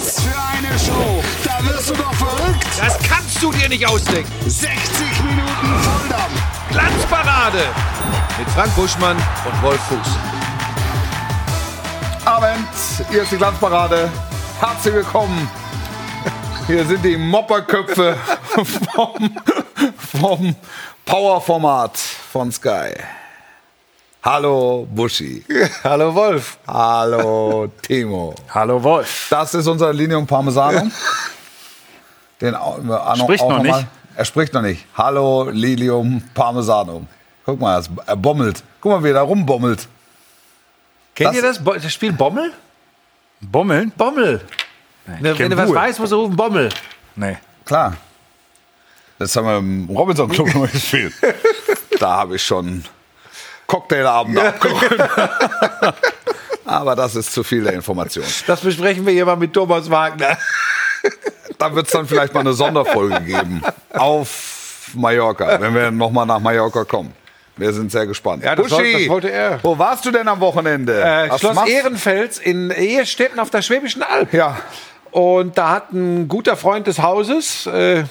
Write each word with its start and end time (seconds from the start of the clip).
Was 0.00 0.22
für 0.22 0.30
eine 0.30 0.78
Show! 0.78 1.22
Da 1.44 1.62
wirst 1.68 1.90
du 1.90 1.94
doch 1.94 2.14
verrückt! 2.14 2.66
Das 2.78 2.98
kannst 3.00 3.42
du 3.42 3.52
dir 3.52 3.68
nicht 3.68 3.86
ausdenken. 3.86 4.32
60 4.48 4.72
Minuten 5.24 5.82
Volldampf! 5.82 6.42
Glanzparade 6.70 7.64
mit 8.38 8.48
Frank 8.48 8.74
Buschmann 8.76 9.18
und 9.18 9.62
Wolf 9.62 9.80
Fuß. 9.88 9.98
Abend, 12.24 12.66
hier 13.10 13.24
ist 13.24 13.32
die 13.32 13.36
Glanzparade. 13.36 14.10
Herzlich 14.58 14.94
willkommen. 14.94 15.50
Hier 16.66 16.86
sind 16.86 17.04
die 17.04 17.18
Mopperköpfe 17.18 18.16
vom, 18.94 19.36
vom 19.98 20.56
Powerformat 21.04 21.98
von 21.98 22.50
Sky. 22.50 22.94
Hallo 24.22 24.86
Buschi. 24.90 25.44
Hallo 25.84 26.14
Wolf. 26.14 26.58
Hallo 26.66 27.68
Timo. 27.82 28.34
Hallo 28.52 28.82
Wolf. 28.82 29.28
Das 29.30 29.54
ist 29.54 29.66
unser 29.66 29.92
Linium 29.92 30.26
Parmesano. 30.26 30.90
Den 32.40 32.52
wir 32.52 33.14
Spricht 33.16 33.42
noch 33.44 33.58
mal- 33.58 33.62
nicht. 33.62 33.86
Er 34.16 34.24
spricht 34.24 34.52
noch 34.52 34.62
nicht. 34.62 34.84
Hallo 34.96 35.48
Lilium 35.50 36.22
Parmesano. 36.34 37.06
Guck 37.46 37.60
mal, 37.60 37.82
er 38.06 38.16
bommelt. 38.16 38.62
Guck 38.80 38.92
mal, 38.92 39.02
wie 39.04 39.08
er 39.08 39.14
da 39.14 39.22
rumbommelt. 39.22 39.88
Kennt 41.14 41.28
Das- 41.30 41.36
ihr 41.36 41.42
das, 41.42 41.62
Bo- 41.64 41.74
das 41.74 41.92
Spiel 41.92 42.12
Bommel? 42.12 42.52
Bommeln? 43.40 43.90
Bommel. 43.96 44.42
Ne, 45.20 45.38
wenn 45.38 45.50
du 45.50 45.56
was 45.56 45.72
weißt, 45.72 45.98
musst 45.98 46.12
du 46.12 46.16
rufen 46.20 46.36
Bommel. 46.36 46.68
Nee. 47.16 47.38
Klar. 47.64 47.96
Das 49.18 49.34
haben 49.34 49.46
wir 49.46 49.56
im 49.58 49.88
Robinson 49.88 50.28
Club 50.28 50.48
gespielt. 50.72 51.14
Da 51.98 52.16
habe 52.18 52.36
ich 52.36 52.42
schon 52.44 52.84
Cocktailabende 53.70 54.42
abgeholt. 54.48 54.98
Aber 56.64 56.94
das 56.96 57.14
ist 57.16 57.32
zu 57.32 57.42
viel 57.42 57.62
der 57.64 57.72
Information. 57.74 58.24
Das 58.46 58.60
besprechen 58.60 59.04
wir 59.06 59.12
hier 59.12 59.24
mal 59.26 59.36
mit 59.36 59.52
Thomas 59.52 59.88
Wagner. 59.90 60.36
Da 61.58 61.74
wird 61.74 61.86
es 61.86 61.92
dann 61.92 62.06
vielleicht 62.06 62.32
mal 62.34 62.40
eine 62.40 62.52
Sonderfolge 62.52 63.20
geben. 63.22 63.62
Auf 63.92 64.90
Mallorca, 64.94 65.60
wenn 65.60 65.74
wir 65.74 65.90
nochmal 65.90 66.26
nach 66.26 66.40
Mallorca 66.40 66.84
kommen. 66.84 67.12
Wir 67.56 67.72
sind 67.72 67.92
sehr 67.92 68.06
gespannt. 68.06 68.42
Ja, 68.42 68.54
das 68.56 68.70
wollte- 68.70 68.92
das 68.92 69.08
wollte 69.08 69.30
er. 69.30 69.58
Wo 69.62 69.78
warst 69.78 70.04
du 70.06 70.10
denn 70.10 70.26
am 70.28 70.40
Wochenende? 70.40 71.00
Äh, 71.02 71.38
Schloss 71.38 71.54
machst- 71.54 71.70
Ehrenfels 71.70 72.38
in 72.38 72.70
Ehestetten 72.70 73.38
auf 73.38 73.50
der 73.50 73.62
Schwäbischen 73.62 74.02
Alb. 74.02 74.32
Ja. 74.32 74.56
Und 75.10 75.58
da 75.58 75.70
hat 75.70 75.92
ein 75.92 76.26
guter 76.28 76.56
Freund 76.56 76.86
des 76.86 77.00
Hauses, 77.02 77.66
äh, 77.66 78.04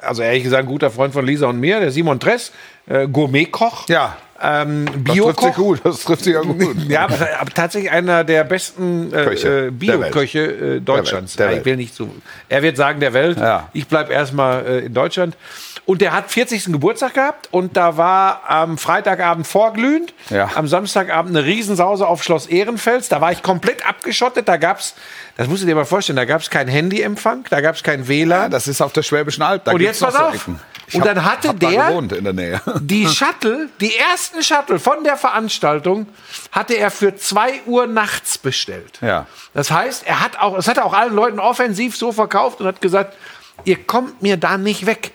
also 0.00 0.22
ehrlich 0.22 0.44
gesagt 0.44 0.62
ein 0.62 0.68
guter 0.68 0.90
Freund 0.90 1.12
von 1.12 1.26
Lisa 1.26 1.46
und 1.48 1.58
mir, 1.60 1.80
der 1.80 1.90
Simon 1.90 2.18
Dress, 2.18 2.52
äh, 2.86 3.06
Gourmetkoch. 3.08 3.88
Ja. 3.88 4.16
Ähm, 4.42 4.84
Das 4.86 4.94
trifft 4.94 5.04
Biokoch. 5.14 5.42
sich 5.46 5.54
gut. 5.54 5.80
Das 5.84 6.04
trifft 6.04 6.24
sich 6.24 6.34
ja 6.34 6.40
gut. 6.40 6.76
Ja, 6.88 7.04
aber, 7.04 7.16
tatsächlich 7.54 7.90
einer 7.90 8.24
der 8.24 8.44
besten 8.44 9.12
äh, 9.12 9.34
der 9.36 9.66
äh, 9.66 9.70
Bio-Köche 9.70 10.40
äh, 10.76 10.80
Deutschlands. 10.80 11.36
Der 11.36 11.46
Welt. 11.46 11.54
Ja, 11.56 11.60
ich 11.60 11.64
will 11.66 11.76
nicht 11.76 11.94
so. 11.94 12.10
Er 12.48 12.62
wird 12.62 12.76
sagen 12.76 13.00
der 13.00 13.12
Welt. 13.12 13.38
Ja. 13.38 13.68
Ich 13.72 13.86
bleibe 13.88 14.12
erstmal 14.12 14.66
äh, 14.66 14.78
in 14.86 14.94
Deutschland. 14.94 15.36
Und 15.84 16.00
der 16.00 16.12
hat 16.12 16.30
40. 16.32 16.64
Geburtstag 16.66 17.14
gehabt 17.14 17.48
und 17.52 17.76
da 17.76 17.96
war 17.96 18.42
am 18.48 18.76
Freitagabend 18.76 19.46
vorglühend, 19.46 20.12
Ja. 20.30 20.50
am 20.56 20.66
Samstagabend 20.66 21.36
eine 21.36 21.46
Riesensause 21.46 22.08
auf 22.08 22.24
Schloss 22.24 22.46
Ehrenfels. 22.46 23.08
Da 23.08 23.20
war 23.20 23.30
ich 23.30 23.40
komplett 23.44 23.88
abgeschottet. 23.88 24.48
Da 24.48 24.56
gab's, 24.56 24.94
das 25.36 25.46
musst 25.46 25.62
du 25.62 25.66
dir 25.68 25.76
mal 25.76 25.84
vorstellen, 25.84 26.16
da 26.16 26.24
gab 26.24 26.40
es 26.40 26.50
keinen 26.50 26.66
Handyempfang, 26.68 27.44
da 27.50 27.60
gab 27.60 27.76
es 27.76 27.84
kein 27.84 28.08
WLAN. 28.08 28.50
Das 28.50 28.66
ist 28.66 28.80
auf 28.80 28.92
der 28.94 29.02
Schwäbischen 29.04 29.44
Alb. 29.44 29.62
Da 29.64 29.72
Und 29.72 29.80
jetzt 29.80 30.00
pass 30.02 30.14
so 30.14 30.20
auf. 30.24 30.34
Ecken. 30.34 30.58
Ich 30.88 30.94
Und 30.94 31.00
hab- 31.02 31.14
dann 31.14 31.24
hatte 31.24 31.54
der- 31.54 31.88
gewohnt 31.88 32.12
in 32.12 32.24
der 32.24 32.32
Nähe. 32.32 32.60
Die 32.80 33.08
Shuttle, 33.08 33.68
die 33.80 33.96
ersten 33.96 34.42
Shuttle 34.42 34.78
von 34.78 35.02
der 35.04 35.16
Veranstaltung 35.16 36.06
hatte 36.52 36.74
er 36.74 36.90
für 36.90 37.16
2 37.16 37.62
Uhr 37.66 37.86
nachts 37.86 38.38
bestellt. 38.38 38.98
Ja. 39.00 39.26
Das 39.52 39.70
heißt, 39.70 40.06
er 40.06 40.20
hat 40.20 40.38
auch, 40.38 40.56
es 40.56 40.68
hat 40.68 40.76
er 40.78 40.84
auch 40.84 40.92
allen 40.94 41.14
Leuten 41.14 41.40
offensiv 41.40 41.96
so 41.96 42.12
verkauft 42.12 42.60
und 42.60 42.66
hat 42.66 42.80
gesagt, 42.80 43.16
ihr 43.64 43.82
kommt 43.82 44.22
mir 44.22 44.36
da 44.36 44.58
nicht 44.58 44.86
weg. 44.86 45.10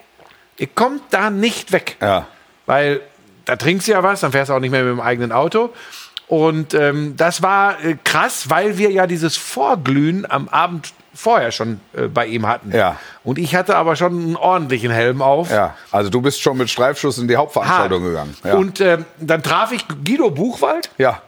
Ihr 0.57 0.67
kommt 0.67 1.01
da 1.11 1.29
nicht 1.29 1.71
weg. 1.71 1.95
Ja. 2.01 2.27
Weil 2.65 2.99
da 3.45 3.55
trinkst 3.55 3.87
du 3.87 3.93
ja 3.93 4.03
was, 4.03 4.19
dann 4.19 4.31
fährst 4.33 4.49
du 4.49 4.53
auch 4.55 4.59
nicht 4.59 4.71
mehr 4.71 4.83
mit 4.83 4.91
dem 4.91 4.99
eigenen 5.01 5.31
Auto. 5.31 5.73
Und 6.27 6.73
ähm, 6.73 7.15
das 7.17 7.41
war 7.41 7.83
äh, 7.83 7.97
krass, 8.03 8.49
weil 8.49 8.77
wir 8.77 8.91
ja 8.91 9.07
dieses 9.07 9.37
Vorglühen 9.37 10.29
am 10.29 10.47
Abend 10.49 10.93
vorher 11.13 11.51
schon 11.51 11.79
äh, 11.93 12.07
bei 12.07 12.25
ihm 12.25 12.47
hatten. 12.47 12.71
Ja. 12.75 12.97
Und 13.23 13.37
ich 13.37 13.55
hatte 13.55 13.75
aber 13.75 13.95
schon 13.95 14.13
einen 14.13 14.35
ordentlichen 14.35 14.91
Helm 14.91 15.21
auf. 15.21 15.51
Ja, 15.51 15.75
also 15.91 16.09
du 16.09 16.21
bist 16.21 16.41
schon 16.41 16.57
mit 16.57 16.69
Streifschuss 16.69 17.17
in 17.17 17.27
die 17.27 17.35
Hauptveranstaltung 17.35 18.01
Hart. 18.01 18.11
gegangen. 18.11 18.37
Ja. 18.43 18.53
Und 18.55 18.81
ähm, 18.81 19.05
dann 19.19 19.43
traf 19.43 19.71
ich 19.71 19.85
Guido 19.87 20.29
Buchwald, 20.29 20.89
ja. 20.97 21.21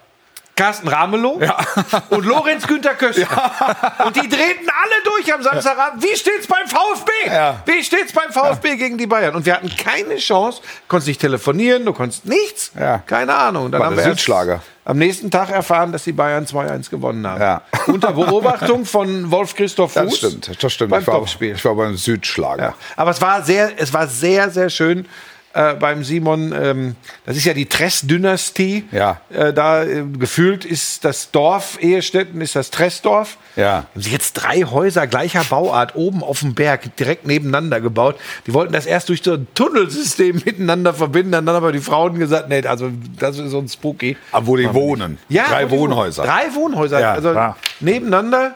Carsten 0.55 0.87
Ramelow 0.87 1.39
und 2.09 2.25
Lorenz 2.25 2.67
Günther 2.67 2.93
Köster. 2.93 3.27
Und 4.05 4.15
die 4.15 4.29
drehten 4.29 4.67
alle 4.69 5.03
durch 5.03 5.33
am 5.33 5.41
Samstagabend. 5.41 6.03
Wie 6.03 6.15
steht's 6.15 6.45
beim 6.45 6.67
VfB? 6.67 7.11
Ja. 7.25 7.63
Wie 7.65 7.83
steht's 7.83 8.13
beim 8.13 8.31
VfB 8.31 8.75
gegen 8.75 8.97
die 8.97 9.07
Bayern? 9.07 9.35
Und 9.35 9.45
wir 9.45 9.55
hatten 9.55 9.71
keine 9.75 10.17
Chance. 10.17 10.61
Du 10.61 10.67
konntest 10.89 11.07
nicht 11.07 11.21
telefonieren, 11.21 11.85
du 11.85 11.93
konntest 11.93 12.25
nichts. 12.25 12.71
Ja. 12.79 12.99
Keine 12.99 13.33
Ahnung. 13.33 13.71
Dann 13.71 13.79
War 13.81 13.87
haben 13.87 13.97
wir 13.97 14.03
Südschlager. 14.03 14.61
am 14.85 14.97
nächsten 14.97 15.31
Tag 15.31 15.49
erfahren, 15.49 15.91
dass 15.91 16.03
die 16.03 16.11
Bayern 16.11 16.45
2-1 16.45 16.91
gewonnen 16.91 17.25
haben. 17.25 17.41
Ja. 17.41 17.61
Unter 17.87 18.11
Beobachtung 18.11 18.85
von 18.85 19.31
Wolf 19.31 19.55
Christoph 19.55 19.93
Fuß. 19.93 20.03
Das 20.03 20.17
stimmt, 20.17 20.63
das 20.63 20.73
stimmt. 20.73 20.91
Beim 20.91 21.01
ich, 21.01 21.07
war, 21.07 21.15
Topspiel. 21.15 21.55
ich 21.55 21.65
war 21.65 21.73
beim 21.73 21.97
Südschlager. 21.97 22.63
Ja. 22.63 22.73
Aber 22.95 23.09
es 23.09 23.21
war 23.21 23.41
sehr, 23.41 23.71
es 23.77 23.91
war 23.91 24.05
sehr, 24.07 24.51
sehr 24.51 24.69
schön 24.69 25.07
äh, 25.53 25.73
beim 25.75 26.03
Simon. 26.03 26.53
Ähm, 26.59 26.95
das 27.25 27.37
ist 27.37 27.45
ja 27.45 27.53
die 27.53 27.65
Tress-Dynastie. 27.67 28.85
Ja. 28.91 29.21
Äh, 29.29 29.53
da 29.53 29.83
äh, 29.83 30.03
gefühlt 30.17 30.65
ist 30.65 31.05
das 31.05 31.31
Dorf 31.31 31.77
Ehestetten, 31.81 32.41
ist 32.41 32.55
das 32.55 32.71
Tressdorf. 32.71 33.37
Ja. 33.55 33.85
Haben 33.93 34.01
sie 34.01 34.11
jetzt 34.11 34.33
drei 34.33 34.63
Häuser 34.63 35.07
gleicher 35.07 35.43
Bauart 35.43 35.95
oben 35.95 36.23
auf 36.23 36.39
dem 36.39 36.53
Berg 36.55 36.95
direkt 36.97 37.27
nebeneinander 37.27 37.81
gebaut. 37.81 38.15
Die 38.47 38.53
wollten 38.53 38.73
das 38.73 38.85
erst 38.85 39.09
durch 39.09 39.21
so 39.23 39.33
ein 39.33 39.47
Tunnelsystem 39.53 40.35
miteinander 40.45 40.93
verbinden. 40.93 41.31
Dann 41.33 41.47
haben 41.47 41.55
aber 41.55 41.71
die 41.71 41.79
Frauen 41.79 42.17
gesagt, 42.19 42.49
nee, 42.49 42.65
also 42.65 42.89
das 43.19 43.37
ist 43.37 43.51
so 43.51 43.59
ein 43.59 43.69
spooky. 43.69 44.17
Aber 44.31 44.47
wo 44.47 44.57
die 44.57 44.73
wohnen. 44.73 45.17
Ja, 45.29 45.45
Drei 45.49 45.69
Wohnhäuser. 45.69 46.23
Drei 46.23 46.53
Wohnhäuser, 46.55 46.99
Ja, 46.99 47.13
also 47.13 47.31
klar. 47.31 47.57
nebeneinander. 47.79 48.55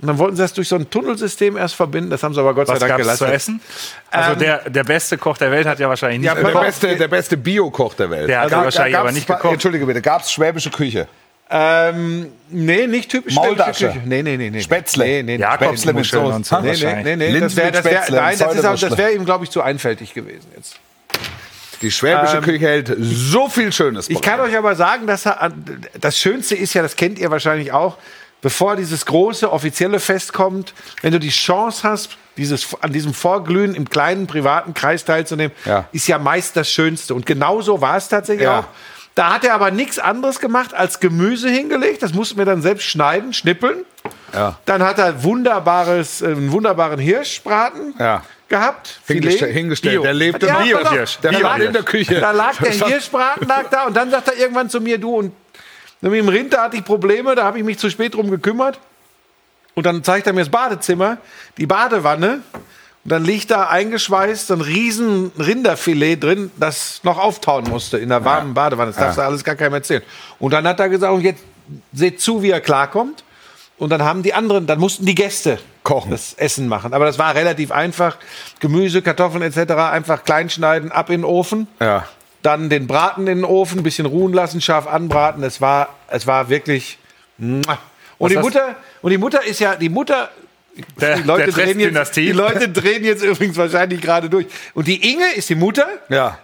Und 0.00 0.08
dann 0.08 0.18
wollten 0.18 0.34
sie 0.36 0.42
das 0.42 0.52
durch 0.52 0.68
so 0.68 0.74
ein 0.76 0.90
Tunnelsystem 0.90 1.56
erst 1.56 1.76
verbinden. 1.76 2.10
Das 2.10 2.22
haben 2.22 2.34
sie 2.34 2.40
aber 2.40 2.52
Gott 2.54 2.66
Was 2.68 2.80
sei 2.80 2.88
Dank 2.88 3.00
gelassen. 3.00 3.18
zu 3.26 3.32
essen? 3.32 3.60
Also 4.10 4.32
Ähm, 4.32 4.38
der, 4.40 4.68
der 4.70 4.84
beste 4.84 5.16
Koch 5.18 5.38
der 5.38 5.50
Welt 5.52 5.66
hat 5.66 5.78
ja 5.78 5.88
wahrscheinlich 5.88 6.18
nicht 6.20 6.26
Ja, 6.26 6.34
Der 6.34 6.44
gekocht. 6.44 6.64
beste, 6.66 6.96
der 6.96 7.08
beste 7.08 7.36
Bio-Koch 7.36 7.94
der 7.94 8.10
Welt. 8.10 8.28
Der 8.28 8.40
hat 8.40 8.52
Da- 8.52 8.64
wahrscheinlich 8.64 8.94
da 8.94 9.00
aber 9.00 9.12
nicht 9.12 9.26
gekocht. 9.26 9.52
Entschuldige 9.52 9.86
bitte, 9.86 10.02
gab 10.02 10.22
es 10.22 10.32
schwäbische 10.32 10.70
Küche? 10.70 11.06
Ähm, 11.50 12.28
nee, 12.48 12.86
nicht 12.86 13.10
typisch 13.10 13.34
Maultasche. 13.34 13.88
Küche. 13.88 14.00
Nee, 14.04 14.22
nee, 14.22 14.36
nee, 14.36 14.50
nee. 14.50 14.60
Spätzle. 14.60 15.04
Nee, 15.04 15.22
nee, 15.22 15.38
Spätzle 15.54 15.92
mit 15.92 16.12
und 16.14 16.44
so 16.46 16.56
Nee, 16.56 16.62
nee, 16.62 16.68
wahrscheinlich. 16.70 17.04
nee, 17.04 17.30
nee. 17.32 17.40
Das 17.40 17.54
wäre 17.54 17.66
mit 17.66 17.74
das 17.76 17.84
wär, 17.84 17.92
Spätzle, 17.92 18.16
nein, 18.16 18.38
das 18.38 18.54
ist 18.56 18.64
auch, 18.64 18.80
das 18.80 18.98
wäre 18.98 19.12
ihm, 19.12 19.24
glaube 19.24 19.44
ich, 19.44 19.50
zu 19.50 19.62
einfältig 19.62 20.14
gewesen 20.14 20.46
jetzt. 20.56 20.76
Die 21.82 21.90
schwäbische 21.90 22.38
Ähm, 22.38 22.42
Küche 22.42 22.66
hält 22.66 22.96
so 22.98 23.48
viel 23.48 23.72
Schönes. 23.72 24.08
Ich 24.08 24.22
kann 24.22 24.40
euch 24.40 24.56
aber 24.56 24.74
sagen, 24.74 25.06
dass 25.06 25.26
er, 25.26 25.52
das 26.00 26.18
Schönste 26.18 26.54
ist 26.56 26.72
ja, 26.74 26.82
das 26.82 26.96
kennt 26.96 27.18
ihr 27.18 27.30
wahrscheinlich 27.30 27.72
auch, 27.72 27.98
bevor 28.44 28.76
dieses 28.76 29.06
große 29.06 29.50
offizielle 29.50 29.98
Fest 29.98 30.34
kommt, 30.34 30.74
wenn 31.00 31.12
du 31.12 31.18
die 31.18 31.30
Chance 31.30 31.82
hast, 31.82 32.10
dieses, 32.36 32.66
an 32.82 32.92
diesem 32.92 33.14
Vorglühen 33.14 33.74
im 33.74 33.88
kleinen 33.88 34.26
privaten 34.26 34.74
Kreis 34.74 35.04
teilzunehmen, 35.06 35.56
Ja. 35.64 35.86
ist 35.92 36.06
ja 36.08 36.18
meist 36.18 36.54
das 36.56 36.68
Schönste. 36.70 37.14
Und 37.14 37.24
genau 37.24 37.62
so 37.62 37.80
war 37.80 37.96
es 37.96 38.08
tatsächlich 38.08 38.44
Ja. 38.44 38.60
auch. 38.60 38.64
Da 39.14 39.32
hat 39.32 39.44
er 39.44 39.54
aber 39.54 39.70
nichts 39.70 39.98
anderes 39.98 40.40
gemacht 40.40 40.74
als 40.74 41.00
Gemüse 41.00 41.48
hingelegt. 41.48 42.02
Das 42.02 42.12
mussten 42.12 42.36
wir 42.36 42.44
dann 42.44 42.60
selbst 42.60 42.84
schneiden, 42.84 43.32
schnippeln. 43.32 43.84
Ja. 44.34 44.58
Dann 44.66 44.82
hat 44.82 44.98
er 44.98 45.22
wunderbares, 45.22 46.20
äh, 46.20 46.26
einen 46.26 46.52
wunderbaren 46.52 46.98
Hirschbraten 47.00 47.94
Ja. 47.98 48.24
gehabt. 48.48 48.98
Hingestell, 49.06 49.52
hingestellt. 49.52 49.94
Bio. 49.94 50.02
Der 50.02 50.12
lebt 50.12 50.42
im 50.42 50.48
Bio. 50.64 50.78
pass 50.78 50.86
auf. 50.88 50.92
Hirsch. 50.92 51.18
Der 51.22 51.30
Da 51.30 51.38
lebt 51.38 51.48
lag- 51.50 51.58
in 51.66 51.72
der 51.72 51.82
Küche. 51.84 52.20
Da 52.20 52.32
lag 52.32 52.56
der 52.58 52.72
Hirschbraten 52.88 53.46
lag 53.48 53.70
da 53.70 53.84
und 53.86 53.96
dann 53.96 54.10
sagt 54.10 54.28
er 54.28 54.36
irgendwann 54.36 54.68
zu 54.68 54.80
mir, 54.80 54.98
du 54.98 55.14
und 55.16 55.32
mit 56.00 56.12
dem 56.12 56.28
Rind, 56.28 56.56
hatte 56.56 56.76
ich 56.76 56.84
Probleme, 56.84 57.34
da 57.34 57.44
habe 57.44 57.58
ich 57.58 57.64
mich 57.64 57.78
zu 57.78 57.90
spät 57.90 58.14
drum 58.14 58.30
gekümmert. 58.30 58.78
Und 59.74 59.86
dann 59.86 60.04
zeigt 60.04 60.26
er 60.26 60.32
mir 60.32 60.40
das 60.40 60.50
Badezimmer, 60.50 61.18
die 61.58 61.66
Badewanne. 61.66 62.42
Und 63.04 63.10
dann 63.10 63.24
liegt 63.24 63.50
da 63.50 63.68
eingeschweißt 63.68 64.50
ein 64.52 64.60
riesen 64.60 65.32
Rinderfilet 65.38 66.16
drin, 66.16 66.50
das 66.56 67.00
noch 67.02 67.18
auftauen 67.18 67.64
musste 67.68 67.98
in 67.98 68.08
der 68.08 68.24
warmen 68.24 68.54
Badewanne. 68.54 68.92
Das 68.92 69.00
darfst 69.00 69.18
du 69.18 69.22
alles 69.22 69.44
gar 69.44 69.56
keinem 69.56 69.74
erzählen. 69.74 70.02
Und 70.38 70.52
dann 70.52 70.66
hat 70.66 70.80
er 70.80 70.88
gesagt, 70.88 71.22
jetzt 71.22 71.42
seht 71.92 72.20
zu, 72.20 72.42
wie 72.42 72.50
er 72.50 72.60
klarkommt. 72.60 73.24
Und 73.76 73.90
dann 73.90 74.02
haben 74.02 74.22
die 74.22 74.32
anderen, 74.32 74.66
dann 74.66 74.78
mussten 74.78 75.04
die 75.04 75.14
Gäste 75.16 75.58
Kochen. 75.82 76.12
das 76.12 76.34
Essen 76.34 76.68
machen. 76.68 76.94
Aber 76.94 77.04
das 77.04 77.18
war 77.18 77.34
relativ 77.34 77.72
einfach. 77.72 78.16
Gemüse, 78.60 79.02
Kartoffeln 79.02 79.42
etc. 79.42 79.72
einfach 79.74 80.24
klein 80.24 80.48
schneiden, 80.48 80.92
ab 80.92 81.10
in 81.10 81.20
den 81.20 81.24
Ofen. 81.24 81.66
Ja. 81.80 82.06
Dann 82.44 82.68
den 82.68 82.86
Braten 82.86 83.22
in 83.26 83.38
den 83.38 83.44
Ofen, 83.44 83.82
bisschen 83.82 84.04
ruhen 84.04 84.34
lassen, 84.34 84.60
scharf 84.60 84.86
anbraten. 84.86 85.42
Es 85.42 85.62
war, 85.62 85.88
es 86.08 86.26
war 86.26 86.50
wirklich. 86.50 86.98
Und 87.38 88.30
die 88.30 88.36
hast- 88.36 88.44
Mutter, 88.44 88.76
und 89.00 89.10
die 89.10 89.16
Mutter 89.18 89.42
ist 89.44 89.60
ja, 89.60 89.76
die 89.76 89.88
Mutter. 89.88 90.28
Der, 91.00 91.16
Die 91.16 91.22
Leute, 91.22 91.52
drehen 91.52 91.80
jetzt, 91.80 92.16
die 92.16 92.32
Leute 92.32 92.68
drehen 92.68 93.02
jetzt 93.04 93.22
übrigens 93.22 93.56
wahrscheinlich 93.56 94.00
gerade 94.02 94.28
durch. 94.28 94.46
Und 94.74 94.86
die 94.88 95.10
Inge 95.10 95.32
ist 95.34 95.48
die 95.48 95.54
Mutter. 95.54 95.86
Ja. 96.10 96.38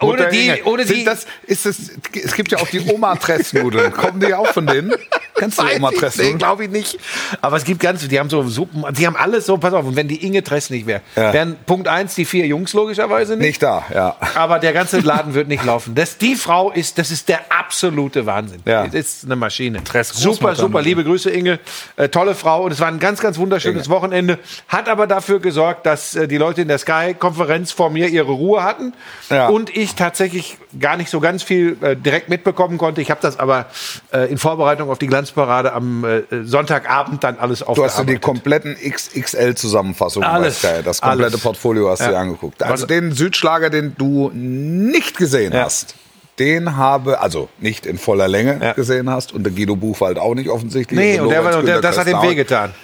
Ohne 0.00 0.28
die, 0.30 0.52
Sind 0.84 0.96
die. 0.98 1.04
Das, 1.04 1.26
ist 1.46 1.64
das, 1.64 1.76
es 2.12 2.34
gibt 2.34 2.52
ja 2.52 2.58
auch 2.58 2.68
die 2.68 2.80
Oma-Tressnudeln. 2.80 3.92
Kommen 3.92 4.20
die 4.20 4.34
auch 4.34 4.48
von 4.48 4.66
denen? 4.66 4.92
Kennst 5.34 5.58
du 5.58 5.62
Weiß 5.64 5.76
Oma 5.76 5.90
ich 5.92 5.98
Tress? 5.98 6.16
nicht, 6.18 6.38
glaube 6.38 6.64
ich 6.64 6.70
nicht. 6.70 6.98
Aber 7.40 7.56
es 7.56 7.64
gibt 7.64 7.80
ganz, 7.80 8.06
die 8.06 8.18
haben 8.18 8.28
so 8.30 8.42
Suppen, 8.44 8.84
die 8.94 9.06
haben 9.06 9.16
alles 9.16 9.46
so, 9.46 9.56
pass 9.58 9.72
auf, 9.74 9.84
und 9.86 9.96
wenn 9.96 10.08
die 10.08 10.24
Inge 10.26 10.42
Tress 10.42 10.70
nicht 10.70 10.86
wäre, 10.86 11.00
Ja. 11.14 11.32
wären 11.32 11.56
Punkt 11.66 11.88
eins 11.88 12.14
die 12.14 12.24
vier 12.24 12.46
Jungs 12.46 12.72
logischerweise 12.74 13.36
nicht. 13.36 13.46
Nicht 13.46 13.62
da, 13.62 13.84
ja. 13.92 14.16
Aber 14.34 14.58
der 14.58 14.72
ganze 14.72 15.00
Laden 15.00 15.34
wird 15.34 15.48
nicht 15.48 15.64
laufen. 15.64 15.94
Das, 15.94 16.18
die 16.18 16.36
Frau 16.36 16.70
ist, 16.72 16.98
das 16.98 17.10
ist 17.10 17.28
der 17.28 17.40
absolute 17.50 18.26
Wahnsinn. 18.26 18.60
Ja. 18.66 18.84
Das 18.86 18.94
ist 18.94 19.24
eine 19.24 19.36
Maschine. 19.36 19.82
Tress 19.84 20.08
super, 20.10 20.54
super. 20.54 20.82
Liebe 20.82 21.04
Grüße, 21.04 21.30
Inge. 21.30 21.58
Äh, 21.96 22.08
tolle 22.08 22.34
Frau. 22.34 22.64
Und 22.64 22.72
es 22.72 22.80
war 22.80 22.88
ein 22.88 22.98
ganz, 22.98 23.20
ganz 23.20 23.38
wunderschönes 23.38 23.86
Inge. 23.86 23.94
Wochenende. 23.96 24.38
Hat 24.68 24.88
aber 24.88 25.06
dafür 25.06 25.40
gesorgt, 25.40 25.84
dass 25.86 26.14
äh, 26.16 26.28
die 26.28 26.36
Leute 26.38 26.62
in 26.62 26.68
der 26.68 26.78
Sky-Konferenz 26.78 27.72
vor 27.72 27.90
mir 27.90 28.08
ihre 28.08 28.32
Ruhe 28.32 28.62
hatten. 28.62 28.94
Ja. 29.30 29.48
Und 29.48 29.74
ich 29.76 29.85
tatsächlich 29.94 30.58
gar 30.80 30.96
nicht 30.96 31.08
so 31.10 31.20
ganz 31.20 31.42
viel 31.42 31.76
äh, 31.82 31.94
direkt 31.96 32.28
mitbekommen 32.28 32.78
konnte. 32.78 33.00
Ich 33.00 33.10
habe 33.10 33.20
das 33.22 33.38
aber 33.38 33.66
äh, 34.12 34.30
in 34.30 34.38
Vorbereitung 34.38 34.90
auf 34.90 34.98
die 34.98 35.06
Glanzparade 35.06 35.72
am 35.72 36.04
äh, 36.04 36.22
Sonntagabend 36.44 37.22
dann 37.22 37.38
alles 37.38 37.60
Du 37.60 37.66
hast 37.66 37.76
dir 37.98 38.04
die 38.04 38.16
aufgearbeitet. 38.16 38.22
kompletten 38.22 38.76
XXL-Zusammenfassungen 38.76 40.28
Alles. 40.28 40.60
bei 40.62 40.74
Sky, 40.76 40.82
das 40.82 41.00
komplette 41.00 41.30
Alles. 41.32 41.40
Portfolio 41.42 41.90
hast 41.90 42.00
du 42.00 42.04
Ja. 42.06 42.10
dir 42.12 42.18
angeguckt. 42.18 42.62
Also 42.62 42.82
Was- 42.82 42.86
den 42.88 43.12
Südschlager, 43.12 43.70
den 43.70 43.94
du 43.96 44.30
nicht 44.34 45.16
gesehen 45.16 45.52
Ja. 45.52 45.64
hast, 45.64 45.94
den 46.38 46.76
habe, 46.76 47.20
also 47.20 47.48
nicht 47.58 47.86
in 47.86 47.98
voller 47.98 48.28
Länge 48.28 48.58
Ja. 48.62 48.72
gesehen 48.74 49.08
hast 49.08 49.32
und 49.32 49.44
der 49.44 49.52
Guido 49.52 49.76
Buchwald 49.76 50.18
auch 50.18 50.34
nicht 50.34 50.48
offensichtlich. 50.50 50.98
Nee, 50.98 51.12
Also 51.12 51.24
und, 51.24 51.30
der, 51.30 51.40
Lorenz 51.42 51.56
und 51.56 51.66
der, 51.66 51.80
das 51.80 51.96
hat 51.98 52.06
ihm 52.08 52.20
wehgetan. 52.22 52.74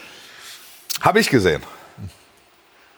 Habe 1.00 1.20
ich 1.20 1.28
gesehen. 1.28 1.62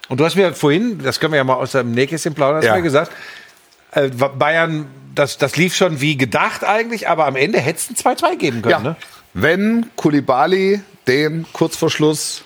Und 0.08 0.20
du 0.20 0.24
hast 0.26 0.36
mir 0.36 0.52
vorhin, 0.52 1.00
das 1.02 1.18
können 1.18 1.32
wir 1.32 1.38
ja 1.38 1.44
mal 1.44 1.54
aus 1.54 1.72
dem 1.72 1.92
Nähkästchen 1.92 2.34
plaudern, 2.34 2.58
hast 2.58 2.66
Ja. 2.66 2.76
mir 2.76 2.82
gesagt, 2.82 3.10
äh, 3.94 4.08
Bayern, 4.08 4.86
das, 5.14 5.38
das 5.38 5.56
lief 5.56 5.74
schon 5.74 6.00
wie 6.00 6.16
gedacht 6.16 6.64
eigentlich, 6.64 7.08
aber 7.08 7.26
am 7.26 7.36
Ende 7.36 7.60
hätte 7.60 7.78
es 7.78 8.04
ein 8.04 8.16
2-2 8.16 8.36
geben 8.36 8.62
können. 8.62 8.70
Ja. 8.72 8.80
Ne? 8.80 8.96
Wenn 9.32 9.86
Kulibali 9.96 10.80
den 11.06 11.46
kurz 11.52 11.76
vor 11.76 11.90
Schluss 11.90 12.44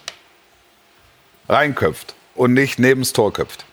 reinköpft 1.49 2.15
und 2.35 2.53
nicht 2.55 2.79
nebens 2.79 3.13
Tor 3.13 3.33
köpft. 3.33 3.65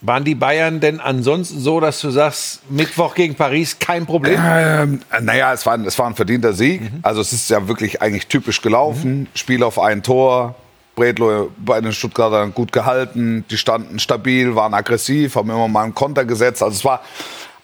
Waren 0.00 0.24
die 0.24 0.34
Bayern 0.34 0.80
denn 0.80 1.00
ansonsten 1.00 1.58
so, 1.60 1.80
dass 1.80 2.00
du 2.02 2.10
sagst, 2.10 2.60
Mittwoch 2.70 3.14
gegen 3.14 3.36
Paris 3.36 3.78
kein 3.78 4.04
Problem? 4.04 4.38
Ähm, 4.44 5.00
naja, 5.22 5.52
es 5.54 5.64
war, 5.64 5.74
ein- 5.74 5.86
es 5.86 5.98
war 5.98 6.06
ein 6.06 6.14
verdienter 6.14 6.52
Sieg. 6.52 6.82
Also 7.02 7.22
es 7.22 7.32
ist 7.32 7.48
ja 7.48 7.66
wirklich 7.68 8.02
eigentlich 8.02 8.26
typisch 8.26 8.60
gelaufen. 8.60 9.28
Spiel 9.34 9.62
auf 9.62 9.78
ein 9.78 10.02
Tor. 10.02 10.56
Bredlo 10.94 11.50
bei 11.58 11.80
den 11.80 11.92
Stuttgartern 11.92 12.54
gut 12.54 12.72
gehalten. 12.72 13.44
Die 13.50 13.56
standen 13.56 13.98
stabil, 13.98 14.54
waren 14.54 14.74
aggressiv, 14.74 15.36
haben 15.36 15.50
immer 15.50 15.68
mal 15.68 15.84
einen 15.84 15.94
Konter 15.94 16.24
gesetzt. 16.24 16.62
Also 16.62 16.76
es 16.76 16.84
war 16.84 17.00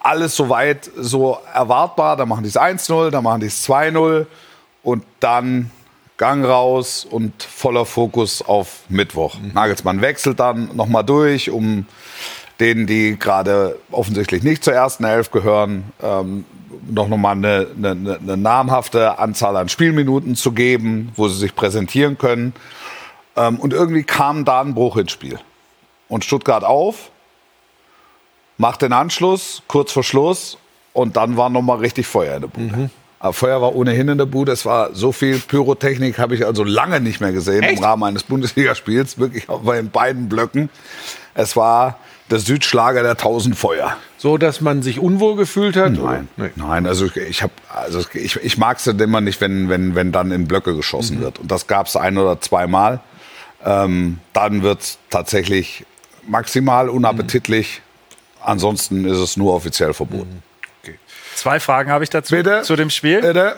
alles 0.01 0.35
soweit 0.35 0.91
so 0.97 1.39
erwartbar. 1.53 2.17
Da 2.17 2.27
machen 2.27 2.43
die 2.43 2.49
es 2.49 2.57
1-0, 2.57 3.11
dann 3.11 3.25
machen 3.25 3.41
die 3.41 3.47
es 3.47 3.69
2-0 3.69 4.27
und 4.83 5.05
dann 5.21 5.71
Gang 6.17 6.45
raus 6.45 7.07
und 7.09 7.43
voller 7.43 7.87
Fokus 7.87 8.43
auf 8.43 8.81
Mittwoch. 8.91 9.37
Nagelsmann 9.55 10.03
wechselt 10.03 10.39
dann 10.39 10.77
nochmal 10.77 11.03
durch, 11.03 11.49
um 11.49 11.87
denen, 12.61 12.87
die 12.87 13.19
gerade 13.19 13.79
offensichtlich 13.91 14.43
nicht 14.43 14.63
zur 14.63 14.75
ersten 14.75 15.05
Elf 15.05 15.31
gehören, 15.31 15.85
ähm, 16.03 16.45
noch 16.91 17.09
nochmal 17.09 17.37
eine, 17.37 17.69
eine, 17.75 18.19
eine 18.21 18.37
namhafte 18.37 19.19
Anzahl 19.19 19.57
an 19.57 19.71
Spielminuten 19.71 20.37
zu 20.37 20.53
geben, 20.53 21.11
wo 21.17 21.27
sie 21.29 21.39
sich 21.39 21.55
präsentieren 21.55 22.19
können. 22.19 22.53
Ähm, 23.37 23.59
und 23.61 23.73
irgendwie 23.73 24.03
kam 24.03 24.45
da 24.45 24.61
ein 24.61 24.75
Bruch 24.75 24.97
ins 24.97 25.13
Spiel. 25.13 25.39
Und 26.09 26.25
Stuttgart 26.25 26.65
auf, 26.65 27.11
macht 28.59 28.83
den 28.83 28.93
Anschluss, 28.93 29.63
kurz 29.69 29.93
vor 29.93 30.03
Schluss, 30.03 30.59
und 30.93 31.17
dann 31.17 31.37
war 31.37 31.51
nochmal 31.51 31.79
richtig 31.79 32.07
Feuer 32.07 32.35
in 32.37 32.41
der 32.43 32.49
Bude. 32.49 32.91
Aber 33.21 33.33
Feuer 33.33 33.61
war 33.63 33.75
ohnehin 33.77 34.09
in 34.09 34.19
der 34.19 34.27
Bude. 34.27 34.51
Es 34.51 34.65
war 34.67 34.95
so 34.95 35.13
viel 35.13 35.39
Pyrotechnik, 35.39 36.19
habe 36.19 36.35
ich 36.35 36.45
also 36.47 36.65
lange 36.65 37.01
nicht 37.01 37.21
mehr 37.21 37.33
gesehen 37.33 37.63
Echt? 37.63 37.79
im 37.79 37.85
Rahmen 37.85 38.03
eines 38.05 38.23
Bundesligaspiels, 38.25 39.19
wirklich 39.19 39.49
auch 39.49 39.61
bei 39.61 39.77
den 39.77 39.91
beiden 39.91 40.29
Blöcken. 40.29 40.69
Es 41.35 41.55
war 41.55 41.99
der 42.31 42.39
Südschlager 42.39 43.03
der 43.03 43.17
tausend 43.17 43.57
Feuer. 43.57 43.97
So, 44.17 44.37
dass 44.39 44.61
man 44.61 44.83
sich 44.83 44.99
unwohl 45.01 45.37
gefühlt 45.37 45.77
hat? 45.77 45.93
Nein, 45.93 46.29
Nee. 46.37 46.51
nein, 46.57 46.87
also 46.87 47.07
ich- 47.07 47.17
ich 47.17 47.43
habe, 47.43 47.53
also 47.73 48.01
ich, 48.15 48.37
ich 48.37 48.59
mag 48.59 48.79
es 48.79 48.87
immer 48.87 49.21
nicht, 49.21 49.41
wenn, 49.41 49.69
wenn, 49.69 49.95
wenn 49.95 50.13
dann 50.13 50.31
in 50.33 50.47
Blöcke 50.49 50.75
geschossen 50.75 51.19
Mhm. 51.19 51.23
wird. 51.23 51.39
Und 51.41 51.51
das 51.51 51.67
gab 51.67 51.87
es 51.87 51.97
ein 51.97 52.19
oder 52.19 52.41
zweimal. 52.41 53.01
Ähm, 53.65 54.19
dann 54.33 54.63
wird 54.63 54.81
es 54.81 54.99
tatsächlich 55.11 55.85
maximal 56.27 56.89
unappetitlich. 56.89 57.83
Ansonsten 58.43 59.05
ist 59.05 59.19
es 59.19 59.37
nur 59.37 59.55
offiziell 59.55 59.93
verboten. 59.93 60.43
Zwei 61.35 61.59
Fragen 61.59 61.91
habe 61.91 62.05
ich 62.05 62.11
dazu 62.11 62.35
Bitte? 62.35 62.63
zu 62.63 62.77
dem 62.77 62.91
Spiel. 62.91 63.23
Bitte? 63.23 63.57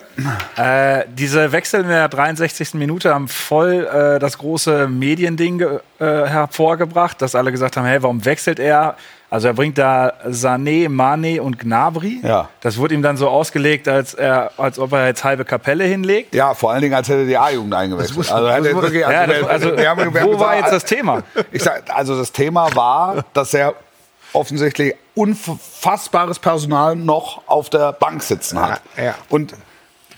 Äh, 0.57 1.05
diese 1.09 1.51
Wechsel 1.51 1.81
in 1.81 1.89
der 1.89 2.09
63. 2.09 2.75
Minute 2.75 3.13
haben 3.13 3.27
voll 3.27 3.89
äh, 3.93 4.21
das 4.21 4.39
große 4.39 4.87
Mediending 4.87 5.61
äh, 5.61 5.69
hervorgebracht, 5.99 7.21
dass 7.21 7.35
alle 7.35 7.51
gesagt 7.51 7.77
haben, 7.77 7.85
hey, 7.85 8.01
warum 8.01 8.25
wechselt 8.25 8.61
er? 8.61 8.97
Also 9.33 9.49
er 9.49 9.55
bringt 9.55 9.79
da 9.79 10.13
Sané, 10.29 10.91
Mane 10.91 11.43
und 11.43 11.59
Gnabry. 11.59 12.21
Ja. 12.23 12.51
Das 12.61 12.77
wurde 12.77 12.95
ihm 12.95 13.01
dann 13.01 13.17
so 13.17 13.29
ausgelegt, 13.31 13.89
als, 13.89 14.13
er, 14.13 14.51
als 14.59 14.79
ob 14.79 14.93
er 14.93 15.07
jetzt 15.07 15.25
halbe 15.25 15.47
Kapelle 15.47 15.85
hinlegt. 15.85 16.35
Ja, 16.35 16.53
vor 16.53 16.71
allen 16.71 16.83
Dingen, 16.83 16.93
als 16.93 17.09
hätte 17.09 17.25
die 17.27 17.39
A-Jugend 17.39 17.73
eingewechselt. 17.73 18.31
Also, 18.31 18.65
wirklich, 18.83 19.01
Ja, 19.01 19.27
das, 19.27 19.37
wir- 19.41 19.49
also, 19.49 19.75
wir 19.75 19.89
haben- 19.89 20.13
wir 20.15 20.21
haben 20.21 20.29
wo 20.35 20.39
war 20.39 20.59
jetzt 20.59 20.71
das 20.73 20.85
Thema? 20.85 21.23
Ich 21.51 21.63
sag, 21.63 21.85
also 21.95 22.15
das 22.19 22.31
Thema 22.33 22.77
war, 22.77 23.25
dass 23.33 23.55
er 23.55 23.73
offensichtlich 24.35 24.95
unfassbares 25.15 26.39
Personal 26.39 26.95
noch 26.95 27.43
auf 27.47 27.71
der 27.71 27.93
Bank 27.93 28.23
sitzen 28.23 28.61
hat. 28.61 28.83
Ja, 28.99 29.03
ja. 29.05 29.15
Und 29.31 29.55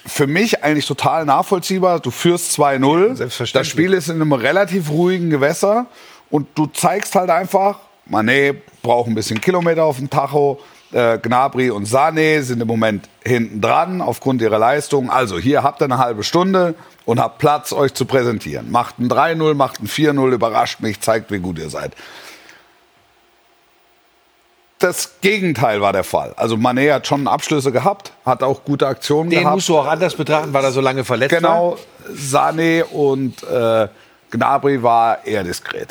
für 0.06 0.26
mich 0.26 0.64
eigentlich 0.64 0.86
total 0.86 1.24
nachvollziehbar. 1.24 2.00
Du 2.00 2.10
führst 2.10 2.52
2-0. 2.58 3.14
Selbstverständlich. 3.14 3.52
Das 3.52 3.66
Spiel 3.68 3.92
ist 3.92 4.08
in 4.08 4.16
einem 4.16 4.32
relativ 4.32 4.90
ruhigen 4.90 5.30
Gewässer. 5.30 5.86
Und 6.30 6.48
du 6.56 6.66
zeigst 6.66 7.14
halt 7.14 7.30
einfach, 7.30 7.78
Mané 8.10 8.54
braucht 8.82 9.08
ein 9.08 9.14
bisschen 9.14 9.40
Kilometer 9.40 9.84
auf 9.84 9.96
dem 9.98 10.10
Tacho. 10.10 10.60
Äh, 10.92 11.18
Gnabry 11.18 11.70
und 11.70 11.88
Sané 11.88 12.42
sind 12.42 12.60
im 12.60 12.68
Moment 12.68 13.08
hinten 13.24 13.60
dran 13.60 14.00
aufgrund 14.00 14.42
ihrer 14.42 14.58
Leistung. 14.58 15.10
Also 15.10 15.38
hier 15.38 15.62
habt 15.62 15.80
ihr 15.82 15.86
eine 15.86 15.98
halbe 15.98 16.22
Stunde 16.22 16.74
und 17.04 17.18
habt 17.18 17.38
Platz, 17.38 17.72
euch 17.72 17.94
zu 17.94 18.04
präsentieren. 18.04 18.70
Macht 18.70 18.98
ein 18.98 19.08
3-0, 19.08 19.54
macht 19.54 19.80
ein 19.80 19.88
4-0, 19.88 20.32
überrascht 20.32 20.80
mich, 20.80 21.00
zeigt, 21.00 21.30
wie 21.30 21.38
gut 21.40 21.58
ihr 21.58 21.70
seid. 21.70 21.94
Das 24.78 25.20
Gegenteil 25.22 25.80
war 25.80 25.92
der 25.92 26.04
Fall. 26.04 26.34
Also 26.36 26.56
Mané 26.56 26.92
hat 26.92 27.06
schon 27.06 27.26
Abschlüsse 27.26 27.72
gehabt, 27.72 28.12
hat 28.26 28.42
auch 28.42 28.64
gute 28.64 28.86
Aktionen 28.86 29.30
Den 29.30 29.40
gehabt. 29.40 29.54
musst 29.56 29.68
du 29.68 29.78
auch 29.78 29.86
anders 29.86 30.14
betrachten, 30.14 30.52
weil 30.52 30.62
er 30.62 30.72
so 30.72 30.80
lange 30.82 31.04
verletzt 31.04 31.32
war. 31.32 31.40
Genau, 31.40 31.76
Sané 32.14 32.84
und 32.84 33.42
äh, 33.44 33.88
Gnabry 34.30 34.82
war 34.82 35.24
eher 35.24 35.42
diskret. 35.42 35.88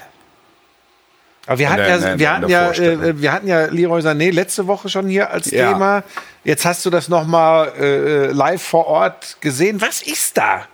Aber 1.46 1.60
wir 1.60 1.70
hatten, 1.70 1.78
der- 1.84 1.90
ja, 1.90 1.98
der- 2.00 2.20
wir, 2.20 2.32
hatten 2.34 2.50
ja, 2.50 2.66
Vorstellung. 2.66 3.04
äh, 3.04 3.22
wir 3.22 3.32
hatten 3.34 3.48
ja 3.48 3.66
Leroy 3.66 4.02
Sané 4.02 4.32
letzte 4.32 4.66
Woche 4.68 4.88
schon 4.90 5.08
hier 5.10 5.30
als 5.32 5.52
Ja. 5.52 5.74
Thema. 5.74 6.04
Jetzt 6.44 6.66
hast 6.66 6.86
du 6.86 6.90
das 6.90 7.10
noch 7.10 7.26
mal 7.28 7.68
äh, 7.80 8.28
live 8.28 8.62
vor 8.62 8.88
Ort 8.88 9.38
gesehen. 9.42 9.82
Was 9.82 10.02
ist 10.02 10.38
da? 10.38 10.66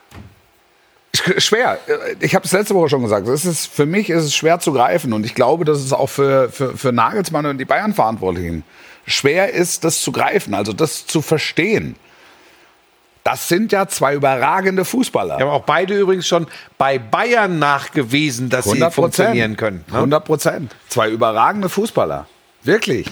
Sch- 1.15 1.39
Schwer. 1.41 1.79
Ich 2.19 2.35
habe 2.35 2.45
es 2.45 2.51
letzte 2.51 2.75
Woche 2.75 2.89
schon 2.89 3.01
gesagt. 3.01 3.27
Es 3.27 3.45
ist, 3.45 3.65
für 3.73 3.85
mich 3.87 4.09
ist 4.11 4.23
es 4.23 4.35
schwer 4.35 4.59
zu 4.59 4.71
greifen. 4.71 5.11
Und 5.13 5.25
ich 5.25 5.33
glaube, 5.33 5.65
dass 5.65 5.79
es 5.79 5.91
auch 5.91 6.07
für, 6.09 6.49
für, 6.49 6.77
für 6.77 6.91
Nagelsmann 6.91 7.45
und 7.47 7.57
die 7.57 7.65
Bayern-Verantwortlichen 7.65 8.63
schwer 9.07 9.51
ist, 9.51 9.83
das 9.83 10.01
zu 10.01 10.11
greifen, 10.11 10.53
also 10.53 10.71
das 10.71 11.07
zu 11.07 11.21
verstehen. 11.23 11.95
Das 13.23 13.47
sind 13.47 13.71
ja 13.71 13.87
zwei 13.87 14.15
überragende 14.15 14.85
Fußballer. 14.85 15.37
Wir 15.37 15.45
haben 15.45 15.51
auch 15.53 15.65
beide 15.65 15.97
übrigens 15.97 16.27
schon 16.27 16.47
bei 16.77 16.97
Bayern 16.97 17.59
nachgewiesen, 17.59 18.49
dass 18.49 18.65
sie 18.65 18.91
funktionieren 18.91 19.57
können. 19.57 19.83
ne? 19.87 19.95
100 19.95 20.25
Prozent. 20.25 20.75
Zwei 20.87 21.09
überragende 21.09 21.69
Fußballer. 21.69 22.27
Wirklich. 22.63 23.07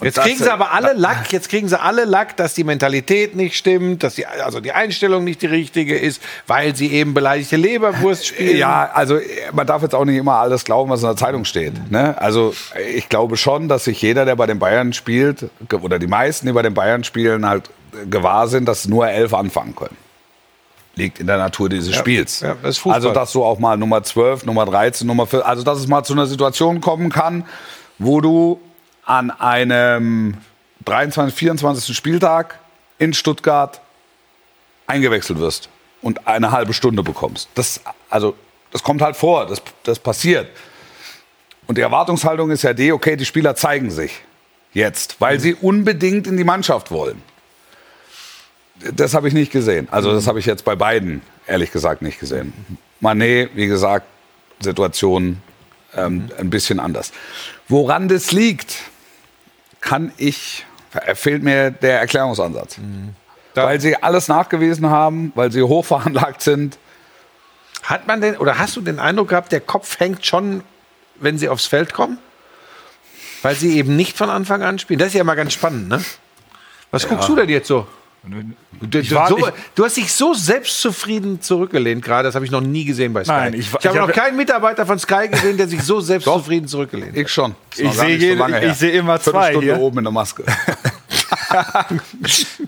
Und 0.00 0.06
Jetzt 0.06 0.20
kriegen 0.20 0.38
sie 0.38 0.50
aber 0.50 0.72
alle 0.72 0.94
Lack, 0.94 1.30
jetzt 1.30 1.50
kriegen 1.50 1.68
sie 1.68 1.78
alle 1.78 2.06
Lack, 2.06 2.34
dass 2.38 2.54
die 2.54 2.64
Mentalität 2.64 3.36
nicht 3.36 3.54
stimmt, 3.54 4.02
dass 4.02 4.14
die, 4.14 4.26
also 4.26 4.60
die 4.60 4.72
Einstellung 4.72 5.24
nicht 5.24 5.42
die 5.42 5.46
richtige 5.46 5.98
ist, 5.98 6.22
weil 6.46 6.74
sie 6.74 6.90
eben 6.90 7.12
beleidigte 7.12 7.56
Leberwurst 7.56 8.26
spielen. 8.26 8.56
Ja, 8.56 8.90
also 8.94 9.18
man 9.52 9.66
darf 9.66 9.82
jetzt 9.82 9.94
auch 9.94 10.06
nicht 10.06 10.16
immer 10.16 10.36
alles 10.36 10.64
glauben, 10.64 10.90
was 10.90 11.02
in 11.02 11.08
der 11.08 11.16
Zeitung 11.16 11.44
steht. 11.44 11.90
Ne? 11.90 12.16
Also 12.16 12.54
ich 12.94 13.10
glaube 13.10 13.36
schon, 13.36 13.68
dass 13.68 13.84
sich 13.84 14.00
jeder, 14.00 14.24
der 14.24 14.36
bei 14.36 14.46
den 14.46 14.58
Bayern 14.58 14.94
spielt, 14.94 15.50
oder 15.70 15.98
die 15.98 16.06
meisten, 16.06 16.46
die 16.46 16.52
bei 16.54 16.62
den 16.62 16.72
Bayern 16.74 17.04
spielen, 17.04 17.46
halt 17.46 17.68
gewahr 18.08 18.48
sind, 18.48 18.66
dass 18.66 18.88
nur 18.88 19.08
elf 19.08 19.34
anfangen 19.34 19.74
können. 19.74 19.96
Liegt 20.96 21.20
in 21.20 21.26
der 21.26 21.38
Natur 21.38 21.68
dieses 21.68 21.94
Spiels. 21.94 22.40
ja, 22.40 22.56
das 22.62 22.84
also 22.84 23.12
dass 23.12 23.32
du 23.32 23.44
auch 23.44 23.58
mal 23.58 23.76
Nummer 23.76 24.02
12, 24.02 24.44
Nummer 24.44 24.66
13, 24.66 25.06
Nummer 25.06 25.26
14, 25.26 25.48
also 25.48 25.62
dass 25.62 25.78
es 25.78 25.86
mal 25.86 26.02
zu 26.02 26.12
einer 26.12 26.26
Situation 26.26 26.80
kommen 26.80 27.10
kann, 27.10 27.44
wo 27.98 28.20
du 28.20 28.60
an 29.04 29.30
einem 29.30 30.34
23, 30.84 31.34
24. 31.34 31.96
Spieltag 31.96 32.58
in 32.98 33.12
Stuttgart 33.14 33.80
eingewechselt 34.86 35.38
wirst 35.38 35.68
und 36.02 36.26
eine 36.26 36.50
halbe 36.50 36.72
Stunde 36.72 37.02
bekommst. 37.02 37.48
Das, 37.54 37.80
also, 38.08 38.34
das 38.72 38.82
kommt 38.82 39.02
halt 39.02 39.16
vor, 39.16 39.46
das, 39.46 39.62
das 39.84 39.98
passiert. 39.98 40.48
Und 41.66 41.78
die 41.78 41.82
Erwartungshaltung 41.82 42.50
ist 42.50 42.62
ja 42.62 42.72
die, 42.72 42.92
okay, 42.92 43.16
die 43.16 43.24
Spieler 43.24 43.54
zeigen 43.54 43.90
sich 43.90 44.20
jetzt, 44.72 45.20
weil 45.20 45.40
sie 45.40 45.54
unbedingt 45.54 46.26
in 46.26 46.36
die 46.36 46.44
Mannschaft 46.44 46.90
wollen. 46.90 47.22
Das 48.94 49.14
habe 49.14 49.28
ich 49.28 49.34
nicht 49.34 49.52
gesehen. 49.52 49.88
Also 49.90 50.12
das 50.12 50.26
habe 50.26 50.38
ich 50.38 50.46
jetzt 50.46 50.64
bei 50.64 50.74
beiden, 50.74 51.22
ehrlich 51.46 51.70
gesagt, 51.70 52.02
nicht 52.02 52.18
gesehen. 52.18 52.52
Manet, 53.00 53.50
wie 53.54 53.66
gesagt, 53.66 54.06
Situation 54.60 55.42
ähm, 55.94 56.30
ein 56.38 56.50
bisschen 56.50 56.80
anders. 56.80 57.12
Woran 57.68 58.08
das 58.08 58.32
liegt, 58.32 58.76
kann 59.80 60.12
ich, 60.16 60.66
fehlt 61.14 61.42
mir 61.42 61.70
der 61.70 62.00
Erklärungsansatz. 62.00 62.78
Weil 63.54 63.80
sie 63.80 63.96
alles 63.96 64.28
nachgewiesen 64.28 64.88
haben, 64.88 65.32
weil 65.34 65.50
sie 65.52 65.62
hoch 65.62 65.84
veranlagt 65.84 66.42
sind. 66.42 66.78
Hat 67.82 68.06
man 68.06 68.20
denn, 68.20 68.36
oder 68.36 68.58
hast 68.58 68.76
du 68.76 68.80
den 68.80 68.98
Eindruck 68.98 69.28
gehabt, 69.28 69.52
der 69.52 69.60
Kopf 69.60 69.98
hängt 69.98 70.24
schon, 70.24 70.62
wenn 71.16 71.38
sie 71.38 71.48
aufs 71.48 71.66
Feld 71.66 71.92
kommen? 71.92 72.18
Weil 73.42 73.54
sie 73.54 73.76
eben 73.76 73.96
nicht 73.96 74.16
von 74.16 74.30
Anfang 74.30 74.62
an 74.62 74.78
spielen. 74.78 74.98
Das 74.98 75.08
ist 75.08 75.14
ja 75.14 75.24
mal 75.24 75.34
ganz 75.34 75.54
spannend, 75.54 75.88
ne? 75.88 76.02
Was 76.90 77.08
guckst 77.08 77.28
du 77.28 77.36
denn 77.36 77.48
jetzt 77.48 77.68
so? 77.68 77.86
Du, 78.22 78.86
du, 78.86 79.14
war- 79.14 79.28
so, 79.28 79.38
ich- 79.38 79.44
du 79.74 79.84
hast 79.84 79.96
dich 79.96 80.12
so 80.12 80.34
selbstzufrieden 80.34 81.40
zurückgelehnt 81.40 82.04
gerade, 82.04 82.24
das 82.28 82.34
habe 82.34 82.44
ich 82.44 82.50
noch 82.50 82.60
nie 82.60 82.84
gesehen 82.84 83.12
bei 83.14 83.24
Sky. 83.24 83.32
Nein, 83.32 83.54
ich- 83.54 83.60
ich, 83.60 83.74
ich 83.80 83.86
habe 83.86 83.98
noch 83.98 84.12
keinen 84.12 84.36
Mitarbeiter 84.36 84.84
von 84.84 84.98
Sky 84.98 85.28
gesehen, 85.28 85.56
der 85.56 85.68
sich 85.68 85.82
so 85.82 86.00
selbstzufrieden 86.00 86.68
zurückgelehnt 86.68 87.12
hat. 87.12 87.16
Ich 87.18 87.28
schon. 87.30 87.54
Ich 87.76 87.90
sehe 87.92 88.18
nicht 88.18 88.38
so 88.38 88.46
ich- 88.46 88.52
her. 88.52 88.62
ich 88.64 88.74
sehe 88.74 88.90
immer 88.92 89.18
zwei 89.20 89.30
Viertelstunde 89.52 89.66
hier. 89.74 89.78
oben 89.80 89.98
in 89.98 90.04
der 90.04 90.12
Maske. 90.12 90.44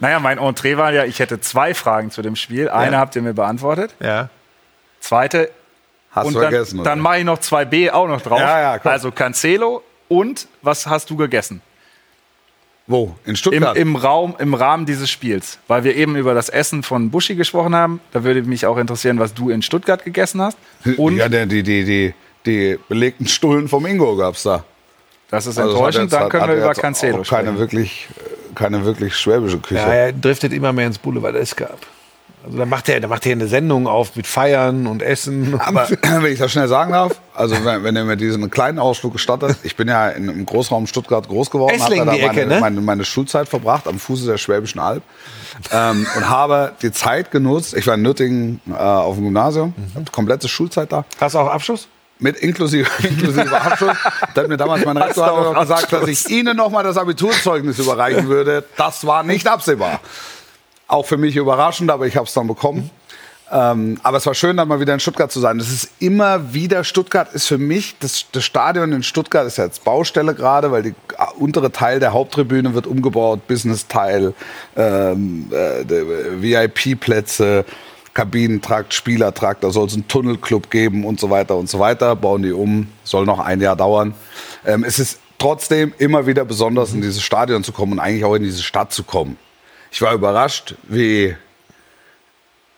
Naja, 0.01 0.19
mein 0.19 0.39
Entree 0.39 0.77
war 0.77 0.93
ja, 0.93 1.05
ich 1.05 1.19
hätte 1.21 1.41
zwei 1.41 1.73
Fragen 1.75 2.11
zu 2.11 2.21
dem 2.23 2.35
Spiel. 2.37 2.69
Eine 2.69 2.99
habt 2.99 3.15
ihr 3.15 3.23
mir 3.23 3.35
beantwortet. 3.35 3.95
Ja. 4.01 4.29
Zweite, 5.01 5.51
Hast 6.11 6.27
und 6.27 6.35
du 6.35 6.41
dann, 6.41 6.51
vergessen, 6.51 6.81
oder? 6.81 6.91
dann 6.91 6.99
mache 7.01 7.19
ich 7.19 7.25
noch 7.25 7.39
2b 7.39 7.91
auch 7.91 8.09
noch 8.09 8.21
drauf. 8.21 8.41
Ja, 8.41 8.75
ja, 8.75 8.81
also 8.83 9.13
Cancelo 9.13 9.83
und 10.09 10.49
was 10.63 10.87
hast 10.87 11.11
du 11.11 11.17
gegessen? 11.17 11.61
Wo? 12.93 13.17
In 13.25 13.31
Im, 13.31 13.37
Stuttgart? 13.37 13.77
Im, 13.77 13.97
Raum, 13.97 14.37
Im 14.39 14.55
Rahmen 14.55 14.87
dieses 14.87 15.11
Spiels. 15.11 15.59
Weil 15.67 15.83
wir 15.85 15.97
eben 15.97 16.15
über 16.15 16.35
das 16.35 16.49
Essen 16.49 16.83
von 16.83 17.11
Buschi 17.11 17.35
gesprochen 17.35 17.75
haben. 17.75 18.01
Da 18.13 18.23
würde 18.23 18.43
mich 18.43 18.67
auch 18.67 18.77
interessieren, 18.79 19.19
was 19.19 19.35
du 19.35 19.51
in 19.51 19.63
Stuttgart 19.63 20.05
gegessen 20.05 20.41
hast. 20.43 20.57
Und 20.99 21.17
ja, 21.17 21.29
der, 21.29 21.47
die, 21.47 21.63
die, 21.63 21.85
die, 21.85 22.15
die 22.47 22.79
belegten 22.89 23.27
Stullen 23.27 23.67
vom 23.69 23.87
Ingo 23.87 24.15
gab 24.17 24.35
es 24.35 24.43
da. 24.45 24.65
das 25.31 25.47
ist 25.47 25.59
Also 25.59 25.71
das 25.71 25.79
enttäuschend. 25.79 26.13
jetzt- 26.13 26.21
dann 26.21 26.29
können 26.29 26.49
wir 26.49 26.57
über 26.57 26.75
Cancelo 26.75 27.23
keine 27.23 27.25
sprechen. 27.49 27.59
wirklich, 27.59 28.09
äh, 28.19 28.55
keine 28.55 28.85
wirklich 28.85 29.17
schwäbische 29.17 29.59
Küche. 29.59 29.81
Ja, 29.81 29.93
er 29.93 30.13
driftet 30.13 30.53
immer 30.53 30.73
mehr 30.73 30.87
ins 30.87 30.99
Boulevard 30.99 31.57
gab. 31.57 31.79
Also 32.45 32.59
da 32.59 32.67
macht 32.67 32.89
er, 32.89 33.01
da 33.01 33.09
macht 33.09 33.25
er 33.25 33.33
eine 33.33 33.47
Sendung 33.47 33.87
auf 33.87 34.17
mit 34.17 34.27
Feiern 34.27 34.87
und 34.87 35.01
Essen. 35.01 35.59
Aber 35.61 35.89
wenn 36.03 36.33
ich 36.33 36.39
das 36.41 36.53
schnell 36.53 36.69
sagen 36.69 36.93
darf, 36.93 37.21
also 37.35 37.65
wenn, 37.65 37.83
wenn 37.85 37.97
ihr 37.97 38.05
mir 38.05 38.17
diesen 38.17 38.51
kleinen 38.51 38.79
Ausflug 38.79 39.13
gestattet, 39.15 39.57
ich 39.63 39.77
bin 39.77 39.89
ja 39.89 40.09
in, 40.11 40.29
im 40.29 40.47
Großraum 40.47 40.87
Stuttgart 40.87 41.27
groß 41.29 41.51
geworden, 41.51 41.81
habe 41.83 41.97
da 41.97 42.05
meine, 42.05 42.19
Ecke, 42.21 42.47
ne? 42.47 42.61
meine, 42.61 42.81
meine 42.81 43.05
Schulzeit 43.05 43.49
verbracht 43.49 43.87
am 43.89 43.99
Fuße 43.99 44.27
der 44.27 44.39
Schwäbischen 44.39 44.81
Alb 44.81 45.03
ähm, 45.71 46.07
und 46.17 46.29
habe 46.29 46.73
die 46.83 46.93
Zeit 46.93 47.31
genutzt. 47.31 47.75
Ich 47.75 47.87
war 47.87 47.95
in 47.95 48.03
Nürtingen 48.03 48.61
äh, 48.69 48.75
auf 48.75 49.17
dem 49.17 49.25
Gymnasium, 49.25 49.75
Mhm. 49.77 50.05
komplette 50.13 50.49
Schulzeit 50.49 50.93
da. 50.93 51.05
Hast 51.21 51.35
du 51.35 51.39
auch 51.39 51.49
Abschluss? 51.49 51.89
Mit 52.19 52.37
inklusive, 52.37 52.89
inklusive 53.07 53.61
Abschluss. 53.61 53.97
Da 54.35 54.43
hat 54.43 54.49
mir 54.49 54.57
damals 54.57 54.85
mein 54.85 54.97
Rektor 54.97 55.55
gesagt, 55.59 55.93
dass 55.93 56.07
ich 56.09 56.29
Ihnen 56.31 56.57
noch 56.57 56.71
mal 56.71 56.85
das 56.85 56.97
Abiturzeugnis 56.97 57.79
überreichen 57.79 58.29
würde. 58.29 58.65
Das 58.77 59.07
war 59.07 59.23
nicht 59.25 59.49
absehbar. 59.49 60.01
Auch 60.87 61.07
für 61.07 61.17
mich 61.17 61.35
überraschend, 61.37 61.91
aber 61.91 62.07
ich 62.07 62.17
habe 62.17 62.27
es 62.27 62.35
dann 62.35 62.47
bekommen. 62.47 62.91
Ähm, 63.55 64.01
aber 64.03 64.17
es 64.17 64.25
war 64.25 64.33
schön, 64.33 64.57
dann 64.57 64.67
mal 64.67 64.81
wieder 64.81 64.95
in 64.95 65.01
Stuttgart 65.01 65.31
zu 65.31 65.39
sein. 65.39 65.59
Das 65.59 65.71
ist 65.71 65.91
immer 65.99 66.55
wieder, 66.55 66.85
Stuttgart 66.85 67.35
ist 67.35 67.47
für 67.47 67.59
mich, 67.59 67.97
das, 68.01 68.25
das 68.33 68.45
Stadion 68.45 68.93
in 68.93 69.03
Stuttgart 69.03 69.47
ist 69.47 69.59
ja 69.59 69.65
jetzt 69.65 69.85
Baustelle 69.85 70.35
gerade, 70.35 70.73
weil 70.73 70.83
der 70.83 70.95
untere 71.39 71.71
Teil 71.71 72.01
der 72.01 72.15
Haupttribüne 72.15 72.73
wird 72.73 72.87
umgebaut, 72.87 73.47
Business-Teil, 73.47 74.33
ähm, 74.75 75.51
äh, 75.51 75.85
der 75.85 76.07
VIP-Plätze, 76.41 77.67
Kabinentrakt, 78.15 78.95
Spielertrakt, 78.95 79.63
da 79.65 79.71
soll 79.71 79.87
es 79.87 79.95
einen 79.95 80.09
Tunnelclub 80.09 80.71
geben 80.71 81.05
und 81.05 81.21
so 81.21 81.29
weiter 81.29 81.57
und 81.57 81.69
so 81.69 81.79
weiter. 81.79 82.17
Bauen 82.17 82.43
die 82.43 82.53
um, 82.53 82.89
soll 83.05 83.27
noch 83.27 83.39
ein 83.39 83.61
Jahr 83.61 83.77
dauern. 83.77 84.15
Ähm, 84.65 84.83
es 84.83 84.99
ist 84.99 85.19
trotzdem 85.37 85.93
immer 85.99 86.27
wieder 86.27 86.47
besonders, 86.47 86.95
in 86.95 87.03
dieses 87.03 87.23
Stadion 87.23 87.65
zu 87.65 87.73
kommen 87.73 87.93
und 87.93 88.01
eigentlich 88.01 88.25
auch 88.25 88.35
in 88.35 88.45
diese 88.45 88.63
Stadt 88.63 88.95
zu 88.95 89.03
kommen. 89.03 89.37
Ich 89.91 90.01
war 90.01 90.15
überrascht, 90.15 90.75
wie 90.85 91.37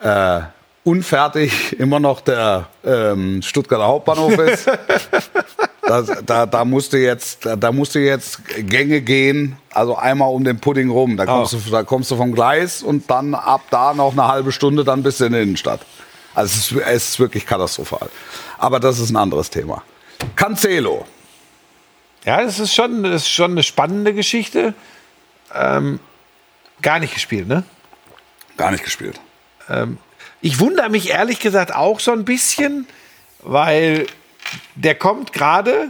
äh, 0.00 0.40
unfertig 0.84 1.78
immer 1.80 1.98
noch 1.98 2.20
der 2.20 2.68
ähm, 2.84 3.42
Stuttgarter 3.42 3.86
Hauptbahnhof 3.86 4.38
ist. 4.38 4.70
Da, 5.86 6.00
da, 6.00 6.46
da, 6.46 6.64
musste 6.64 6.96
jetzt, 6.96 7.44
da, 7.44 7.56
da 7.56 7.70
musste 7.70 8.00
jetzt 8.00 8.40
Gänge 8.56 9.02
gehen, 9.02 9.58
also 9.70 9.94
einmal 9.94 10.30
um 10.30 10.42
den 10.42 10.58
Pudding 10.58 10.88
rum. 10.88 11.18
Da 11.18 11.26
kommst, 11.26 11.52
du, 11.52 11.58
da 11.70 11.82
kommst 11.82 12.10
du 12.10 12.16
vom 12.16 12.32
Gleis 12.32 12.82
und 12.82 13.10
dann 13.10 13.34
ab 13.34 13.60
da 13.68 13.92
noch 13.92 14.12
eine 14.12 14.26
halbe 14.26 14.50
Stunde, 14.50 14.82
dann 14.82 15.02
bist 15.02 15.20
du 15.20 15.26
in 15.26 15.32
der 15.32 15.42
Innenstadt. 15.42 15.80
Also 16.34 16.56
es 16.56 16.72
ist, 16.72 16.86
es 16.86 17.08
ist 17.10 17.20
wirklich 17.20 17.44
katastrophal. 17.44 18.08
Aber 18.56 18.80
das 18.80 18.98
ist 18.98 19.10
ein 19.10 19.16
anderes 19.16 19.50
Thema. 19.50 19.82
Cancelo. 20.36 21.04
Ja, 22.24 22.42
das 22.42 22.60
ist 22.60 22.74
schon, 22.74 23.02
das 23.02 23.22
ist 23.22 23.28
schon 23.28 23.50
eine 23.50 23.62
spannende 23.62 24.14
Geschichte. 24.14 24.72
Ähm, 25.54 26.00
gar 26.80 26.98
nicht 26.98 27.12
gespielt, 27.12 27.46
ne? 27.46 27.62
Gar 28.56 28.70
nicht 28.70 28.84
gespielt. 28.84 29.20
Ich 30.44 30.60
wundere 30.60 30.90
mich 30.90 31.08
ehrlich 31.08 31.40
gesagt 31.40 31.74
auch 31.74 32.00
so 32.00 32.12
ein 32.12 32.26
bisschen, 32.26 32.86
weil 33.42 34.06
der 34.74 34.94
kommt 34.94 35.32
gerade 35.32 35.88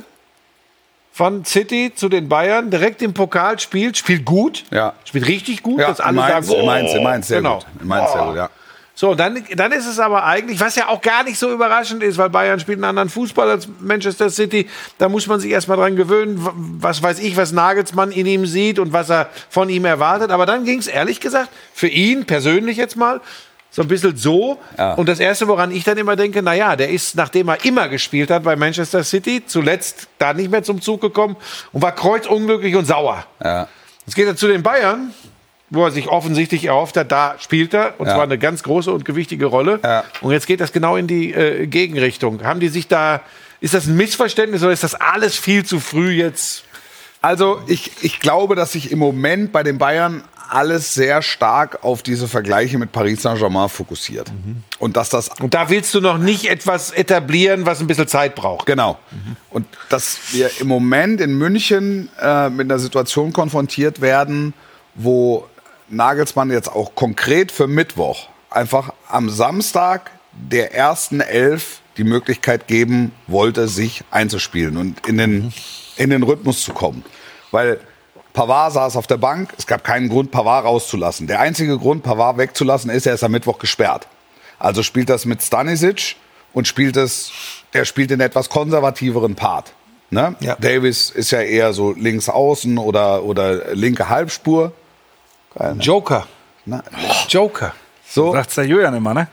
von 1.13 1.45
City 1.45 1.91
zu 1.93 2.09
den 2.09 2.29
Bayern, 2.29 2.71
direkt 2.71 3.03
im 3.03 3.15
Pokal 3.15 3.59
spielt, 3.59 3.99
spielt 3.99 4.25
gut, 4.25 4.63
Ja. 4.71 4.93
spielt 5.05 5.27
richtig 5.27 5.65
gut, 5.65 5.81
Ja, 5.81 5.89
dass 5.89 5.99
alle 5.99 6.19
Mainz, 6.19 6.47
sagen, 6.47 6.61
oh, 6.63 6.67
Mainz, 6.67 6.95
Mainz, 7.03 7.27
sehr 7.27 7.39
genau. 7.39 7.57
gut. 7.59 7.85
Mainz, 7.85 8.13
sehr 8.13 8.23
gut, 8.23 8.37
ja. 8.37 8.51
So, 8.95 9.17
dann, 9.17 9.45
dann 9.57 9.73
ist 9.73 9.87
es 9.87 9.99
aber 9.99 10.23
eigentlich, 10.25 10.61
was 10.61 10.77
ja 10.77 10.87
auch 10.87 11.01
gar 11.01 11.25
nicht 11.25 11.37
so 11.37 11.51
überraschend 11.51 12.05
ist, 12.05 12.17
weil 12.17 12.31
Bayern 12.31 12.61
spielt 12.61 12.79
einen 12.79 12.85
anderen 12.85 13.09
Fußball 13.09 13.51
als 13.51 13.67
Manchester 13.81 14.31
City. 14.31 14.69
Da 14.99 15.09
muss 15.09 15.27
man 15.27 15.41
sich 15.41 15.51
erstmal 15.51 15.79
dran 15.79 15.97
gewöhnen, 15.97 16.39
was 16.81 17.03
weiß 17.03 17.19
ich, 17.19 17.37
was 17.37 17.51
Nagelsmann 17.51 18.13
in 18.13 18.25
ihm 18.27 18.47
sieht 18.47 18.79
und 18.79 18.93
was 18.93 19.11
er 19.11 19.31
von 19.51 19.69
ihm 19.69 19.85
erwartet. 19.85 20.31
Aber 20.31 20.47
dann 20.47 20.65
ging 20.65 20.79
es 20.79 20.87
ehrlich 20.87 21.19
gesagt 21.19 21.49
für 21.73 21.89
ihn 21.89 22.25
persönlich 22.25 22.77
jetzt 22.77 22.95
mal 22.95 23.21
so 23.75 23.83
ein 23.83 23.89
bisschen 23.89 24.17
so. 24.17 24.59
Ja. 24.79 24.95
Und 24.95 25.09
das 25.09 25.19
Erste, 25.19 25.49
woran 25.49 25.73
ich 25.73 25.83
dann 25.83 25.99
immer 25.99 26.15
denke, 26.15 26.43
naja, 26.43 26.77
der 26.77 26.91
ist, 26.91 27.17
nachdem 27.17 27.49
er 27.49 27.65
immer 27.65 27.89
gespielt 27.89 28.31
hat 28.31 28.45
bei 28.45 28.55
Manchester 28.55 29.03
City, 29.03 29.43
zuletzt 29.45 30.07
da 30.19 30.33
nicht 30.33 30.49
mehr 30.49 30.63
zum 30.63 30.81
Zug 30.81 31.01
gekommen 31.01 31.35
und 31.73 31.83
war 31.83 31.93
kreuzunglücklich 31.93 32.77
und 32.77 32.85
sauer. 32.85 33.27
Ja. 33.43 33.67
Jetzt 34.07 34.15
geht 34.15 34.29
er 34.29 34.37
zu 34.37 34.47
den 34.47 34.63
Bayern, 34.63 35.13
wo 35.71 35.85
er 35.85 35.91
sich 35.91 36.07
offensichtlich 36.07 36.67
erhofft 36.67 36.97
hat, 36.97 37.11
da 37.11 37.35
spielt 37.41 37.75
er, 37.75 37.95
und 37.99 38.07
Ja. 38.07 38.15
zwar 38.15 38.23
eine 38.23 38.39
ganz 38.39 38.63
große 38.63 38.93
und 38.93 39.05
gewichtige 39.05 39.47
Rolle. 39.47 39.81
Ja. 39.83 40.05
Und 40.21 40.31
jetzt 40.31 40.47
geht 40.47 40.61
das 40.61 40.73
genau 40.73 40.95
in 40.97 41.09
die 41.09 41.33
äh, 41.33 41.67
Gegenrichtung. 41.67 42.45
Haben 42.45 42.61
die 42.61 42.69
sich 42.69 42.87
da, 42.87 43.23
ist 43.61 43.75
das 43.75 43.87
ein 43.87 43.97
Missverständnis 43.97 44.63
oder 44.63 44.71
ist 44.73 44.85
das 44.85 44.95
alles 44.95 45.37
viel 45.37 45.65
zu 45.65 45.81
früh 45.81 46.13
jetzt? 46.13 46.63
Also 47.21 47.61
ich, 47.67 47.91
ich 48.03 48.21
glaube, 48.21 48.55
dass 48.55 48.71
sich 48.73 48.93
im 48.93 49.01
Moment 49.01 49.51
bei 49.51 49.65
den 49.65 49.79
Bayern 49.79 50.23
alles 50.49 50.95
sehr 50.95 51.23
stark 51.23 51.83
auf 51.85 52.03
diese 52.03 52.29
Vergleiche 52.29 52.79
mit 52.79 52.93
Paris 52.93 53.23
Saint-Germain 53.23 53.69
fokussiert. 53.69 54.31
Und 54.79 54.97
dass 54.97 55.09
das 55.09 55.31
Und 55.41 55.55
da 55.55 55.71
willst 55.71 55.95
du 55.95 56.01
noch 56.01 56.19
nicht 56.19 56.47
etwas 56.47 56.91
etablieren, 56.91 57.67
was 57.67 57.81
ein 57.81 57.87
bisschen 57.87 58.09
Zeit 58.09 58.35
braucht. 58.35 58.67
Genau. 58.67 58.99
Und 59.51 59.67
dass 59.89 60.19
wir 60.33 60.51
im 60.61 60.69
Moment 60.69 61.21
in 61.21 61.37
München 61.37 62.09
äh, 62.21 62.51
mit 62.51 62.71
einer 62.71 62.79
Situation 62.79 63.33
konfrontiert 63.33 64.01
werden, 64.01 64.55
wo 64.95 65.47
Nagelsmann 65.89 66.51
jetzt 66.51 66.71
auch 66.71 66.95
konkret 66.95 67.53
für 67.53 67.67
Mittwoch 67.67 68.29
einfach 68.51 68.93
am 69.09 69.29
Samstag 69.31 70.11
der 70.33 70.75
ersten 70.75 71.21
Elf 71.21 71.81
die 71.97 72.05
Möglichkeit 72.05 72.67
geben 72.67 73.13
wollte, 73.27 73.69
sich 73.69 74.03
einzuspielen 74.11 74.77
und 74.77 75.07
in 75.07 75.19
den, 75.19 75.53
in 75.97 76.11
den 76.11 76.23
Rhythmus 76.23 76.63
zu 76.65 76.73
kommen. 76.73 77.05
Weil 77.51 77.79
Pavard 78.35 78.73
saß 78.73 78.97
auf 78.97 79.07
der 79.07 79.17
Bank, 79.17 79.55
es 79.57 79.67
gab 79.67 79.85
keinen 79.85 80.09
Grund, 80.09 80.33
Pavard 80.33 80.67
rauszulassen. 80.67 81.29
Der 81.29 81.41
einzige 81.41 81.79
Grund, 81.79 82.03
Pavard 82.03 82.37
wegzulassen, 82.37 82.91
ist, 82.91 83.07
er 83.07 83.15
ist 83.15 83.23
am 83.23 83.31
Mittwoch 83.31 83.59
gesperrt. 83.59 84.09
Also 84.59 84.83
spielt 84.83 85.09
das 85.09 85.25
mit 85.25 85.41
Stanisic 85.41 86.17
und 86.53 86.67
spielt 86.67 86.97
es, 86.97 87.31
der 87.73 87.85
spielt 87.85 88.11
den 88.11 88.21
etwas 88.21 88.49
konservativeren 88.49 89.37
Part. 89.37 89.73
Ne? 90.11 90.35
Ja. 90.41 90.57
Davis 90.57 91.11
ist 91.11 91.31
ja 91.31 91.41
eher 91.41 91.73
so 91.73 91.93
links 91.93 92.29
außen 92.29 92.77
oder, 92.77 93.23
oder 93.23 93.73
linke 93.75 94.09
Halbspur. 94.09 94.73
Joker. 95.79 96.27
Ne? 96.67 96.83
Joker. 97.29 97.73
So. 98.15 98.33
Sagt's 98.33 98.55
der 98.55 98.65
Julian 98.65 98.95
immer, 98.95 99.13
ne? 99.13 99.27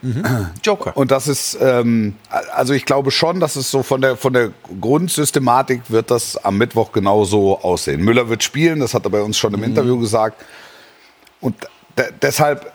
Joker. 0.64 0.98
Und 0.98 1.12
das 1.12 1.28
ist, 1.28 1.56
ähm, 1.62 2.16
also 2.52 2.74
ich 2.74 2.84
glaube 2.84 3.12
schon, 3.12 3.40
dass 3.40 3.56
es 3.56 3.70
so 3.70 3.84
von 3.84 4.02
der, 4.02 4.18
von 4.18 4.34
der 4.34 4.50
Grundsystematik 4.82 5.84
wird 5.90 6.10
das 6.10 6.36
am 6.44 6.58
Mittwoch 6.58 6.92
genauso 6.92 7.60
aussehen. 7.60 8.02
Müller 8.02 8.28
wird 8.28 8.42
spielen, 8.42 8.80
das 8.80 8.96
hat 8.96 9.06
er 9.06 9.12
bei 9.12 9.22
uns 9.22 9.38
schon 9.38 9.54
im 9.54 9.64
Interview 9.64 10.00
gesagt. 10.00 10.44
Und 11.42 11.56
de 11.96 12.06
deshalb 12.24 12.72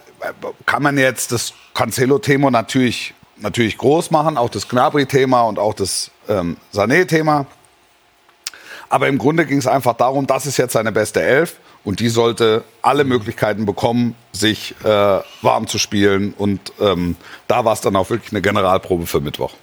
kann 0.65 0.85
man 0.85 0.97
jetzt 0.97 1.33
das 1.33 1.53
Cancelo-Thema 1.75 2.53
natürlich, 2.53 3.13
natürlich 3.39 3.77
groß 3.77 4.13
machen, 4.13 4.37
auch 4.37 4.49
das 4.49 4.69
Gnabry-Thema 4.69 5.43
und 5.43 5.59
auch 5.59 5.75
das 5.75 6.13
ähm, 6.29 6.57
Sané-Thema. 6.73 7.47
Aber 8.89 9.09
im 9.09 9.19
Grunde 9.19 9.45
ging 9.45 9.59
es 9.59 9.67
einfach 9.67 9.95
darum, 9.95 10.29
das 10.29 10.47
ist 10.47 10.57
jetzt 10.57 10.75
seine 10.75 10.93
beste 10.93 11.21
Elf 11.21 11.59
und 11.87 12.01
die 12.01 12.09
sollte 12.11 12.65
alle 12.83 13.05
Möglichkeiten 13.05 13.65
bekommen, 13.65 14.15
sich 14.33 14.75
äh, 14.85 14.89
warm 15.41 15.67
zu 15.69 15.79
spielen. 15.79 16.35
Und 16.37 16.73
ähm, 16.81 17.17
da 17.49 17.65
war 17.65 17.73
es 17.73 17.81
dann 17.81 17.97
auch 17.97 18.11
wirklich 18.11 18.33
eine 18.33 18.43
Generalprobe 18.43 19.07
für 19.07 19.21
Mittwoch. 19.21 19.55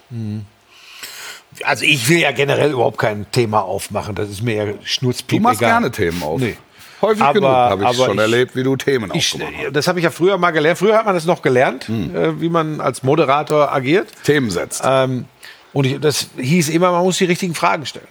Also 1.64 1.86
ich 1.86 2.10
will 2.10 2.20
ja 2.20 2.32
generell 2.32 2.72
überhaupt 2.72 2.98
kein 2.98 3.30
Thema 3.32 3.62
aufmachen. 3.62 4.16
Das 4.16 4.30
ist 4.30 4.42
mir 4.42 4.56
ja 4.56 4.66
Du 4.66 4.78
schnurzpiep 4.84 5.42
machst 5.42 5.62
egal. 5.62 5.74
gerne 5.74 5.92
Themen 5.92 6.24
auf. 6.24 6.40
Nee. 6.42 6.58
Häufig 7.02 7.22
Aber- 7.22 7.34
genug 7.34 7.50
habe 7.50 7.82
ich 7.84 7.88
aber 7.90 8.06
schon 8.06 8.14
ich- 8.16 8.22
erlebt, 8.22 8.56
wie 8.56 8.64
du 8.64 8.76
Themen 8.78 9.12
Ich, 9.14 9.34
aufgemacht 9.34 9.54
hast. 9.66 9.76
das 9.76 9.88
habe 9.88 10.00
ich 10.00 10.04
ja 10.06 10.10
früher 10.12 10.38
mal 10.38 10.52
gelernt. 10.52 10.80
Früher 10.80 10.98
hat 10.98 11.06
man 11.06 11.14
das 11.16 11.26
noch 11.26 11.42
gelernt, 11.42 11.90
äh, 11.90 12.40
wie 12.40 12.48
man 12.50 12.80
als 12.80 13.04
Moderator 13.04 13.72
agiert. 13.72 14.08
Themen 14.24 14.50
setzt. 14.50 14.82
Ähm, 14.86 15.26
und 15.74 15.86
ich, 15.86 16.00
das 16.00 16.30
hieß 16.38 16.70
immer, 16.70 16.92
man 16.94 17.04
muss 17.04 17.18
die 17.18 17.26
richtigen 17.26 17.54
Fragen 17.54 17.86
stellen. 17.86 18.08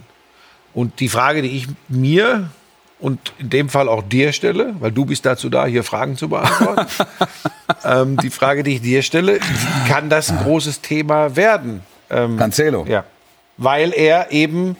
Und 0.75 1.01
die 1.01 1.09
Frage, 1.09 1.41
die 1.43 1.57
ich 1.57 1.67
mir 1.89 2.51
und 3.03 3.33
in 3.39 3.51
dem 3.51 3.69
Fall 3.69 3.89
auch 3.89 4.03
dir 4.03 4.33
stelle, 4.33 4.75
weil 4.79 4.93
du 4.93 5.05
bist 5.05 5.27
dazu 5.27 5.51
da, 5.51 5.67
hier 5.67 5.83
Fragen 5.83 6.17
zu 6.17 6.29
beantworten. 6.29 6.87
ähm, 7.85 8.17
die 8.19 8.31
Frage, 8.31 8.63
die 8.63 8.77
ich 8.77 8.81
dir 8.81 9.03
stelle, 9.03 9.41
kann 9.89 10.09
das 10.09 10.31
ein 10.31 10.39
großes 10.39 10.81
Thema 10.81 11.35
werden? 11.37 11.83
Ähm, 12.09 12.37
Cancelo. 12.39 12.87
ja. 12.89 13.05
Weil 13.59 13.93
er 13.93 14.31
eben, 14.33 14.77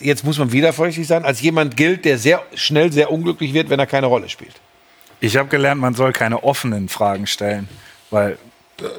jetzt 0.00 0.22
muss 0.24 0.38
man 0.38 0.52
wieder 0.52 0.72
vorsichtig 0.72 1.06
sein, 1.06 1.24
als 1.24 1.40
jemand 1.40 1.76
gilt, 1.76 2.04
der 2.04 2.18
sehr 2.18 2.42
schnell 2.54 2.92
sehr 2.92 3.10
unglücklich 3.10 3.52
wird, 3.52 3.68
wenn 3.70 3.80
er 3.80 3.86
keine 3.86 4.06
Rolle 4.06 4.28
spielt. 4.28 4.54
Ich 5.18 5.36
habe 5.36 5.48
gelernt, 5.48 5.80
man 5.80 5.94
soll 5.94 6.12
keine 6.12 6.44
offenen 6.44 6.88
Fragen 6.88 7.26
stellen, 7.26 7.68
weil 8.10 8.38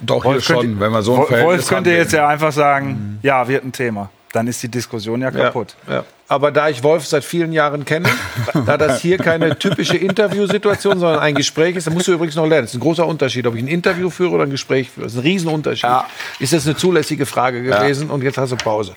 Doch, 0.01 0.25
Wolf 0.25 0.45
könnte- 0.45 0.79
wenn 0.79 0.91
wir 0.91 1.01
so 1.03 1.13
ein 1.13 1.17
Wolf 1.19 1.29
Verhältnis 1.29 1.67
könnte 1.67 1.91
jetzt 1.91 2.13
ja 2.13 2.27
einfach 2.27 2.51
sagen, 2.51 3.19
ja, 3.23 3.47
wird 3.47 3.63
ein 3.63 3.71
Thema. 3.71 4.09
Dann 4.33 4.47
ist 4.47 4.63
die 4.63 4.69
Diskussion 4.69 5.21
ja 5.21 5.29
kaputt. 5.31 5.75
Ja, 5.87 5.93
ja. 5.95 6.03
Aber 6.29 6.51
da 6.51 6.69
ich 6.69 6.81
Wolf 6.83 7.05
seit 7.05 7.25
vielen 7.25 7.51
Jahren 7.51 7.83
kenne, 7.83 8.07
da 8.65 8.77
das 8.77 9.01
hier 9.01 9.17
keine 9.17 9.59
typische 9.59 9.97
Interviewsituation, 9.97 10.99
sondern 10.99 11.19
ein 11.19 11.35
Gespräch 11.35 11.75
ist, 11.75 11.87
da 11.87 11.91
musst 11.91 12.07
du 12.07 12.13
übrigens 12.13 12.35
noch 12.35 12.47
lernen. 12.47 12.63
Das 12.65 12.71
ist 12.71 12.77
ein 12.77 12.81
großer 12.81 13.05
Unterschied, 13.05 13.45
ob 13.47 13.55
ich 13.55 13.61
ein 13.61 13.67
Interview 13.67 14.09
führe 14.09 14.31
oder 14.31 14.43
ein 14.45 14.49
Gespräch 14.51 14.89
führe. 14.89 15.07
Das 15.07 15.13
ist 15.13 15.19
ein 15.19 15.23
Riesenunterschied. 15.23 15.83
Ja. 15.83 16.05
Ist 16.39 16.53
das 16.53 16.65
eine 16.65 16.77
zulässige 16.77 17.25
Frage 17.25 17.61
gewesen 17.61 18.09
und 18.09 18.23
jetzt 18.23 18.37
hast 18.37 18.51
du 18.53 18.55
Pause. 18.55 18.95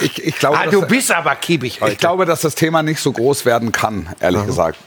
Ich, 0.00 0.22
ich, 0.22 0.38
glaube, 0.38 0.58
Ah, 0.58 0.64
dass- 0.64 0.72
du 0.72 0.82
bist 0.86 1.10
aber 1.10 1.34
kiebig 1.36 1.80
heute. 1.80 1.92
ich 1.92 1.98
glaube, 1.98 2.26
dass 2.26 2.42
das 2.42 2.54
Thema 2.54 2.82
nicht 2.82 3.00
so 3.00 3.12
groß 3.12 3.46
werden 3.46 3.72
kann, 3.72 4.08
ehrlich 4.20 4.44
gesagt. 4.44 4.78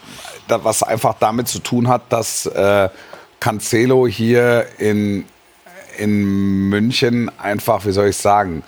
Da, 0.46 0.62
was 0.64 0.82
einfach 0.84 1.14
damit 1.18 1.48
zu 1.48 1.58
tun 1.58 1.88
hat, 1.88 2.02
dass 2.12 2.46
äh, 2.46 2.88
Cancelo 3.40 4.06
hier 4.06 4.66
in, 4.78 5.24
in 6.00 6.68
München 6.68 7.30
einfach, 7.38 7.84
wie 7.84 7.92
soll 7.92 8.08
ich 8.08 8.16
sagen, 8.16 8.62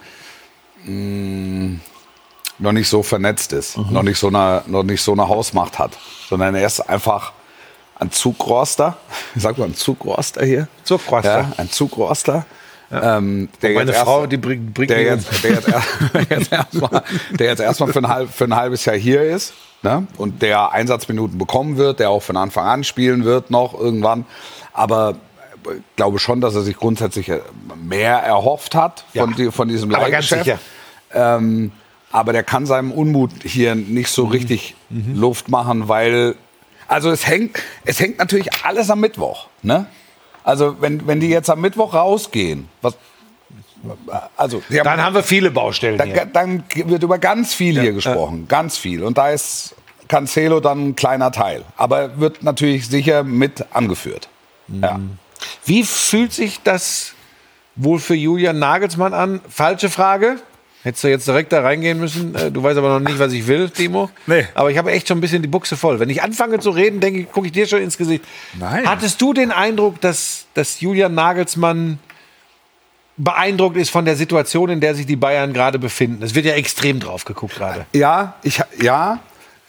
mh, 0.84 1.78
noch 2.58 2.72
nicht 2.72 2.88
so 2.88 3.02
vernetzt 3.02 3.52
ist, 3.52 3.76
noch, 3.76 4.02
nicht 4.02 4.18
so 4.18 4.28
eine, 4.28 4.62
noch 4.66 4.82
nicht 4.82 5.02
so 5.02 5.12
eine 5.12 5.26
Hausmacht 5.28 5.78
hat, 5.78 5.98
sondern 6.28 6.54
er 6.54 6.66
ist 6.66 6.80
einfach 6.80 7.32
ein 7.98 8.10
Zugroster. 8.12 8.96
Sagt 9.36 9.58
man 9.58 9.70
ein 9.70 9.74
Zugroster 9.74 10.44
hier? 10.44 10.68
Zugroster. 10.84 11.40
Ja, 11.40 11.52
ein 11.56 11.70
Zugroster. 11.70 12.44
Ähm, 12.90 13.48
der 13.62 13.70
Meine 13.70 13.90
jetzt 13.90 13.96
erst- 13.96 14.04
Frau, 14.06 14.26
die 14.26 14.36
bringt, 14.36 14.74
bringt 14.74 14.90
der 14.90 15.02
jetzt, 15.02 15.42
der 15.42 15.52
jetzt, 15.52 15.66
der 16.14 16.26
jetzt 16.38 16.52
erstmal, 16.52 17.02
der 17.30 17.46
jetzt 17.46 17.60
erstmal 17.60 17.92
für, 17.92 18.00
ein 18.00 18.08
halb, 18.08 18.30
für 18.30 18.44
ein 18.44 18.54
halbes 18.54 18.84
Jahr 18.84 18.96
hier 18.96 19.22
ist 19.22 19.54
ne? 19.82 20.06
und 20.18 20.42
der 20.42 20.72
Einsatzminuten 20.72 21.38
bekommen 21.38 21.78
wird, 21.78 22.00
der 22.00 22.10
auch 22.10 22.22
von 22.22 22.36
Anfang 22.36 22.66
an 22.66 22.84
spielen 22.84 23.24
wird 23.24 23.50
noch 23.50 23.72
irgendwann. 23.72 24.26
Aber 24.74 25.16
glaube 25.96 26.18
schon, 26.18 26.40
dass 26.40 26.54
er 26.54 26.62
sich 26.62 26.76
grundsätzlich 26.76 27.30
mehr 27.82 28.16
erhofft 28.18 28.74
hat 28.74 29.04
von, 29.14 29.30
Ja. 29.30 29.36
die, 29.36 29.50
von 29.50 29.68
diesem 29.68 29.94
Aber 29.94 30.10
ganz 30.10 30.30
Leihgeschäft. 30.30 30.44
sicher. 30.44 30.58
Ähm, 31.14 31.72
aber 32.10 32.32
der 32.32 32.42
kann 32.42 32.66
seinem 32.66 32.92
Unmut 32.92 33.30
hier 33.42 33.74
nicht 33.74 34.08
Mhm. 34.10 34.14
so 34.14 34.24
richtig 34.26 34.74
Luft 34.90 35.48
machen, 35.48 35.88
weil 35.88 36.34
also 36.88 37.10
es 37.10 37.26
hängt, 37.26 37.58
es 37.86 38.00
hängt 38.00 38.18
natürlich 38.18 38.50
alles 38.64 38.90
am 38.90 39.00
Mittwoch. 39.00 39.46
Ne? 39.62 39.86
Also 40.44 40.76
wenn, 40.80 41.06
wenn 41.06 41.20
die 41.20 41.28
jetzt 41.28 41.48
am 41.48 41.60
Mittwoch 41.62 41.94
rausgehen, 41.94 42.68
was, 42.82 42.96
also 44.36 44.62
haben- 44.68 44.84
Dann 44.84 45.02
haben 45.02 45.14
wir 45.14 45.22
viele 45.22 45.50
Baustellen 45.50 45.96
dann, 45.98 46.08
hier. 46.12 46.26
dann 46.26 46.64
wird 46.74 47.02
über 47.02 47.18
ganz 47.18 47.54
viel 47.54 47.80
hier 47.80 47.92
gesprochen, 47.92 48.46
ganz 48.48 48.76
viel. 48.76 49.02
Und 49.02 49.16
da 49.18 49.30
ist 49.30 49.74
Cancelo 50.08 50.60
dann 50.60 50.88
ein 50.90 50.96
kleiner 50.96 51.32
Teil, 51.32 51.64
aber 51.76 52.18
wird 52.20 52.42
natürlich 52.42 52.88
sicher 52.88 53.22
mit 53.24 53.64
angeführt. 53.72 54.28
Ja. 54.68 55.00
Wie 55.64 55.84
fühlt 55.84 56.32
sich 56.32 56.60
das 56.62 57.14
wohl 57.76 57.98
für 57.98 58.14
Julian 58.14 58.58
Nagelsmann 58.58 59.14
an? 59.14 59.40
Falsche 59.48 59.90
Frage. 59.90 60.36
Hättest 60.82 61.04
du 61.04 61.08
jetzt 61.08 61.28
direkt 61.28 61.52
da 61.52 61.60
reingehen 61.60 62.00
müssen. 62.00 62.34
Äh, 62.34 62.50
Du 62.50 62.62
weißt 62.62 62.76
aber 62.76 62.98
noch 62.98 63.08
nicht, 63.08 63.18
was 63.20 63.32
ich 63.32 63.46
will, 63.46 63.70
Timo. 63.70 64.10
Nee. 64.26 64.48
Aber 64.54 64.70
ich 64.70 64.78
habe 64.78 64.90
echt 64.90 65.06
schon 65.06 65.18
ein 65.18 65.20
bisschen 65.20 65.40
die 65.40 65.48
Buchse 65.48 65.76
voll. 65.76 66.00
Wenn 66.00 66.10
ich 66.10 66.22
anfange 66.22 66.58
zu 66.58 66.70
reden, 66.70 66.98
denke 66.98 67.20
ich, 67.20 67.30
gucke 67.30 67.46
ich 67.46 67.52
dir 67.52 67.66
schon 67.66 67.80
ins 67.80 67.96
Gesicht. 67.96 68.24
Nein. 68.58 68.88
Hattest 68.88 69.20
du 69.22 69.32
den 69.32 69.52
Eindruck, 69.52 70.00
dass, 70.00 70.46
dass 70.54 70.80
Julian 70.80 71.14
Nagelsmann 71.14 72.00
beeindruckt 73.16 73.76
ist 73.76 73.90
von 73.90 74.04
der 74.04 74.16
Situation, 74.16 74.70
in 74.70 74.80
der 74.80 74.96
sich 74.96 75.06
die 75.06 75.14
Bayern 75.14 75.52
gerade 75.52 75.78
befinden? 75.78 76.20
Es 76.24 76.34
wird 76.34 76.46
ja 76.46 76.54
extrem 76.54 76.98
drauf 76.98 77.24
geguckt 77.24 77.54
gerade. 77.54 77.86
Ja, 77.92 78.34
ich, 78.42 78.60
ja 78.80 79.20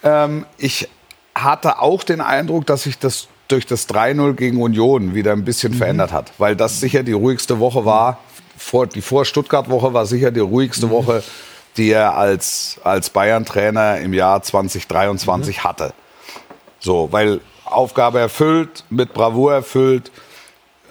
ähm, 0.03 0.45
ich 0.57 0.89
hatte 1.35 1.79
auch 1.79 2.03
den 2.03 2.21
Eindruck, 2.21 2.65
dass 2.65 2.83
sich 2.83 2.97
das 2.97 3.27
durch 3.53 3.65
das 3.67 3.87
3-0 3.87 4.33
gegen 4.33 4.61
Union 4.61 5.13
wieder 5.13 5.31
ein 5.31 5.45
bisschen 5.45 5.73
verändert 5.73 6.11
hat, 6.11 6.33
weil 6.39 6.55
das 6.55 6.79
sicher 6.79 7.03
die 7.03 7.11
ruhigste 7.13 7.59
Woche 7.59 7.85
war. 7.85 8.17
Vor, 8.57 8.87
die 8.87 9.01
Vor-Stuttgart-Woche 9.01 9.93
war 9.93 10.05
sicher 10.05 10.31
die 10.31 10.39
ruhigste 10.39 10.89
Woche, 10.89 11.23
die 11.77 11.91
er 11.91 12.17
als, 12.17 12.79
als 12.83 13.11
Bayern-Trainer 13.11 13.99
im 13.99 14.13
Jahr 14.13 14.41
2023 14.41 15.63
hatte. 15.63 15.93
So, 16.79 17.09
weil 17.11 17.41
Aufgabe 17.65 18.19
erfüllt, 18.19 18.85
mit 18.89 19.13
Bravour 19.13 19.53
erfüllt. 19.53 20.11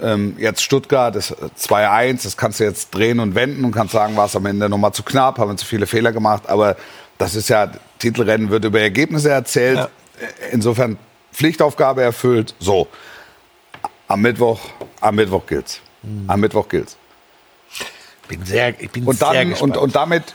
Ähm, 0.01 0.37
jetzt 0.39 0.63
Stuttgart 0.63 1.15
ist 1.17 1.33
2-1, 1.33 2.25
das 2.25 2.37
kannst 2.37 2.61
du 2.61 2.65
jetzt 2.65 2.91
drehen 2.93 3.19
und 3.21 3.35
wenden 3.35 3.65
und 3.65 3.73
kannst 3.73 3.93
sagen, 3.93 4.17
war 4.17 4.27
es 4.27 4.37
am 4.37 4.47
Ende 4.47 4.69
nochmal 4.69 4.93
zu 4.93 5.03
knapp, 5.03 5.39
haben 5.39 5.51
wir 5.51 5.57
zu 5.57 5.67
viele 5.67 5.87
Fehler 5.87 6.13
gemacht. 6.13 6.49
Aber 6.49 6.77
das 7.19 7.35
ist 7.35 7.49
ja, 7.49 7.71
Titelrennen 7.99 8.51
wird 8.51 8.65
über 8.65 8.81
Ergebnisse 8.81 9.31
erzählt. 9.31 9.79
Ja. 9.79 9.89
Insofern 10.53 10.97
Pflichtaufgabe 11.33 12.03
erfüllt. 12.03 12.55
So, 12.59 12.89
am 14.09 14.21
Mittwoch, 14.21 14.61
am 15.01 15.15
Mittwoch 15.17 15.47
gilt's. 15.47 15.81
Am 16.27 16.41
Mittwoch 16.41 16.69
gilt's. 16.69 16.97
Bin 18.29 18.45
sehr, 18.45 18.81
ich 18.81 18.91
bin 18.91 19.05
Und, 19.05 19.19
sehr 19.19 19.33
dann, 19.33 19.51
gespannt. 19.51 19.77
und, 19.77 19.83
und 19.83 19.97
damit, 19.97 20.35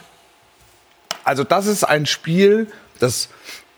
also 1.24 1.44
das 1.44 1.66
ist 1.66 1.84
ein 1.84 2.06
Spiel, 2.06 2.68
das 3.00 3.28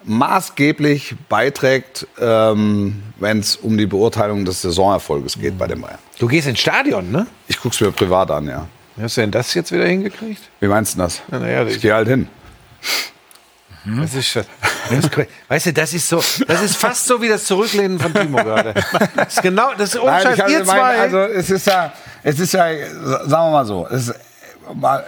maßgeblich 0.04 1.14
beiträgt, 1.28 2.06
ähm, 2.18 3.02
wenn 3.18 3.40
es 3.40 3.56
um 3.56 3.76
die 3.76 3.87
Beurteilung 3.87 4.44
des 4.44 4.62
Saisonerfolges 4.62 5.38
geht 5.38 5.59
bei 5.59 5.66
den 5.66 5.80
Bayern. 5.83 5.98
du 6.18 6.26
gehst 6.26 6.48
ins 6.48 6.61
Stadion, 6.61 7.11
ne? 7.11 7.26
Ich 7.48 7.61
guck's 7.61 7.80
mir 7.80 7.92
privat 7.92 8.30
an, 8.30 8.46
ja. 8.48 8.66
Wie 8.96 9.02
hast 9.02 9.16
du 9.16 9.20
denn 9.20 9.30
das 9.30 9.52
jetzt 9.54 9.72
wieder 9.72 9.87
hingekriegt? 9.87 10.42
Wie 10.61 10.68
meinst 10.68 10.94
du 10.94 10.98
das? 11.00 11.18
Ja, 11.30 11.38
na 11.38 11.48
ja, 11.50 11.64
ich 11.66 11.76
ich- 11.76 11.83
gehe 11.83 11.94
halt 11.94 12.09
hin. 12.09 12.28
Das 13.85 14.14
ist 14.14 14.29
schon. 14.29 14.45
Das 14.90 15.05
ist, 15.05 15.16
cool. 15.16 15.27
weißt 15.49 15.66
du, 15.66 15.73
das 15.73 15.95
ist 15.95 16.09
so, 16.09 16.23
das 16.47 16.62
ist 16.62 16.77
fast 16.77 17.07
so 17.07 17.21
wie 17.23 17.29
das 17.29 17.45
Zurücklehnen 17.45 17.99
von 17.99 18.12
Timo 18.12 18.37
gerade. 18.45 18.75
Das 19.16 19.35
ist 19.35 19.43
genau, 19.43 19.73
das 19.77 19.95
ist 19.95 20.05
Nein, 20.05 20.35
ich, 20.35 20.40
hab 20.40 20.49
ihr 20.49 20.64
zwei. 20.64 21.01
also 21.01 21.19
es 21.19 21.51
ist 21.51 21.66
ja, 21.66 21.93
es 22.23 22.38
ist 22.38 22.53
ja, 22.53 22.66
sagen 22.66 23.31
wir 23.31 23.51
mal 23.51 23.64
so, 23.64 23.87
es, 23.90 24.09
ist, 24.09 24.21
mal, 24.75 25.07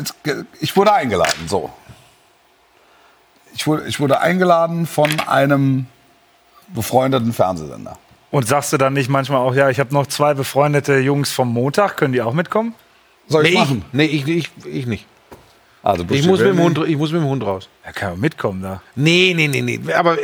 es, 0.00 0.14
ich 0.60 0.76
wurde 0.76 0.92
eingeladen, 0.92 1.46
so. 1.46 1.70
Ich 3.54 3.66
wurde, 3.66 3.86
ich 3.86 4.00
wurde 4.00 4.20
eingeladen 4.20 4.86
von 4.86 5.08
einem 5.20 5.86
befreundeten 6.74 7.32
Fernsehsender. 7.32 7.98
Und 8.30 8.46
sagst 8.46 8.72
du 8.72 8.78
dann 8.78 8.92
nicht 8.92 9.08
manchmal 9.08 9.40
auch, 9.40 9.54
ja, 9.54 9.70
ich 9.70 9.80
habe 9.80 9.94
noch 9.94 10.06
zwei 10.06 10.34
befreundete 10.34 10.98
Jungs 10.98 11.32
vom 11.32 11.52
Montag, 11.52 11.96
können 11.96 12.12
die 12.12 12.20
auch 12.20 12.34
mitkommen? 12.34 12.74
Soll 13.26 13.42
nee, 13.42 13.48
ich 13.48 13.54
ich, 13.54 13.60
machen? 13.60 13.84
nee, 13.92 14.04
ich, 14.04 14.28
ich, 14.28 14.50
ich 14.66 14.86
nicht. 14.86 15.06
Also 15.88 16.04
Ich 16.10 16.26
muss, 16.26 16.38
mit 16.40 16.48
dem 16.48 16.58
Hund, 16.60 16.78
ich 16.86 16.96
muss 16.98 17.12
mit 17.12 17.22
dem 17.22 17.28
Hund 17.28 17.42
raus. 17.44 17.66
Ja, 17.84 17.92
kann 17.92 18.10
man 18.10 18.20
mitkommen 18.20 18.60
da. 18.62 18.82
Nee, 18.94 19.32
nee, 19.34 19.48
nee, 19.48 19.62
nee. 19.62 19.80
Aber, 19.94 20.18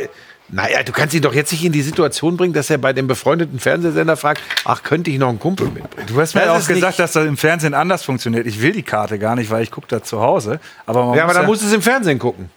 naja, 0.47 0.83
du 0.83 0.91
kannst 0.91 1.15
ihn 1.15 1.23
doch 1.23 1.33
jetzt 1.33 1.51
nicht 1.51 1.65
in 1.65 1.71
die 1.71 1.81
Situation 1.81 2.37
bringen, 2.37 2.53
dass 2.53 2.69
er 2.69 2.77
bei 2.77 2.93
dem 2.93 3.07
befreundeten 3.07 3.59
Fernsehsender 3.59 4.15
fragt, 4.15 4.43
ach, 4.63 4.83
könnte 4.83 5.09
ich 5.09 5.17
noch 5.17 5.29
einen 5.29 5.39
Kumpel 5.39 5.67
mitbringen? 5.69 6.05
Du 6.07 6.21
hast 6.21 6.35
mir 6.35 6.41
Das 6.41 6.49
auch 6.51 6.67
gesagt, 6.67 6.69
nicht- 6.85 6.99
dass 6.99 7.13
das 7.13 7.25
im 7.25 7.35
Fernsehen 7.35 7.73
anders 7.73 8.03
funktioniert. 8.03 8.45
Ich 8.45 8.61
will 8.61 8.73
die 8.73 8.83
Karte 8.83 9.17
gar 9.17 9.33
nicht, 9.35 9.49
weil 9.49 9.63
ich 9.63 9.71
gucke 9.71 9.87
da 9.87 10.03
zu 10.03 10.21
Hause. 10.21 10.59
Aber 10.85 11.03
man 11.03 11.17
Ja, 11.17 11.23
aber 11.23 11.29
muss 11.29 11.33
dann 11.33 11.43
ja, 11.43 11.47
musst 11.47 11.61
du 11.63 11.65
es 11.65 11.73
im 11.73 11.81
Fernsehen 11.81 12.19
gucken. 12.19 12.51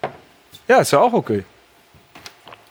ja, 0.68 0.76
ist 0.80 0.90
ja 0.90 1.00
auch 1.00 1.14
okay. 1.14 1.44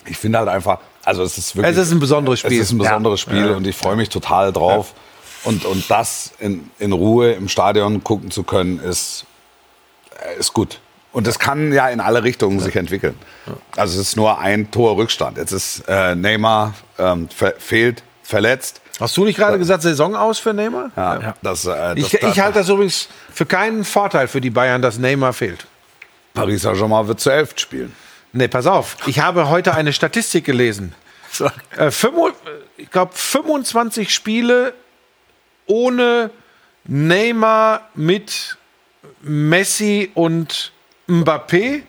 Ich 0.05 0.17
finde 0.17 0.37
halt 0.37 0.49
einfach, 0.49 0.77
also 1.03 1.23
es 1.23 1.37
ist 1.39 1.55
wirklich. 1.55 1.75
Es 1.75 1.87
ist 1.87 1.91
ein 1.91 1.99
besonderes 1.99 2.39
Spiel. 2.41 2.61
Es 2.61 2.67
ist 2.67 2.73
ein 2.73 2.77
besonderes 2.77 3.25
Ja. 3.25 3.31
Spiel 3.31 3.49
und 3.53 3.65
ich 3.65 3.75
freue 3.75 3.95
mich 3.95 4.09
total 4.09 4.53
drauf. 4.53 4.93
Und, 5.43 5.65
und 5.65 5.89
das 5.89 6.31
in, 6.39 6.69
in 6.77 6.91
Ruhe 6.91 7.31
im 7.31 7.49
Stadion 7.49 8.03
gucken 8.03 8.29
zu 8.29 8.43
können, 8.43 8.79
ist, 8.79 9.25
ist 10.39 10.53
gut. 10.53 10.79
Und 11.11 11.25
das 11.25 11.39
kann 11.39 11.73
ja 11.73 11.89
in 11.89 11.99
alle 11.99 12.23
Richtungen 12.23 12.59
sich 12.59 12.75
entwickeln. 12.75 13.15
Also 13.75 13.99
es 13.99 14.09
ist 14.09 14.17
nur 14.17 14.39
ein 14.39 14.69
Tor 14.71 14.97
Rückstand. 14.97 15.37
Jetzt 15.37 15.51
ist 15.51 15.83
äh, 15.87 16.15
Neymar 16.15 16.73
ähm, 16.99 17.29
ver 17.29 17.53
fehlt, 17.57 18.03
verletzt. 18.23 18.81
Hast 18.99 19.15
du 19.17 19.25
nicht 19.25 19.37
gerade 19.37 19.57
gesagt, 19.57 19.83
Saison 19.83 20.15
aus 20.15 20.39
für 20.39 20.53
Neymar? 20.53 20.91
Ja, 20.95 21.35
Das, 21.41 21.65
äh, 21.65 21.95
das, 21.95 21.95
Ich, 21.95 22.13
ich 22.21 22.39
halte 22.39 22.59
das 22.59 22.69
übrigens 22.69 23.09
für 23.33 23.45
keinen 23.45 23.83
Vorteil 23.83 24.27
für 24.27 24.41
die 24.41 24.49
Bayern, 24.49 24.81
dass 24.81 24.97
Neymar 24.97 25.33
fehlt. 25.33 25.65
Paris 26.33 26.61
Saint-Germain 26.61 27.07
wird 27.07 27.19
zu 27.19 27.29
elf 27.29 27.53
spielen. 27.55 27.95
Nee, 28.33 28.47
pass 28.47 28.67
auf. 28.67 28.97
Ich 29.07 29.19
habe 29.19 29.49
heute 29.49 29.73
eine 29.73 29.93
Statistik 29.93 30.45
gelesen. 30.45 30.93
Äh, 31.77 31.91
ich 32.77 32.89
glaube, 32.89 33.11
25 33.13 34.13
Spiele 34.13 34.73
ohne 35.67 36.31
Neymar 36.85 37.89
mit 37.93 38.56
Messi 39.21 40.11
und 40.13 40.71
Mbappé. 41.07 41.81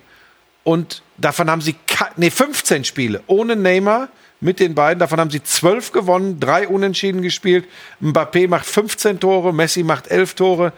Und 0.64 1.02
davon 1.16 1.50
haben 1.50 1.60
sie, 1.60 1.76
nee, 2.16 2.30
15 2.30 2.84
Spiele 2.84 3.22
ohne 3.26 3.56
Neymar 3.56 4.08
mit 4.40 4.60
den 4.60 4.74
beiden. 4.74 4.98
Davon 4.98 5.18
haben 5.18 5.30
sie 5.30 5.42
12 5.42 5.92
gewonnen, 5.92 6.38
drei 6.40 6.68
Unentschieden 6.68 7.22
gespielt. 7.22 7.64
Mbappé 8.02 8.48
macht 8.48 8.66
15 8.66 9.18
Tore, 9.20 9.52
Messi 9.54 9.82
macht 9.82 10.08
11 10.08 10.34
Tore. 10.34 10.72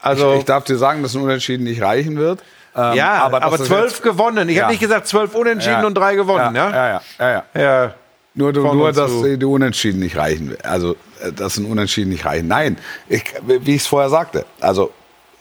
Also, 0.00 0.34
Ich 0.34 0.44
darf 0.44 0.64
dir 0.64 0.76
sagen, 0.76 1.02
dass 1.02 1.14
ein 1.14 1.22
Unentschieden 1.22 1.64
nicht 1.64 1.82
reichen 1.82 2.16
wird. 2.16 2.40
Ähm, 2.74 2.94
ja, 2.94 3.22
aber, 3.24 3.56
12 3.56 3.70
jetzt- 3.92 4.02
gewonnen. 4.02 4.48
Ich 4.48 4.56
Ja. 4.56 4.64
habe 4.64 4.72
nicht 4.72 4.80
gesagt 4.80 5.06
12 5.06 5.34
Unentschieden 5.34 5.84
und 5.84 5.94
drei 5.94 6.14
gewonnen, 6.14 6.54
ja? 6.54 6.70
Ja, 6.70 6.88
ja, 6.88 7.02
ja. 7.18 7.44
ja. 7.54 7.60
ja. 7.84 7.94
Nur, 8.34 8.52
nur 8.52 8.92
dass 8.92 9.10
die 9.22 9.42
Unentschieden 9.44 10.00
nicht 10.00 10.16
reichen. 10.16 10.56
Also, 10.62 10.94
äh, 11.22 11.32
dass 11.32 11.56
ein 11.56 11.64
Unentschieden 11.64 12.10
nicht 12.10 12.26
reichen. 12.26 12.48
Nein, 12.48 12.76
ich, 13.08 13.24
wie 13.46 13.74
ich 13.76 13.80
es 13.82 13.86
vorher 13.86 14.10
sagte, 14.10 14.44
also 14.60 14.92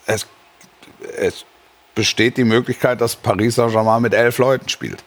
es, 0.05 0.25
es 1.17 1.45
besteht 1.93 2.37
die 2.37 2.43
Möglichkeit, 2.43 3.01
dass 3.01 3.15
Paris 3.15 3.55
Saint-Germain 3.55 4.01
mit 4.01 4.13
elf 4.13 4.37
Leuten 4.37 4.69
spielt. 4.69 5.03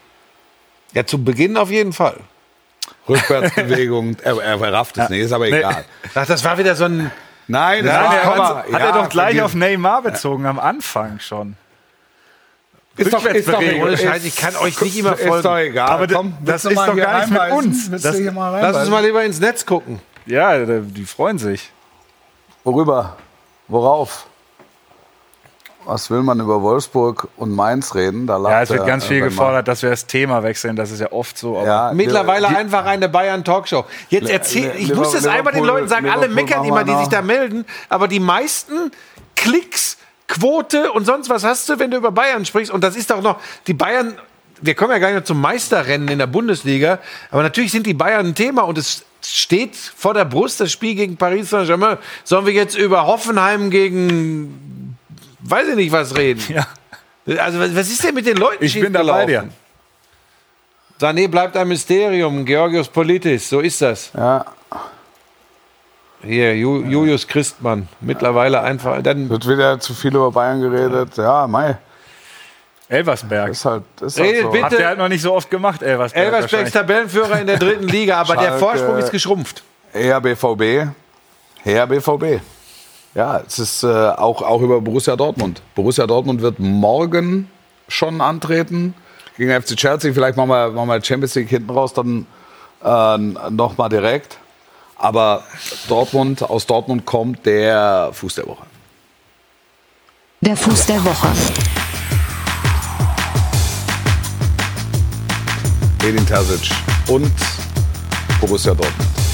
Ja, 0.94 1.04
zu 1.06 1.22
Beginn 1.22 1.56
auf 1.56 1.70
jeden 1.70 1.92
Fall. 1.92 2.16
Rückwärtsbewegung, 3.08 4.16
er, 4.22 4.38
er 4.42 4.72
rafft 4.72 4.96
es 4.98 5.08
nicht, 5.10 5.20
ist 5.20 5.32
aber 5.32 5.46
egal. 5.48 5.84
Ach, 6.14 6.26
das 6.26 6.44
war 6.44 6.58
wieder 6.58 6.74
so 6.74 6.84
ein. 6.84 7.10
Nein, 7.46 7.84
das 7.84 7.94
Ja, 7.94 8.00
war, 8.38 8.56
hat- 8.58 8.64
Hat 8.66 8.70
ja, 8.72 8.78
er 8.78 8.92
doch 8.92 9.08
gleich 9.08 9.40
auf 9.40 9.54
Neymar 9.54 10.02
bezogen 10.02 10.44
am 10.46 10.58
Anfang 10.58 11.18
schon. 11.20 11.56
Ist 12.96 13.12
doch, 13.12 13.24
ist 13.24 13.46
doch, 13.48 13.54
Rückwärtsbewegung. 13.54 13.82
Ohne 13.88 13.96
Scheiß, 13.96 14.24
ich 14.24 14.36
kann 14.36 14.56
euch 14.56 14.80
nicht 14.80 14.98
immer 14.98 15.12
Ist 15.18 15.24
doch 15.26 15.42
folgen. 15.42 15.70
egal. 15.70 15.88
Aber 15.88 16.06
Komm, 16.08 16.36
das 16.44 16.64
ist 16.64 16.74
mal 16.74 16.86
doch 16.88 16.96
gar 16.96 17.20
nicht 17.20 17.30
mit 17.30 17.52
uns. 17.52 17.90
Das- 17.90 18.02
Lass 18.18 18.76
uns 18.76 18.88
mal 18.90 19.04
lieber 19.04 19.22
ins 19.24 19.40
Netz 19.40 19.64
gucken. 19.64 20.00
Ja, 20.26 20.58
die 20.66 21.04
freuen 21.04 21.38
sich. 21.38 21.70
Worüber? 22.64 23.16
Worauf? 23.68 24.26
Was 25.88 26.10
will 26.10 26.22
man 26.22 26.38
über 26.38 26.60
Wolfsburg 26.60 27.28
und 27.38 27.50
Mainz 27.50 27.94
reden? 27.94 28.26
Da 28.26 28.38
Ja, 28.38 28.60
es 28.60 28.68
wird 28.68 28.86
ganz 28.86 29.06
viel 29.06 29.20
man- 29.20 29.30
gefordert, 29.30 29.68
dass 29.68 29.80
wir 29.82 29.88
das 29.88 30.04
Thema 30.06 30.42
wechseln. 30.42 30.76
Das 30.76 30.90
ist 30.90 31.00
ja 31.00 31.10
oft 31.12 31.38
so. 31.38 31.56
Aber 31.56 31.66
Ja, 31.66 31.92
Mittlerweile 31.94 32.46
die- 32.48 32.56
einfach 32.56 32.84
eine 32.84 33.08
Bayern-Talkshow. 33.08 33.86
Jetzt 34.10 34.28
erzähl, 34.28 34.70
ich 34.76 34.94
muss 34.94 35.12
das 35.12 35.26
einmal 35.26 35.54
den 35.54 35.64
Leuten 35.64 35.88
sagen, 35.88 36.06
alle 36.10 36.26
Liverpool 36.26 36.34
meckern 36.34 36.58
machen 36.68 36.68
immer, 36.68 36.84
die 36.84 36.98
sich 37.04 37.08
da 37.08 37.22
melden, 37.22 37.64
aber 37.88 38.06
die 38.06 38.20
meisten 38.20 38.90
Klicks, 39.34 39.96
Quote 40.26 40.92
und 40.92 41.06
sonst 41.06 41.30
was 41.30 41.42
hast 41.42 41.66
du, 41.70 41.78
wenn 41.78 41.90
du 41.90 41.96
über 41.96 42.12
Bayern 42.12 42.44
sprichst. 42.44 42.70
Und 42.70 42.84
das 42.84 42.94
ist 42.94 43.10
doch 43.10 43.22
noch, 43.22 43.40
die 43.66 43.72
Bayern, 43.72 44.12
wir 44.60 44.74
kommen 44.74 44.90
ja 44.90 44.98
gar 44.98 45.10
nicht 45.10 45.26
zum 45.26 45.40
Meisterrennen 45.40 46.08
in 46.08 46.18
der 46.18 46.26
Bundesliga, 46.26 46.98
aber 47.30 47.42
natürlich 47.44 47.72
sind 47.72 47.86
die 47.86 47.94
Bayern 47.94 48.26
ein 48.26 48.34
Thema 48.34 48.62
und 48.66 48.76
es 48.76 49.04
steht 49.24 49.74
vor 49.74 50.12
der 50.12 50.26
Brust 50.26 50.60
das 50.60 50.70
Spiel 50.70 50.94
gegen 50.94 51.16
Paris 51.16 51.48
Saint-Germain. 51.48 51.96
Sollen 52.24 52.44
wir 52.44 52.52
jetzt 52.52 52.76
über 52.76 53.06
Hoffenheim 53.06 53.70
gegen, 53.70 54.77
weiß 55.50 55.68
ich 55.68 55.76
nicht 55.76 55.92
was 55.92 56.16
reden? 56.16 56.42
Ja. 56.48 56.66
Also 57.42 57.60
was 57.60 57.88
ist 57.90 58.02
denn 58.02 58.14
mit 58.14 58.26
den 58.26 58.36
Leuten 58.38 58.64
Ich 58.64 58.80
bin 58.80 58.92
da 58.92 59.02
bei 59.02 59.26
dir. 59.26 59.48
Sané 61.00 61.28
bleibt 61.28 61.56
ein 61.56 61.68
Mysterium, 61.68 62.44
Georgios 62.44 62.88
Politis, 62.88 63.48
so 63.48 63.60
ist 63.60 63.80
das. 63.82 64.10
Ja, 64.16 64.44
Hier, 66.22 66.56
Ju, 66.56 66.82
Julius 66.82 67.26
Christmann, 67.28 67.86
mittlerweile 68.00 68.60
einfach, 68.62 69.00
dann 69.02 69.28
wird 69.28 69.46
wieder 69.46 69.78
zu 69.78 69.94
viel 69.94 70.14
über 70.14 70.32
Bayern 70.32 70.60
geredet. 70.60 71.16
Ja, 71.16 71.46
Mei, 71.46 71.76
Elversberg. 72.88 73.50
ist 73.50 73.64
halt, 73.64 73.84
ist 74.00 74.18
Redet 74.18 74.34
halt 74.36 74.44
so. 74.44 74.50
bitte. 74.50 74.64
Hat 74.64 74.72
der 74.72 74.86
halt 74.88 74.98
noch 74.98 75.08
nicht 75.08 75.22
so 75.22 75.34
oft 75.34 75.48
gemacht, 75.50 75.82
Elversberg. 75.82 76.24
Elversbergs 76.24 76.52
wahrscheinlich. 76.52 76.72
Tabellenführer 76.74 77.40
in 77.40 77.46
der 77.46 77.58
dritten 77.58 77.86
Liga, 77.86 78.20
aber 78.20 78.34
der 78.34 78.42
Schalke. 78.42 78.58
Vorsprung 78.58 78.96
ist 78.96 79.10
geschrumpft. 79.12 79.62
Eher 79.92 80.20
BVB. 80.20 80.88
Eher 81.64 81.86
BVB. 81.86 82.40
Ja, 83.14 83.42
es 83.46 83.58
ist 83.58 83.82
äh, 83.82 83.86
auch, 83.86 84.42
auch 84.42 84.60
über 84.60 84.80
Borussia 84.80 85.16
Dortmund. 85.16 85.62
Borussia 85.74 86.06
Dortmund 86.06 86.42
wird 86.42 86.58
morgen 86.58 87.50
schon 87.88 88.20
antreten 88.20 88.94
gegen 89.36 89.50
FC 89.50 89.76
Chelsea. 89.76 90.12
Vielleicht 90.12 90.36
machen 90.36 90.50
wir, 90.50 90.70
machen 90.70 90.88
wir 90.88 91.02
Champions 91.02 91.34
League 91.34 91.48
hinten 91.48 91.70
raus, 91.70 91.94
dann 91.94 92.26
äh, 92.84 93.18
noch 93.50 93.76
mal 93.78 93.88
direkt. 93.88 94.38
Aber 94.96 95.44
Dortmund, 95.88 96.42
aus 96.42 96.66
Dortmund 96.66 97.06
kommt 97.06 97.46
der 97.46 98.10
Fuß 98.12 98.34
der 98.34 98.46
Woche. 98.46 98.64
Der 100.40 100.56
Fuß 100.56 100.86
der 100.86 101.04
Woche. 101.04 101.28
Edin 106.04 106.26
Terzic 106.26 106.70
und 107.08 107.32
Borussia 108.40 108.74
Dortmund. 108.74 109.27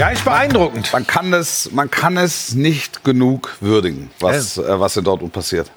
Ja, 0.00 0.08
ist 0.08 0.24
beeindruckend. 0.24 0.90
Man 0.94 1.06
kann 1.06 1.30
es, 1.34 1.72
man 1.72 1.90
kann 1.90 2.16
es 2.16 2.54
nicht 2.54 3.04
genug 3.04 3.54
würdigen, 3.60 4.10
was, 4.18 4.56
äh, 4.56 4.80
was 4.80 4.96
in 4.96 5.04
Dortmund 5.04 5.34
passiert. 5.34 5.70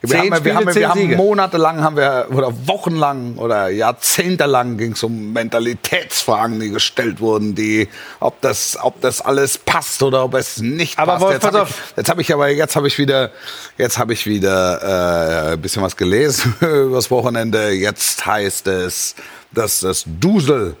Wir 0.00 0.08
Zehn 0.08 0.20
haben, 0.20 0.30
wir 0.30 0.36
Spiele, 0.36 0.54
haben, 0.54 0.72
zehn 0.72 0.80
wir 0.80 0.88
haben 0.88 1.16
monatelang 1.16 1.82
haben 1.82 1.96
wir, 1.96 2.28
oder 2.30 2.54
wochenlang 2.66 3.36
oder 3.36 3.68
jahrzehntelang 3.68 4.78
ging 4.78 4.92
es 4.92 5.02
um 5.02 5.34
Mentalitätsfragen, 5.34 6.58
die 6.58 6.70
gestellt 6.70 7.20
wurden, 7.20 7.54
die, 7.54 7.90
ob 8.18 8.40
das, 8.40 8.78
ob 8.80 9.02
das 9.02 9.20
alles 9.20 9.58
passt 9.58 10.02
oder 10.02 10.24
ob 10.24 10.32
es 10.32 10.62
nicht 10.62 10.98
Aber 10.98 11.18
passt. 11.18 11.24
Wolf, 11.24 11.34
jetzt 11.34 11.44
habe 11.44 11.66
ich, 11.68 11.96
jetzt 11.98 12.08
habe 12.08 12.22
ich 12.22 12.32
aber, 12.32 12.48
jetzt 12.48 12.76
habe 12.76 12.86
ich 12.86 12.98
wieder, 12.98 13.30
jetzt 13.76 13.98
habe 13.98 14.14
ich 14.14 14.24
wieder 14.24 15.50
äh, 15.50 15.52
ein 15.52 15.60
bisschen 15.60 15.82
was 15.82 15.98
gelesen 15.98 16.54
übers 16.60 17.10
Wochenende. 17.10 17.72
Jetzt 17.72 18.24
heißt 18.24 18.68
es, 18.68 19.14
dass 19.52 19.80
das 19.80 20.04
Dusel 20.06 20.78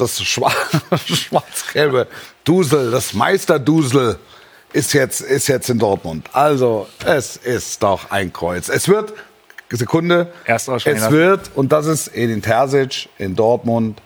das 0.00 0.20
schwa- 0.20 0.52
schwarz-gelbe 1.14 2.06
Dusel, 2.44 2.90
das 2.90 3.12
Meisterdusel 3.14 4.18
ist 4.72 4.92
jetzt, 4.92 5.20
ist 5.20 5.48
jetzt 5.48 5.68
in 5.68 5.78
Dortmund. 5.78 6.28
Also, 6.32 6.88
es 7.04 7.36
ist 7.36 7.82
doch 7.82 8.10
ein 8.10 8.32
Kreuz. 8.32 8.68
Es 8.68 8.88
wird, 8.88 9.12
Sekunde, 9.70 10.32
es 10.92 11.10
wird, 11.12 11.50
und 11.56 11.72
das 11.72 11.86
ist 11.86 12.08
Edin 12.08 12.40
Terzic 12.42 13.08
in 13.18 13.34
Dortmund, 13.36 14.00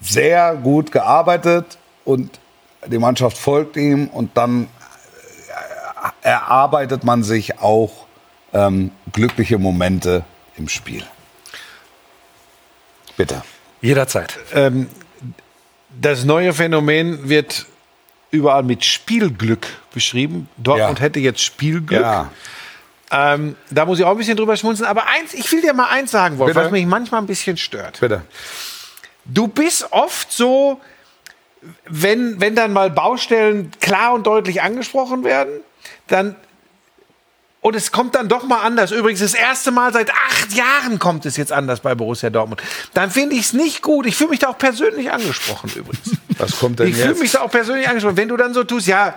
sehr 0.00 0.54
gut 0.56 0.92
gearbeitet 0.92 1.78
und 2.04 2.38
die 2.86 2.98
Mannschaft 2.98 3.36
folgt 3.36 3.76
ihm 3.76 4.08
und 4.08 4.36
dann 4.36 4.68
äh, 6.22 6.28
erarbeitet 6.28 7.02
man 7.04 7.22
sich 7.24 7.58
auch 7.58 8.06
ähm, 8.52 8.92
glückliche 9.12 9.58
Momente 9.58 10.24
im 10.56 10.68
Spiel. 10.68 11.04
Bitte. 13.16 13.42
Jederzeit. 13.80 14.38
Das 16.00 16.24
neue 16.24 16.52
Phänomen 16.52 17.28
wird 17.28 17.66
überall 18.30 18.62
mit 18.62 18.84
Spielglück 18.84 19.66
beschrieben. 19.92 20.48
Dortmund 20.58 20.98
Ja. 20.98 21.04
hätte 21.04 21.18
jetzt 21.20 21.40
Spielglück. 21.42 22.00
Ja. 22.00 22.30
Ähm, 23.10 23.56
da 23.70 23.86
muss 23.86 23.98
ich 23.98 24.04
auch 24.04 24.10
ein 24.10 24.18
bisschen 24.18 24.36
drüber 24.36 24.56
schmunzeln. 24.56 24.86
Aber 24.88 25.06
eins, 25.06 25.32
ich 25.32 25.50
will 25.50 25.62
dir 25.62 25.72
mal 25.72 25.86
eins 25.88 26.10
sagen, 26.10 26.38
Wolf, 26.38 26.52
Bitte? 26.52 26.66
was 26.66 26.72
mich 26.72 26.84
manchmal 26.86 27.22
ein 27.22 27.26
bisschen 27.26 27.56
stört. 27.56 28.00
Bitte. 28.00 28.22
Du 29.24 29.48
bist 29.48 29.92
oft 29.92 30.30
so, 30.30 30.78
wenn, 31.86 32.38
wenn 32.40 32.54
dann 32.54 32.72
mal 32.72 32.90
Baustellen 32.90 33.70
klar 33.80 34.12
und 34.12 34.26
deutlich 34.26 34.60
angesprochen 34.62 35.24
werden, 35.24 35.60
dann 36.08 36.36
und 37.60 37.74
es 37.74 37.90
kommt 37.92 38.14
dann 38.14 38.28
doch 38.28 38.44
mal 38.44 38.60
anders. 38.62 38.92
Übrigens, 38.92 39.20
das 39.20 39.34
erste 39.34 39.70
Mal 39.70 39.92
seit 39.92 40.10
acht 40.10 40.52
Jahren 40.54 40.98
kommt 40.98 41.26
es 41.26 41.36
jetzt 41.36 41.52
anders 41.52 41.80
bei 41.80 41.94
Borussia 41.94 42.30
Dortmund. 42.30 42.62
Dann 42.94 43.10
finde 43.10 43.34
ich 43.36 43.42
es 43.42 43.52
nicht 43.52 43.82
gut. 43.82 44.06
Ich 44.06 44.16
fühle 44.16 44.30
mich 44.30 44.38
da 44.38 44.48
auch 44.48 44.58
persönlich 44.58 45.10
angesprochen 45.10 45.70
übrigens. 45.74 46.10
Was 46.38 46.58
kommt 46.58 46.78
denn 46.78 46.88
Ich 46.88 46.94
fühle 46.96 47.08
jetzt? 47.10 47.20
mich 47.20 47.32
da 47.32 47.40
auch 47.40 47.50
persönlich 47.50 47.88
angesprochen. 47.88 48.16
Wenn 48.16 48.28
du 48.28 48.36
dann 48.36 48.54
so 48.54 48.62
tust, 48.64 48.86
ja, 48.86 49.14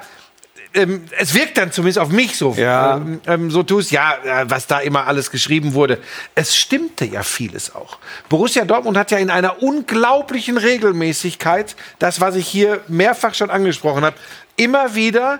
ähm, 0.73 1.04
es 1.19 1.34
wirkt 1.34 1.58
dann 1.58 1.71
zumindest 1.71 1.99
auf 1.99 2.10
mich 2.10 2.38
so, 2.38 2.54
Ja. 2.58 2.95
ähm, 2.97 3.19
ähm, 3.27 3.51
so 3.51 3.62
tust, 3.62 3.91
ja, 3.91 4.13
äh, 4.23 4.49
was 4.49 4.67
da 4.67 4.80
immer 4.80 5.06
alles 5.06 5.30
geschrieben 5.30 5.73
wurde. 5.73 5.99
Es 6.34 6.56
stimmte 6.56 7.04
ja 7.06 7.23
vieles 7.23 7.75
auch. 7.75 7.97
Borussia 8.30 8.63
Dortmund 8.65 8.97
hat 8.97 9.12
ja 9.12 9.17
in 9.17 9.30
einer 9.30 9.62
unglaublichen 9.62 10.58
Regelmäßigkeit, 10.58 11.75
das, 11.99 12.21
was 12.21 12.36
ich 12.36 12.47
hier 12.47 12.80
mehrfach 12.88 13.34
schon 13.34 13.49
angesprochen 13.51 14.04
habe, 14.06 14.15
immer 14.56 14.95
wieder 14.95 15.39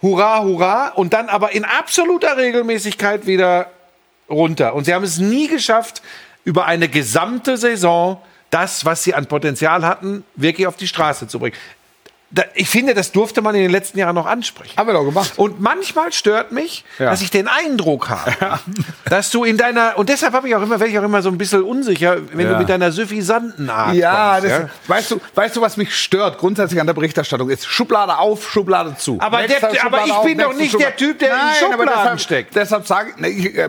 Hurra, 0.00 0.42
hurra, 0.42 0.88
und 0.88 1.12
dann 1.12 1.28
aber 1.28 1.52
in 1.52 1.64
absoluter 1.64 2.36
Regelmäßigkeit 2.36 3.26
wieder 3.26 3.70
runter. 4.30 4.74
Und 4.74 4.84
sie 4.84 4.94
haben 4.94 5.04
es 5.04 5.18
nie 5.18 5.48
geschafft, 5.48 6.02
über 6.44 6.66
eine 6.66 6.88
gesamte 6.88 7.56
Saison 7.56 8.22
das, 8.50 8.84
was 8.84 9.04
sie 9.04 9.14
an 9.14 9.26
Potenzial 9.26 9.84
hatten, 9.84 10.24
wirklich 10.34 10.66
auf 10.66 10.76
die 10.76 10.88
Straße 10.88 11.28
zu 11.28 11.38
bringen. 11.38 11.56
Da, 12.30 12.42
ich 12.54 12.68
finde, 12.68 12.92
das 12.92 13.10
durfte 13.12 13.40
man 13.40 13.54
in 13.54 13.62
den 13.62 13.70
letzten 13.70 13.98
Jahren 13.98 14.14
noch 14.14 14.26
ansprechen. 14.26 14.76
Haben 14.76 14.86
wir 14.86 14.92
doch 14.92 15.04
gemacht. 15.04 15.32
Und 15.36 15.60
manchmal 15.60 16.12
stört 16.12 16.52
mich, 16.52 16.84
Ja. 16.98 17.10
dass 17.10 17.22
ich 17.22 17.30
den 17.30 17.48
Eindruck 17.48 18.10
habe, 18.10 18.60
dass 19.08 19.30
du 19.30 19.44
in 19.44 19.56
deiner 19.56 19.96
und 19.96 20.08
deshalb 20.10 20.34
habe 20.34 20.46
ich 20.48 20.54
auch 20.54 20.60
immer, 20.62 20.78
werde 20.78 20.92
ich 20.92 20.98
auch 20.98 21.02
immer 21.04 21.22
so 21.22 21.30
ein 21.30 21.38
bisschen 21.38 21.62
unsicher, 21.62 22.18
wenn 22.32 22.46
du 22.46 22.52
Ja. 22.52 22.58
mit 22.58 22.68
deiner 22.68 22.92
suffisanten 22.92 23.70
Art 23.70 23.94
Ja, 23.94 24.38
kommst, 24.40 24.54
das, 24.54 24.68
Weißt, 24.88 25.10
du, 25.12 25.20
weißt 25.34 25.56
du, 25.56 25.60
was 25.62 25.76
mich 25.78 25.94
stört 25.96 26.38
grundsätzlich 26.38 26.80
an 26.80 26.86
der 26.86 26.94
Berichterstattung 26.94 27.48
ist? 27.48 27.66
Schublade 27.66 28.18
auf, 28.18 28.50
Schublade 28.50 28.94
zu. 28.98 29.18
Aber 29.20 29.46
der- 29.46 29.64
aber 29.64 29.74
Schublade 29.74 30.06
ich 30.06 30.12
auf, 30.12 30.24
bin 30.24 30.38
doch 30.38 30.52
nicht 30.54 30.78
der 30.78 30.96
Typ, 30.96 31.18
der 31.18 31.30
in 31.30 31.36
Nein, 31.36 31.46
aber 31.48 31.72
Schubladen 31.72 31.92
deshalb, 32.02 32.20
steckt. 32.20 32.54
Deshalb 32.56 32.86
sage 32.86 33.10
ich, 33.14 33.16
nee, 33.20 33.28
ich, 33.28 33.56
äh, 33.56 33.68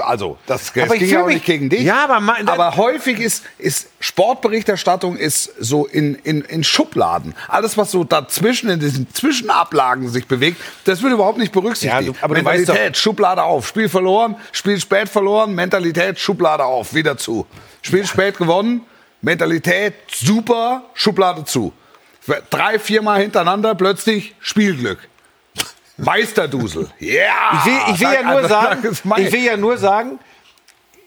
also, 0.00 0.38
das, 0.46 0.72
das 0.72 0.84
Aber 0.84 0.94
ich 0.94 1.00
ging 1.00 1.10
ja 1.10 1.20
auch 1.22 1.26
mich- 1.26 1.34
nicht 1.36 1.46
gegen 1.46 1.68
dich. 1.68 1.82
Ja, 1.82 2.04
aber 2.04 2.20
mein- 2.20 2.48
aber 2.48 2.76
häufig 2.76 3.20
ist, 3.20 3.44
ist 3.58 3.88
Sportberichterstattung 4.00 5.16
ist 5.16 5.52
so 5.58 5.86
in, 5.86 6.14
in, 6.16 6.40
in 6.42 6.64
Schubladen. 6.64 7.34
Alles, 7.48 7.76
was 7.76 7.90
so 7.90 8.02
dazwischen, 8.02 8.70
in 8.70 8.80
diesen 8.80 9.12
Zwischenablagen 9.12 10.08
sich 10.08 10.26
bewegt, 10.26 10.60
das 10.84 11.02
wird 11.02 11.12
überhaupt 11.12 11.38
nicht 11.38 11.52
berücksichtigt. 11.52 11.92
Ja, 12.06 12.12
du- 12.12 12.18
aber 12.22 12.34
du 12.34 12.44
weißt 12.44 12.66
Mentalität, 12.68 12.96
Schublade 12.96 13.42
auf. 13.42 13.68
Spiel 13.68 13.88
verloren, 13.88 14.36
Spiel 14.52 14.80
spät 14.80 15.08
verloren, 15.08 15.54
Mentalität, 15.54 16.18
Schublade 16.18 16.64
auf, 16.64 16.94
wieder 16.94 17.16
zu. 17.18 17.46
Spiel 17.82 18.06
spät 18.06 18.38
gewonnen, 18.38 18.82
Mentalität, 19.22 19.94
super, 20.10 20.82
Schublade 20.94 21.44
zu. 21.44 21.72
Drei, 22.50 22.78
viermal 22.78 23.20
hintereinander 23.20 23.74
plötzlich 23.74 24.34
Spielglück. 24.40 24.98
Meisterdusel. 25.96 26.88
Ja! 26.98 27.58
Ich 27.58 27.66
will, 27.66 27.78
ich 27.94 28.00
will 28.00 28.12
ja 28.14 28.22
nur 28.32 28.48
sagen, 28.48 28.98
ich 29.18 29.32
will 29.32 29.42
ja 29.44 29.56
nur 29.56 29.76
sagen, 29.78 30.18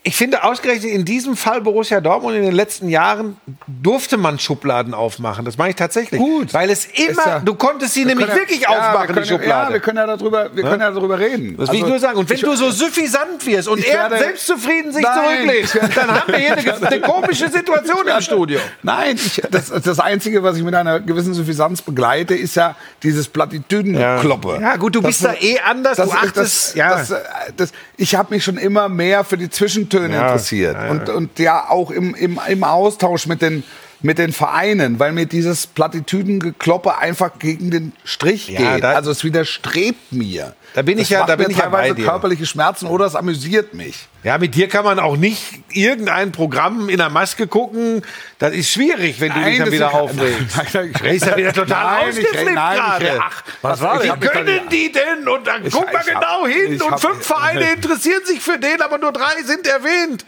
ich 0.06 0.18
finde 0.18 0.44
ausgerechnet 0.44 0.92
in 0.92 1.06
diesem 1.06 1.38
Fall 1.38 1.62
Borussia 1.62 2.02
Dortmund 2.02 2.36
in 2.36 2.44
den 2.44 2.54
letzten 2.54 2.90
Jahren 2.90 3.38
durfte 3.68 4.18
man 4.18 4.38
Schubladen 4.38 4.94
aufmachen. 4.94 5.46
Das 5.46 5.58
mache 5.58 5.70
ich 5.70 5.76
tatsächlich. 5.78 6.20
Gut. 6.20 6.54
Weil 6.54 6.70
es 6.70 6.86
immer, 6.86 7.26
ja- 7.26 7.40
du 7.40 7.56
konntest 7.56 7.94
sie 7.94 8.02
Wir 8.02 8.08
nämlich 8.08 8.28
ja- 8.28 8.36
wirklich 8.36 8.62
ja, 8.62 8.70
wir 8.70 8.78
aufmachen, 8.80 9.08
können 9.08 9.24
die 9.24 9.30
ja- 9.30 9.38
Schublade. 9.40 9.68
Ja, 9.70 9.74
wir 9.74 9.80
können 9.80 9.98
ja 9.98 10.06
darüber, 10.08 10.50
wir 10.54 10.64
können 10.64 10.82
ja 10.82 10.92
darüber 10.92 11.18
reden. 11.20 11.56
das 11.58 11.70
will 11.70 11.76
ich 11.78 11.82
Also, 11.84 11.92
nur 11.94 12.00
sagen. 12.00 12.18
Und 12.18 12.30
wenn 12.30 12.36
ich- 12.36 12.44
du 12.44 12.54
so 12.56 12.70
suffisant 12.70 13.46
wirst 13.46 13.70
und 13.70 13.80
ich 13.80 13.88
er 13.88 14.10
werde- 14.10 14.18
selbstzufrieden 14.18 14.92
sich 14.92 15.04
Nein, 15.04 15.50
ich 15.64 15.74
werde- 15.74 15.90
dann 15.96 16.12
haben 16.12 16.32
wir 16.34 16.38
hier 16.40 16.58
eine, 16.58 16.88
eine 16.88 17.00
komische 17.02 17.50
Situation 17.50 18.06
im 18.06 18.22
Studio. 18.22 18.60
Nein, 18.82 19.16
ich, 19.16 19.42
das, 19.50 19.68
das 19.72 20.00
Einzige, 20.02 20.44
was 20.44 20.58
ich 20.58 20.64
mit 20.64 20.76
einer 20.76 21.00
gewissen 21.00 21.34
Suffisanz 21.34 21.82
begleite, 21.82 22.36
ist 22.36 22.56
ja 22.56 22.76
dieses 23.04 23.30
Plattitüdenkloppe. 23.30 24.60
Ja, 24.62 24.76
gut, 24.76 24.96
du 24.96 25.02
bist 25.02 25.24
da 25.24 25.34
eh 25.34 25.60
anders, 25.60 25.96
du 25.98 26.04
achtest- 26.12 26.36
Das, 26.36 26.74
ja. 26.76 26.90
das, 26.98 27.14
das, 27.56 27.72
ich 27.96 28.16
habe 28.16 28.34
mich 28.34 28.44
schon 28.44 28.58
immer 28.58 28.90
mehr 28.90 29.24
für 29.24 29.38
die 29.38 29.50
Zwischentöne 29.94 30.16
Ja, 30.16 30.28
interessiert. 30.28 30.76
ja, 30.76 30.86
ja. 30.86 30.92
Und, 30.92 31.10
und 31.10 31.40
ja, 31.40 31.70
auch 31.70 31.92
im, 31.92 32.16
im, 32.16 32.40
im 32.48 32.64
Austausch 32.64 33.28
mit 33.28 33.42
den, 33.42 33.64
mit 34.02 34.18
den 34.18 34.34
Vereinen, 34.34 35.00
weil 35.00 35.12
mir 35.12 35.26
dieses 35.26 35.68
Plattitüdengekloppe 35.68 36.98
einfach 36.98 37.40
gegen 37.40 37.72
den 37.72 37.94
Strich 38.04 38.48
geht. 38.48 38.84
also 38.84 39.12
es 39.12 39.24
widerstrebt 39.24 40.12
mir. 40.12 40.54
Da 40.76 40.82
bin 40.82 40.98
ich 40.98 41.04
Das 41.04 41.10
ja- 41.12 41.20
macht 41.20 41.30
da 41.30 41.36
bin 41.36 41.52
ich 41.52 41.58
ja 41.58 41.70
bei 41.70 41.92
dir. 41.92 42.04
körperliche 42.06 42.46
Schmerzen 42.48 42.88
oder 42.88 43.06
es 43.06 43.16
amüsiert 43.16 43.74
mich. 43.76 44.08
Ja, 44.24 44.38
mit 44.38 44.56
dir 44.56 44.68
kann 44.68 44.84
man 44.86 44.98
auch 45.00 45.18
nicht 45.18 45.42
irgendein 45.72 46.32
Programm 46.32 46.90
in 46.90 46.98
der 46.98 47.10
Maske 47.10 47.46
gucken. 47.46 48.02
Das 48.40 48.54
ist 48.54 48.72
schwierig, 48.72 49.20
wenn 49.22 49.34
du 49.34 49.40
dich 49.44 49.58
dann 49.60 49.72
wieder 49.72 49.94
aufregst. 49.94 50.56
Nein, 50.58 50.68
nein, 50.74 50.92
ich 50.94 51.02
Der 51.02 51.14
ist 51.14 51.26
ja 51.28 51.38
wieder 51.38 51.54
total 51.54 51.84
Nein, 51.86 52.10
ich 52.10 52.26
ausgeflippt 52.26 52.54
nein, 52.56 52.74
ich 52.78 52.84
gerade. 52.84 53.20
ach, 53.22 53.44
was 53.62 53.82
war 53.82 53.94
Wie 53.94 53.98
das? 53.98 54.06
Ich 54.06 54.12
hab 54.12 54.22
können 54.22 54.62
die 54.72 54.92
denn? 54.92 55.28
Und 55.28 55.46
dann 55.46 55.64
guck 55.70 55.74
mal 55.94 56.02
ich 56.08 56.14
hab- 56.16 56.22
genau 56.22 56.48
hin. 56.48 56.74
ich 56.74 56.84
Und 56.84 57.00
fünf 57.00 57.26
Vereine 57.26 57.72
interessieren 57.76 58.26
sich 58.26 58.40
für 58.42 58.58
den, 58.58 58.82
aber 58.82 58.98
nur 58.98 59.12
drei 59.12 59.44
sind 59.44 59.68
erwähnt. 59.68 60.26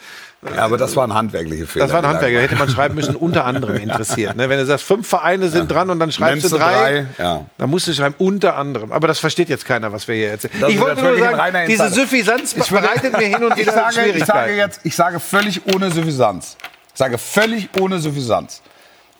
Ja, 0.53 0.65
aber 0.65 0.77
das 0.77 0.95
waren 0.95 1.13
handwerkliche 1.13 1.65
Fehler. 1.65 1.86
Das 1.86 1.93
war 1.93 1.99
ein 1.99 2.03
da 2.03 2.10
Handwerker. 2.10 2.41
Hätte 2.41 2.55
man 2.55 2.69
schreiben 2.69 2.95
müssen, 2.95 3.15
unter 3.15 3.45
anderem 3.45 3.77
interessiert. 3.77 4.36
Ne? 4.36 4.49
Wenn 4.49 4.60
du 4.60 4.65
sagst, 4.65 4.86
fünf 4.86 5.08
Vereine 5.08 5.49
sind 5.49 5.71
dran 5.71 5.89
und 5.89 5.99
dann 5.99 6.12
schreibst 6.12 6.43
Nennst 6.43 6.51
du 6.51 6.58
drei, 6.58 7.08
drei, 7.17 7.23
ja. 7.23 7.45
dann 7.58 7.69
musst 7.69 7.88
du 7.88 7.93
schreiben, 7.93 8.15
unter 8.17 8.55
anderem. 8.55 8.91
Aber 8.91 9.08
das 9.08 9.19
versteht 9.19 9.49
jetzt 9.49 9.65
keiner, 9.65 9.91
was 9.91 10.08
wir 10.08 10.15
hier 10.15 10.29
erzählen. 10.31 10.53
Das 10.60 10.69
ich 10.69 10.79
wollte 10.79 11.01
nur 11.01 11.13
ein 11.13 11.53
sagen, 11.53 11.67
diese. 11.67 11.89
Suffisanz 11.89 12.53
bereitet 12.53 13.17
mir 13.17 13.25
hin 13.25 13.43
und 13.43 13.53
ich 13.53 13.60
wieder 13.60 13.73
sage, 13.73 13.88
ich 13.89 13.95
Schwierigkeiten. 13.95 14.25
sage 14.25 14.55
jetzt, 14.55 14.79
ich 14.84 14.95
sage 14.95 15.19
völlig 15.19 15.62
ohne 15.73 15.91
Suffisanz. 15.91 16.58
Ich 16.93 16.99
sage 16.99 17.17
völlig 17.17 17.69
ohne 17.79 17.99
Suffisanz, 17.99 18.62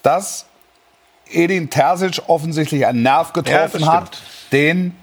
dass 0.04 0.46
Edin 1.32 1.70
Terzic 1.70 2.22
offensichtlich 2.28 2.86
einen 2.86 3.02
Nerv 3.02 3.34
Ja, 3.36 3.42
getroffen 3.42 3.82
das 3.82 3.90
hat, 3.90 4.22
den 4.52 4.96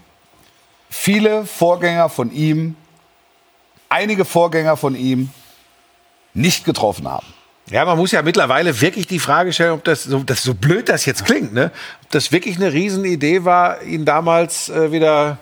viele 0.88 1.44
Vorgänger 1.44 2.08
von 2.08 2.32
ihm, 2.32 2.76
einige 3.88 4.24
Vorgänger 4.24 4.76
von 4.76 4.94
ihm 4.94 5.30
nicht 6.34 6.64
getroffen 6.64 7.08
haben. 7.08 7.26
Ja, 7.70 7.84
man 7.84 7.96
muss 7.96 8.10
ja 8.12 8.22
mittlerweile 8.22 8.80
wirklich 8.80 9.06
die 9.06 9.18
Frage 9.18 9.52
stellen, 9.52 9.72
ob 9.72 9.84
das 9.84 10.02
so, 10.04 10.18
das 10.24 10.42
so 10.42 10.52
blöd 10.54 10.88
das 10.88 11.06
jetzt 11.06 11.24
klingt, 11.24 11.54
ne? 11.54 11.70
Ob 12.04 12.10
das 12.10 12.32
wirklich 12.32 12.56
eine 12.56 12.72
Riesenidee 12.72 13.44
war, 13.44 13.82
ihn 13.82 14.04
damals 14.04 14.68
äh, 14.68 14.90
wieder. 14.92 15.38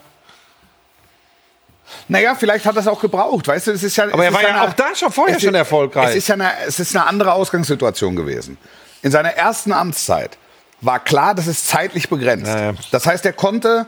Naja, 2.08 2.34
vielleicht 2.34 2.66
hat 2.66 2.76
es 2.76 2.86
auch 2.86 3.00
gebraucht, 3.00 3.48
weißt 3.48 3.68
du, 3.68 3.70
es 3.72 3.82
ist 3.82 3.96
ja. 3.96 4.04
Aber 4.04 4.24
er 4.24 4.32
war 4.32 4.40
ist 4.42 4.48
ja 4.48 4.54
eine- 4.54 4.62
auch 4.68 4.72
da 4.74 4.94
schon 4.94 5.10
vorher 5.10 5.40
schon 5.40 5.54
erfolgreich. 5.54 6.10
Es 6.10 6.16
ist 6.16 6.28
ja 6.28 6.34
eine, 6.34 6.52
es 6.66 6.78
ist 6.78 6.94
eine 6.94 7.06
andere 7.06 7.32
Ausgangssituation 7.32 8.14
gewesen. 8.16 8.58
In 9.02 9.10
seiner 9.10 9.30
ersten 9.30 9.72
Amtszeit 9.72 10.36
war 10.82 11.00
klar, 11.00 11.34
das 11.34 11.46
ist 11.46 11.66
zeitlich 11.68 12.08
begrenzt. 12.08 12.46
Ja, 12.46 12.60
ja. 12.60 12.72
Das 12.90 13.06
heißt, 13.06 13.24
er 13.26 13.32
konnte 13.32 13.86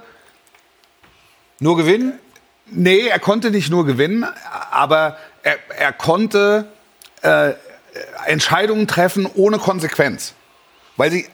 Nur 1.61 1.77
gewinnen? 1.77 2.19
Nee, 2.67 3.07
er 3.07 3.19
konnte 3.21 3.51
nicht 3.51 3.71
nur 3.71 3.87
gewinnen, 3.87 4.27
aber 4.71 5.17
er, 5.43 5.57
er 5.79 5.93
konnte 5.93 6.67
äh, 7.23 7.53
Entscheidungen 8.27 8.87
treffen 8.87 9.29
ohne 9.35 9.59
Konsequenz. 9.59 10.35
Weil, 10.97 11.11
sie, 11.11 11.27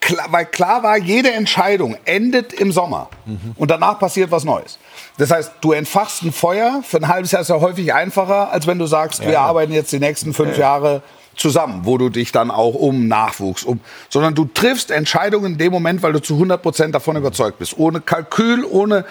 klar, 0.00 0.26
weil 0.30 0.46
klar 0.46 0.82
war, 0.82 0.96
jede 0.96 1.32
Entscheidung 1.32 1.96
endet 2.04 2.52
im 2.52 2.72
Sommer 2.72 3.08
und 3.56 3.70
danach 3.70 3.98
passiert 3.98 4.30
was 4.30 4.44
Neues. 4.44 4.78
Das 5.18 5.30
heißt, 5.30 5.52
du 5.60 5.72
entfachst 5.72 6.22
ein 6.22 6.32
Feuer, 6.32 6.82
für 6.82 6.98
ein 6.98 7.08
halbes 7.08 7.32
Jahr 7.32 7.42
ist 7.42 7.48
ja 7.48 7.60
häufig 7.60 7.92
einfacher, 7.92 8.52
als 8.52 8.66
wenn 8.66 8.78
du 8.78 8.86
sagst, 8.86 9.24
wir 9.26 9.40
arbeiten 9.40 9.72
jetzt 9.72 9.92
die 9.92 9.98
nächsten 9.98 10.32
fünf 10.34 10.56
Jahre 10.58 11.02
zusammen, 11.36 11.80
wo 11.84 11.96
du 11.98 12.10
dich 12.10 12.32
dann 12.32 12.50
auch 12.50 12.74
um 12.74 13.08
Nachwuchs, 13.08 13.64
um, 13.64 13.80
sondern 14.08 14.34
du 14.34 14.44
triffst 14.44 14.90
Entscheidungen 14.90 15.52
in 15.52 15.58
dem 15.58 15.72
Moment, 15.72 16.02
weil 16.02 16.12
du 16.12 16.20
zu 16.20 16.34
100 16.34 16.62
Prozent 16.62 16.94
davon 16.94 17.16
überzeugt 17.16 17.58
bist. 17.58 17.78
Ohne 17.78 18.00
Kalkül, 18.00 18.64
ohne 18.64 19.04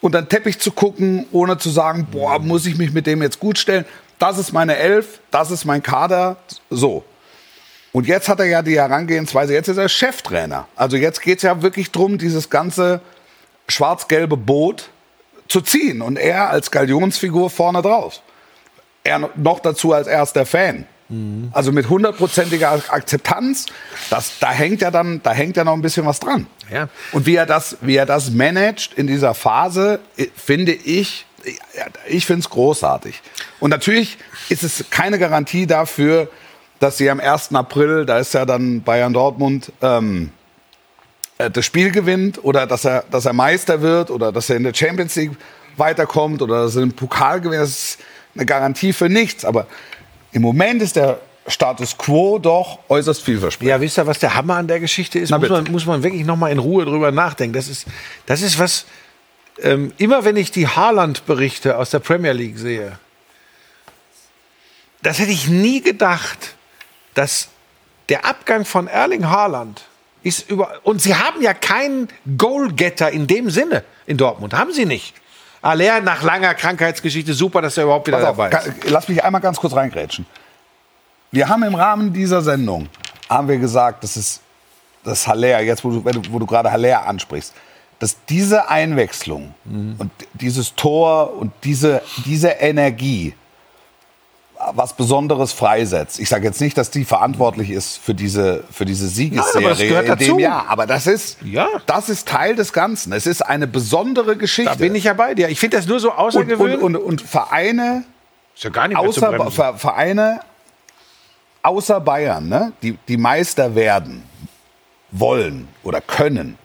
unter 0.00 0.22
den 0.22 0.28
Teppich 0.28 0.58
zu 0.58 0.72
gucken, 0.72 1.26
ohne 1.32 1.58
zu 1.58 1.70
sagen, 1.70 2.06
boah, 2.10 2.38
muss 2.38 2.66
ich 2.66 2.76
mich 2.76 2.92
mit 2.92 3.06
dem 3.06 3.22
jetzt 3.22 3.40
gut 3.40 3.58
stellen. 3.58 3.84
Das 4.20 4.38
ist 4.38 4.52
meine 4.52 4.76
Elf, 4.76 5.18
das 5.30 5.50
ist 5.50 5.64
mein 5.64 5.82
Kader, 5.82 6.36
so. 6.68 7.04
Und 7.92 8.06
jetzt 8.06 8.28
hat 8.28 8.38
er 8.38 8.46
ja 8.46 8.62
die 8.62 8.78
Herangehensweise, 8.78 9.54
jetzt 9.54 9.68
ist 9.68 9.78
er 9.78 9.88
Cheftrainer. 9.88 10.68
Also 10.76 10.96
jetzt 10.96 11.22
geht 11.22 11.38
es 11.38 11.42
ja 11.42 11.62
wirklich 11.62 11.90
drum, 11.90 12.18
dieses 12.18 12.50
ganze 12.50 13.00
schwarz-gelbe 13.66 14.36
Boot 14.36 14.90
zu 15.48 15.62
ziehen. 15.62 16.02
Und 16.02 16.18
er 16.18 16.50
als 16.50 16.70
Galionsfigur 16.70 17.50
vorne 17.50 17.82
drauf. 17.82 18.20
Er 19.02 19.30
noch 19.34 19.58
dazu 19.58 19.94
als 19.94 20.06
erster 20.06 20.46
Fan. 20.46 20.86
Also 21.50 21.72
mit 21.72 21.88
hundertprozentiger 21.88 22.70
Akzeptanz, 22.70 23.66
das, 24.10 24.38
da, 24.38 24.52
hängt 24.52 24.80
ja 24.80 24.92
dann, 24.92 25.20
da 25.24 25.32
hängt 25.32 25.56
ja 25.56 25.64
noch 25.64 25.72
ein 25.72 25.82
bisschen 25.82 26.06
was 26.06 26.20
dran. 26.20 26.46
Ja. 26.72 26.88
Und 27.10 27.26
wie 27.26 27.34
er 27.34 27.46
das, 27.46 27.78
wie 27.80 27.96
er 27.96 28.06
das 28.06 28.30
managt 28.30 28.94
in 28.94 29.08
dieser 29.08 29.34
Phase, 29.34 29.98
finde 30.36 30.72
ich, 30.72 31.26
ich 32.06 32.26
finde 32.26 32.40
es 32.40 32.50
großartig. 32.50 33.20
Und 33.58 33.70
natürlich 33.70 34.18
ist 34.48 34.62
es 34.62 34.84
keine 34.90 35.18
Garantie 35.18 35.66
dafür, 35.66 36.28
dass 36.78 36.96
sie 36.96 37.10
am 37.10 37.20
1. 37.20 37.54
April, 37.54 38.06
da 38.06 38.18
ist 38.18 38.34
ja 38.34 38.44
dann 38.44 38.82
Bayern 38.82 39.12
Dortmund, 39.12 39.72
ähm, 39.82 40.30
äh, 41.38 41.50
das 41.50 41.64
Spiel 41.64 41.90
gewinnt 41.90 42.42
oder 42.42 42.66
dass 42.66 42.84
er, 42.84 43.04
dass 43.10 43.26
er 43.26 43.32
Meister 43.32 43.82
wird 43.82 44.10
oder 44.10 44.32
dass 44.32 44.50
er 44.50 44.56
in 44.56 44.64
der 44.64 44.74
Champions 44.74 45.14
League 45.16 45.32
weiterkommt 45.76 46.42
oder 46.42 46.64
dass 46.64 46.76
er 46.76 46.82
den 46.82 46.92
Pokal 46.92 47.40
gewinnt. 47.40 47.62
Das 47.62 47.70
ist 47.70 47.98
eine 48.34 48.46
Garantie 48.46 48.92
für 48.92 49.08
nichts. 49.08 49.44
Aber 49.44 49.66
im 50.32 50.42
Moment 50.42 50.82
ist 50.82 50.96
der 50.96 51.18
Status 51.46 51.96
quo 51.96 52.38
doch 52.38 52.78
äußerst 52.88 53.22
vielversprechend. 53.22 53.70
Ja, 53.70 53.80
wisst 53.80 53.98
ihr, 53.98 54.06
was 54.06 54.18
der 54.18 54.34
Hammer 54.34 54.56
an 54.56 54.68
der 54.68 54.80
Geschichte 54.80 55.18
ist? 55.18 55.30
Muss 55.30 55.48
man, 55.48 55.64
muss 55.70 55.86
man 55.86 56.02
wirklich 56.02 56.24
noch 56.24 56.36
mal 56.36 56.50
in 56.50 56.58
Ruhe 56.58 56.84
drüber 56.84 57.12
nachdenken. 57.12 57.54
Das 57.54 57.68
ist, 57.68 57.86
das 58.26 58.42
ist 58.42 58.58
was, 58.58 58.86
ähm, 59.62 59.92
immer 59.98 60.24
wenn 60.24 60.36
ich 60.36 60.50
die 60.50 60.68
Haaland-Berichte 60.68 61.76
aus 61.76 61.90
der 61.90 61.98
Premier 62.00 62.32
League 62.32 62.58
sehe, 62.58 62.98
das 65.02 65.18
hätte 65.18 65.32
ich 65.32 65.48
nie 65.48 65.80
gedacht, 65.80 66.54
dass 67.14 67.48
der 68.08 68.24
Abgang 68.24 68.64
von 68.64 68.86
Erling 68.86 69.28
Haaland 69.28 69.82
ist 70.22 70.50
über. 70.50 70.80
Und 70.82 71.00
sie 71.00 71.14
haben 71.14 71.42
ja 71.42 71.54
keinen 71.54 72.08
Goalgetter 72.36 73.10
in 73.10 73.26
dem 73.26 73.50
Sinne 73.50 73.84
in 74.06 74.16
Dortmund. 74.16 74.52
Haben 74.54 74.72
sie 74.72 74.84
nicht. 74.84 75.14
Aller 75.62 76.00
nach 76.00 76.22
langer 76.22 76.54
Krankheitsgeschichte, 76.54 77.34
super, 77.34 77.60
dass 77.62 77.76
er 77.76 77.84
überhaupt 77.84 78.06
wieder 78.06 78.18
auf, 78.18 78.36
dabei 78.36 78.50
ist. 78.50 78.90
lass 78.90 79.08
mich 79.08 79.22
einmal 79.22 79.40
ganz 79.40 79.58
kurz 79.58 79.74
reingrätschen. 79.74 80.26
Wir 81.32 81.48
haben 81.48 81.62
im 81.62 81.74
Rahmen 81.74 82.12
dieser 82.12 82.42
Sendung, 82.42 82.88
haben 83.28 83.48
wir 83.48 83.58
gesagt, 83.58 84.02
das 84.02 84.16
ist 84.16 84.40
das 85.04 85.26
Haller, 85.26 85.60
jetzt 85.60 85.84
wo 85.84 85.90
du, 85.90 86.04
wo 86.30 86.38
du 86.38 86.46
gerade 86.46 86.72
Haller 86.72 87.06
ansprichst, 87.06 87.54
dass 88.00 88.16
diese 88.28 88.68
Einwechslung 88.68 89.54
Mhm. 89.64 89.94
und 89.98 90.10
dieses 90.34 90.74
Tor 90.74 91.34
und 91.38 91.52
diese, 91.62 92.02
diese 92.26 92.48
Energie 92.48 93.34
was 94.74 94.92
Besonderes 94.92 95.54
freisetzt. 95.54 96.20
Ich 96.20 96.28
sage 96.28 96.44
jetzt 96.46 96.60
nicht, 96.60 96.76
dass 96.76 96.90
die 96.90 97.06
verantwortlich 97.06 97.70
ist 97.70 97.96
für 97.96 98.12
diese, 98.14 98.62
für 98.70 98.84
diese 98.84 99.08
Siegesserie 99.08 99.88
gehört 99.88 100.20
in 100.20 100.26
dem. 100.28 100.38
Jahr. 100.38 100.66
Aber 100.68 100.86
das 100.86 101.06
ist, 101.06 101.38
Ja. 101.42 101.66
das 101.86 102.10
ist 102.10 102.28
Teil 102.28 102.56
des 102.56 102.74
Ganzen. 102.74 103.14
Es 103.14 103.26
ist 103.26 103.40
eine 103.40 103.66
besondere 103.66 104.36
Geschichte. 104.36 104.70
Da 104.70 104.76
bin 104.76 104.94
ich 104.94 105.04
ja 105.04 105.14
bei 105.14 105.34
dir. 105.34 105.48
Ich 105.48 105.58
finde 105.58 105.78
das 105.78 105.86
nur 105.86 105.98
so 105.98 106.10
und, 106.10 106.18
außergewöhnlich. 106.18 106.78
und, 106.82 106.94
und, 106.96 107.02
und 107.02 107.22
Vereine, 107.22 108.04
ist 108.54 108.64
ja 108.64 108.68
gar 108.68 108.86
nicht 108.86 108.98
außer. 108.98 109.50
Ver- 109.50 109.78
Vereine 109.78 110.40
außer 111.62 111.98
Bayern, 112.00 112.48
ne, 112.50 112.72
die, 112.82 112.98
die 113.08 113.16
Meister 113.16 113.74
werden 113.74 114.22
wollen 115.10 115.68
oder 115.84 116.02
können, 116.02 116.58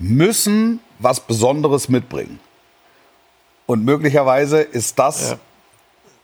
müssen 0.00 0.80
was 0.98 1.20
Besonderes 1.20 1.88
mitbringen. 1.88 2.40
Und 3.66 3.84
möglicherweise 3.84 4.60
ist 4.60 4.98
das 4.98 5.36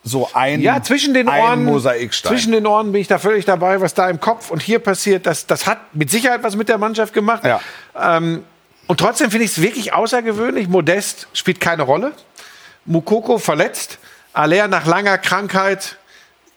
so 0.02 0.28
ein, 0.34 0.60
Ja, 0.60 0.82
zwischen 0.82 1.14
den 1.14 1.28
Ohren, 1.28 1.64
Mosaikstein. 1.64 2.32
zwischen 2.32 2.52
den 2.52 2.66
Ohren 2.66 2.92
bin 2.92 3.00
ich 3.00 3.08
da 3.08 3.18
völlig 3.18 3.44
dabei, 3.44 3.80
was 3.80 3.94
da 3.94 4.08
im 4.08 4.20
Kopf 4.20 4.50
und 4.50 4.62
hier 4.62 4.78
passiert. 4.78 5.26
Das, 5.26 5.46
das 5.46 5.66
hat 5.66 5.94
mit 5.94 6.10
Sicherheit 6.10 6.42
was 6.42 6.56
mit 6.56 6.68
der 6.68 6.78
Mannschaft 6.78 7.12
gemacht. 7.12 7.44
Ja. 7.44 7.60
Ähm, 7.98 8.44
und 8.86 9.00
trotzdem 9.00 9.30
finde 9.30 9.44
ich 9.44 9.52
es 9.52 9.62
wirklich 9.62 9.92
außergewöhnlich. 9.92 10.68
Modest 10.68 11.28
spielt 11.32 11.60
keine 11.60 11.82
Rolle. 11.82 12.12
Mukoko 12.84 13.38
verletzt. 13.38 13.98
Aller 14.32 14.68
nach 14.68 14.86
langer 14.86 15.18
Krankheit 15.18 15.96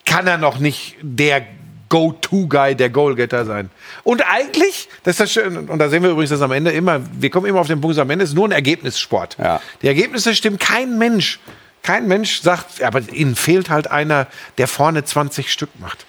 kann 0.06 0.28
er 0.28 0.38
noch 0.38 0.60
nicht 0.60 0.98
der 1.02 1.42
Go-To-Guy, 1.90 2.76
der 2.76 2.90
Goalgetter 2.90 3.46
sein. 3.46 3.70
Und 4.04 4.22
eigentlich, 4.22 4.88
das 5.04 5.14
ist 5.14 5.20
das 5.20 5.32
schön, 5.32 5.70
und 5.70 5.80
da 5.80 5.90
sehen 5.90 6.04
wir 6.04 6.12
übrigens 6.12 6.30
das 6.30 6.42
am 6.42 6.52
Ende 6.52 6.72
immer, 6.72 7.02
wir 7.20 7.30
kommen 7.30 7.48
immer 7.48 7.60
auf 7.60 7.68
den 7.68 7.82
Punkt, 7.82 7.98
am 7.98 8.10
Ende 8.10 8.26
ist 8.26 8.36
nur 8.36 8.48
ein 8.48 8.52
Ergebnissport. 8.52 9.38
Ja. 9.40 9.60
Die 9.82 9.88
Ergebnisse 9.88 10.36
stimmen 10.36 10.60
kein 10.60 10.98
Mensch. 10.98 11.40
Kein 11.82 12.08
Mensch 12.08 12.42
sagt, 12.42 12.84
aber 12.84 13.02
ihnen 13.12 13.36
fehlt 13.36 13.70
halt 13.70 13.90
einer, 13.90 14.28
der 14.58 14.68
vorne 14.68 15.04
20 15.04 15.52
Stück 15.52 15.70
macht. 15.80 16.06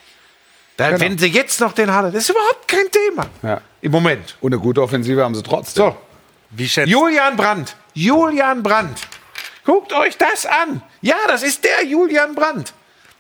Da, 0.77 0.99
Wenn 0.99 1.19
sie 1.19 1.27
jetzt 1.27 1.61
noch 1.61 1.73
den 1.73 1.93
Halle, 1.93 2.11
das 2.11 2.25
ist 2.25 2.31
überhaupt 2.31 2.67
kein 2.67 2.91
Thema. 2.91 3.27
Ja. 3.43 3.61
Im 3.81 3.93
Moment. 3.93 4.37
Und 4.41 4.53
eine 4.53 4.61
gute 4.61 4.83
Offensive 4.83 5.23
haben 5.23 5.35
sie 5.35 5.43
trotzdem. 5.43 5.85
So, 5.85 5.97
Wie 6.51 6.69
schätzt 6.69 6.89
Julian 6.89 7.37
Brandt. 7.37 7.77
Julian 7.95 8.63
Brandt. 8.63 8.99
Guckt 9.65 9.93
euch 9.93 10.17
das 10.17 10.47
an. 10.47 10.83
Ja, 11.03 11.17
das 11.29 11.43
ist 11.43 11.65
der 11.65 11.85
Julian 11.85 12.35
Brandt. 12.35 12.73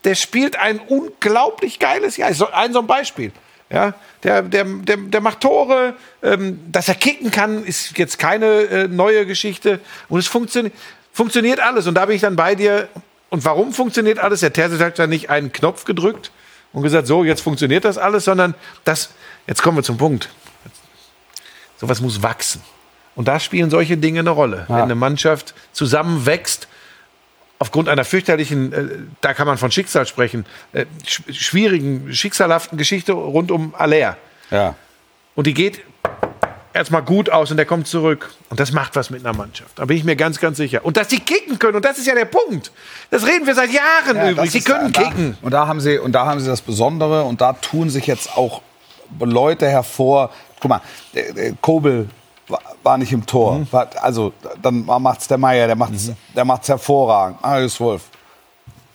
Der 0.04 0.14
spielt 0.14 0.56
ein 0.56 0.78
unglaublich 0.78 1.78
geiles 1.78 2.16
Jahr. 2.16 2.30
Ein 2.52 2.72
so 2.72 2.80
ein 2.80 2.86
Beispiel. 2.86 3.32
Ja, 3.70 3.94
der, 4.24 4.42
der, 4.42 4.64
der, 4.64 4.96
der 4.96 5.20
macht 5.20 5.40
Tore. 5.40 5.94
Ähm, 6.22 6.60
dass 6.72 6.88
er 6.88 6.94
kicken 6.94 7.30
kann, 7.30 7.64
ist 7.64 7.96
jetzt 7.96 8.18
keine 8.18 8.46
äh, 8.46 8.88
neue 8.88 9.26
Geschichte. 9.26 9.80
Und 10.08 10.18
es 10.18 10.26
funktioniert, 10.26 10.74
funktioniert 11.12 11.60
alles. 11.60 11.86
Und 11.86 11.94
da 11.94 12.06
bin 12.06 12.16
ich 12.16 12.22
dann 12.22 12.36
bei 12.36 12.54
dir. 12.54 12.88
Und 13.28 13.44
warum 13.44 13.72
funktioniert 13.72 14.18
alles? 14.18 14.40
Der 14.40 14.52
Terzic 14.52 14.80
hat 14.80 14.98
ja 14.98 15.06
nicht 15.06 15.30
einen 15.30 15.52
Knopf 15.52 15.84
gedrückt 15.84 16.32
und 16.72 16.82
gesagt, 16.82 17.06
so, 17.06 17.24
jetzt 17.24 17.42
funktioniert 17.42 17.84
das 17.84 17.96
alles, 17.96 18.24
sondern 18.24 18.54
das, 18.84 19.10
jetzt 19.46 19.62
kommen 19.62 19.78
wir 19.78 19.82
zum 19.82 19.98
Punkt. 19.98 20.30
Sowas 21.78 22.00
muss 22.00 22.22
wachsen. 22.22 22.62
Und 23.14 23.28
da 23.28 23.40
spielen 23.40 23.70
solche 23.70 23.96
Dinge 23.96 24.20
eine 24.20 24.30
Rolle. 24.30 24.64
Wenn 24.68 24.76
eine 24.76 24.94
Mannschaft 24.94 25.54
zusammenwächst, 25.72 26.68
aufgrund 27.60 27.88
einer 27.88 28.04
fürchterlichen, 28.04 28.72
äh, 28.72 28.88
da 29.20 29.34
kann 29.34 29.46
man 29.46 29.58
von 29.58 29.70
Schicksal 29.70 30.06
sprechen, 30.06 30.44
äh, 30.72 30.86
sch 31.06 31.22
schwierigen, 31.30 32.12
schicksalhaften 32.12 32.76
Geschichte 32.76 33.12
rund 33.12 33.52
um 33.52 33.74
Aller. 33.76 34.16
Ja. 34.50 34.74
Und 35.36 35.46
die 35.46 35.54
geht 35.54 35.82
erstmal 36.72 37.02
gut 37.02 37.30
aus 37.30 37.50
und 37.50 37.58
der 37.58 37.66
kommt 37.66 37.86
zurück. 37.86 38.30
Und 38.48 38.58
das 38.58 38.72
macht 38.72 38.96
was 38.96 39.10
mit 39.10 39.24
einer 39.24 39.36
Mannschaft. 39.36 39.78
Da 39.78 39.84
bin 39.84 39.96
ich 39.96 40.04
mir 40.04 40.16
ganz, 40.16 40.40
ganz 40.40 40.56
sicher. 40.56 40.84
Und 40.84 40.96
dass 40.96 41.10
sie 41.10 41.20
kicken 41.20 41.58
können, 41.58 41.76
und 41.76 41.84
das 41.84 41.98
ist 41.98 42.06
ja 42.06 42.14
der 42.14 42.24
Punkt. 42.24 42.72
Das 43.10 43.26
reden 43.26 43.46
wir 43.46 43.54
seit 43.54 43.70
Jahren 43.70 44.16
Ja, 44.16 44.30
übrigens. 44.30 44.52
Sie 44.52 44.62
können 44.62 44.92
da, 44.92 45.02
kicken. 45.02 45.36
Und 45.42 45.52
da 45.52 45.66
haben 45.66 45.80
sie 45.80 45.98
und 45.98 46.12
da 46.12 46.24
haben 46.24 46.40
sie 46.40 46.46
das 46.46 46.62
Besondere 46.62 47.24
und 47.24 47.42
da 47.42 47.52
tun 47.52 47.90
sich 47.90 48.06
jetzt 48.06 48.36
auch 48.36 48.62
Leute 49.18 49.68
hervor. 49.68 50.30
Guck 50.60 50.70
mal, 50.70 50.80
der, 51.14 51.32
der 51.34 51.52
Kobel 51.60 52.08
war, 52.82 52.98
nicht 52.98 53.12
im 53.12 53.26
Tor. 53.26 53.58
Mhm. 53.58 53.68
War, 53.70 53.88
also 54.00 54.32
dann 54.60 54.84
macht's 54.84 55.28
der 55.28 55.38
Meier, 55.38 55.66
der 55.66 55.76
macht's, 55.76 56.10
der 56.34 56.44
macht's 56.44 56.68
hervorragend. 56.68 57.42
Marius 57.42 57.80
Wolf 57.80 58.02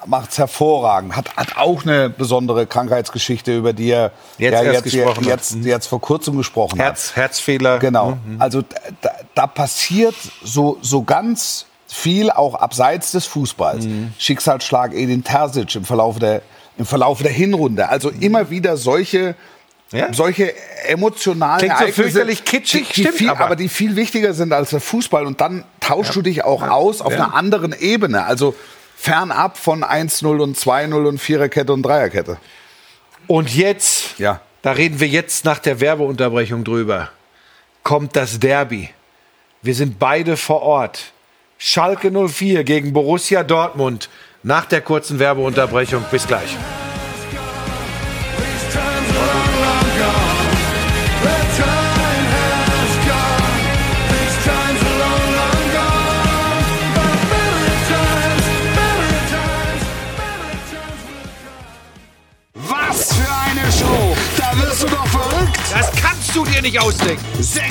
macht's 0.06 0.38
hervorragend. 0.38 1.16
Hat, 1.16 1.36
hat 1.36 1.58
auch 1.58 1.84
eine 1.84 2.10
besondere 2.10 2.68
Krankheitsgeschichte, 2.68 3.58
über 3.58 3.74
die 3.74 3.90
er 3.90 4.12
Jetzt 4.38 4.54
ja, 4.54 4.62
erst 4.62 4.86
jetzt, 4.86 4.94
gesprochen 4.94 5.26
hat. 5.26 5.32
jetzt, 5.32 5.56
jetzt 5.64 5.88
vor 5.88 6.02
kurzem 6.02 6.38
gesprochen 6.38 6.80
hat. 6.80 6.86
Herz, 6.86 7.16
Herzfehler. 7.16 7.80
Genau. 7.80 8.18
Also 8.40 8.62
da, 8.62 8.78
da, 9.02 9.12
da 9.34 9.48
passiert 9.48 10.16
so, 10.44 10.78
so 10.82 11.04
ganz 11.04 11.66
viel 11.88 12.30
auch 12.30 12.56
abseits 12.56 13.12
des 13.12 13.26
Fußballs. 13.26 13.88
Schicksalsschlag 14.18 14.94
Edin 14.94 15.24
Terzic 15.24 15.76
im 15.76 15.86
Verlauf 15.86 16.20
der, 16.20 16.42
im 16.78 16.86
Verlauf 16.86 17.22
der 17.22 17.32
Hinrunde. 17.32 17.90
Also 17.90 18.10
immer 18.10 18.50
wieder 18.50 18.78
solche, 18.78 19.36
Ja. 19.96 20.14
solche 20.14 20.54
emotionalen 20.88 21.60
Klingt 21.60 21.74
so 21.74 21.84
Ereignisse, 21.84 22.02
fürchterlich 22.04 22.44
kitschig, 22.46 22.88
die, 22.90 22.94
die 22.94 23.02
stimmt 23.02 23.18
viel, 23.18 23.30
aber. 23.30 23.46
aber. 23.46 23.56
die 23.56 23.70
viel 23.70 23.96
wichtiger 23.96 24.34
sind 24.34 24.54
als 24.54 24.72
der 24.72 24.82
Fußball. 24.82 25.26
Und 25.26 25.42
dann 25.42 25.64
tauschst 25.80 26.16
du 26.16 26.22
dich 26.22 26.44
auch 26.44 26.62
aus 26.64 27.02
auf 27.02 27.14
einer 27.14 27.34
anderen 27.34 27.74
Ebene. 27.78 28.26
Also 28.26 28.56
fernab 28.98 29.58
von 29.58 29.84
1-0 29.84 30.40
und 30.42 30.58
2-0 30.58 31.08
und 31.08 31.20
Viererkette 31.20 31.72
und 31.74 31.84
Dreierkette. 31.84 32.38
Und 33.28 33.56
jetzt, 33.56 34.20
Ja. 34.20 34.42
da 34.62 34.72
reden 34.72 35.00
wir 35.00 35.08
jetzt 35.08 35.46
nach 35.46 35.60
der 35.60 35.80
Werbeunterbrechung 35.80 36.64
drüber, 36.64 37.10
kommt 37.84 38.16
das 38.16 38.40
Derby. 38.40 38.90
Wir 39.62 39.74
sind 39.74 39.98
beide 40.00 40.38
vor 40.38 40.62
Ort. 40.62 41.12
Schalke 41.58 42.12
04 42.12 42.64
gegen 42.64 42.94
Borussia 42.94 43.44
Dortmund. 43.44 44.10
Nach 44.44 44.66
der 44.66 44.82
kurzen 44.82 45.18
Werbeunterbrechung. 45.18 46.04
Bis 46.12 46.28
gleich. 46.28 46.56
Kannst 66.36 66.50
du 66.50 66.54
dir 66.54 66.62
nicht 66.62 66.80
ausdenken. 66.80 67.24
60 67.42 67.64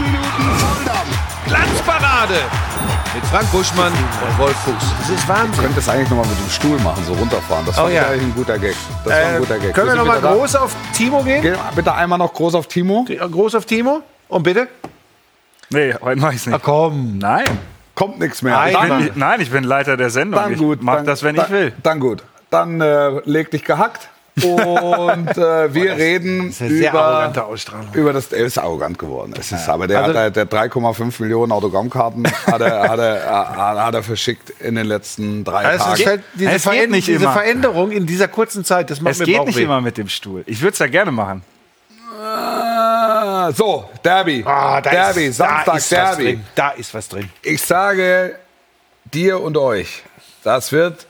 Minuten 0.00 0.58
Volldampf! 0.58 1.44
Glanzparade 1.46 2.34
mit 3.14 3.24
Frank 3.26 3.50
Buschmann 3.52 3.92
und 3.92 4.38
Wolf 4.38 4.56
Fuchs. 4.58 4.84
Das 5.00 5.10
ist 5.10 5.28
Wahnsinn. 5.28 5.64
Könnt 5.64 5.76
das 5.76 5.88
eigentlich 5.88 6.10
nochmal 6.10 6.26
mit 6.26 6.38
dem 6.38 6.50
Stuhl 6.50 6.78
machen, 6.80 7.02
so 7.04 7.12
runterfahren. 7.14 7.64
Das 7.64 7.78
Oh 7.78 7.82
war 7.82 7.90
ja. 7.90 8.06
eigentlich 8.08 8.22
ein 8.24 8.34
guter 8.34 8.58
Gag. 8.58 8.74
Das 9.04 9.12
war 9.14 9.20
ein 9.28 9.34
Äh, 9.34 9.38
guter 9.38 9.58
Gag. 9.58 9.74
können 9.74 9.86
wir 9.86 9.90
sind 9.92 9.98
noch 9.98 10.06
mal 10.06 10.18
wieder 10.18 10.28
da. 10.30 10.34
groß 10.36 10.56
auf 10.56 10.74
Timo 10.94 11.22
gehen? 11.22 11.42
Geh 11.42 11.54
bitte 11.76 11.94
einmal 11.94 12.18
noch 12.18 12.34
groß 12.34 12.54
auf 12.56 12.66
Timo. 12.66 13.04
Groß 13.08 13.54
auf 13.54 13.64
Timo? 13.66 14.02
Und 14.28 14.42
bitte? 14.42 14.68
Nee, 15.70 15.94
heute 16.00 16.20
mach 16.20 16.32
ich's 16.32 16.46
nicht. 16.46 16.62
komm. 16.62 17.18
Nein. 17.18 17.44
Kommt 17.94 18.18
nichts 18.18 18.42
mehr. 18.42 18.54
Nein, 18.54 18.72
dann. 18.88 19.06
Ich, 19.06 19.16
nein, 19.16 19.40
ich 19.40 19.50
bin 19.50 19.64
Leiter 19.64 19.96
der 19.96 20.10
Sendung. 20.10 20.40
dann 20.42 20.52
ich 20.52 20.58
gut. 20.58 20.82
mach 20.82 20.96
dann, 20.96 21.06
das, 21.06 21.22
wenn 21.22 21.34
dann, 21.36 21.46
ich 21.46 21.50
will. 21.52 21.72
Dann 21.82 22.00
gut. 22.00 22.22
Dann 22.50 22.80
äh, 22.80 23.20
leg 23.24 23.50
dich 23.50 23.64
gehackt. 23.64 24.08
Und 24.44 25.28
äh, 25.36 25.74
wir 25.74 25.96
reden 25.96 26.48
Das 26.48 26.56
ist 26.56 26.62
eine 26.62 26.70
sehr 26.78 26.90
über, 26.90 27.32
über 27.94 28.12
das. 28.12 28.32
Er 28.32 28.44
ist 28.46 28.58
arrogant 28.58 28.98
geworden. 28.98 29.34
Es 29.38 29.52
ist, 29.52 29.68
aber 29.68 29.86
der 29.86 30.02
Also- 30.04 30.18
hat 30.18 30.36
der 30.36 30.46
3,5 30.48 31.20
Millionen 31.22 31.52
Autogrammkarten 31.52 32.26
hat 32.46 32.60
er, 32.60 32.88
hat, 32.88 32.98
er, 32.98 33.26
hat, 33.56 33.78
hat 33.78 33.94
er 33.94 34.02
verschickt 34.02 34.50
in 34.60 34.74
den 34.74 34.86
letzten 34.86 35.44
drei 35.44 35.64
Also 35.64 35.84
Tagen. 35.84 36.06
halt 36.06 36.22
diese, 36.34 36.50
Es 36.50 36.52
geht 36.54 36.62
Veränder 36.62 36.96
nicht 36.96 37.08
diese 37.08 37.22
immer. 37.24 37.32
Veränderung 37.32 37.90
in 37.90 38.06
dieser 38.06 38.28
kurzen 38.28 38.64
Zeit, 38.64 38.90
das 38.90 39.00
macht 39.00 39.12
Es 39.12 39.18
mir 39.20 39.26
geht 39.26 39.44
nicht 39.46 39.58
immer 39.58 39.80
mit 39.80 39.96
dem 39.98 40.08
Stuhl. 40.08 40.42
Ich 40.46 40.60
würde 40.60 40.72
es 40.72 40.78
ja 40.78 40.86
gerne 40.86 41.10
machen. 41.12 41.42
Ah, 42.20 43.52
so, 43.52 43.88
Derby. 44.04 44.42
Ah, 44.46 44.80
da 44.80 44.90
Derby, 44.90 45.26
ist, 45.26 45.40
da 45.40 45.46
Samstag 45.64 45.76
ist 45.76 45.92
was 45.92 46.16
Derby. 46.16 46.40
Da 46.54 46.70
ist 46.70 46.94
was 46.94 47.08
drin. 47.08 47.30
Ich 47.42 47.62
sage 47.62 48.36
dir 49.04 49.40
und 49.40 49.56
euch, 49.56 50.02
das 50.42 50.72
wird 50.72 51.06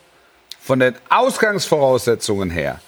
von 0.61 0.79
den 0.79 0.95
Ausgangsvoraussetzungen 1.09 2.49
her 2.51 2.79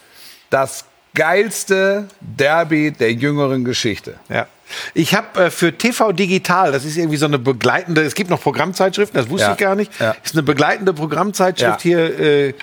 das 0.52 0.86
geilste 1.16 2.08
Derby 2.22 2.92
der 2.92 3.12
jüngeren 3.14 3.66
Geschichte. 3.66 4.16
Ja. 4.30 4.48
Ich 4.94 5.14
habe 5.16 5.46
äh, 5.46 5.50
für 5.50 5.78
TV 5.78 6.12
Digital, 6.14 6.72
das 6.72 6.86
ist 6.86 6.96
irgendwie 6.98 7.18
so 7.18 7.26
eine 7.26 7.40
begleitende, 7.40 8.02
es 8.04 8.14
gibt 8.16 8.30
noch 8.30 8.42
Programmzeitschriften, 8.42 9.20
das 9.20 9.30
wusste 9.30 9.48
Ja. 9.48 9.52
ich 9.54 9.58
gar 9.58 9.76
nicht, 9.76 9.92
Ja. 10.00 10.16
ist 10.24 10.36
eine 10.36 10.44
begleitende 10.44 10.94
Programmzeitschrift 10.94 11.84
Ja. 11.84 11.92
hier. 12.08 12.20
Äh, 12.20 12.54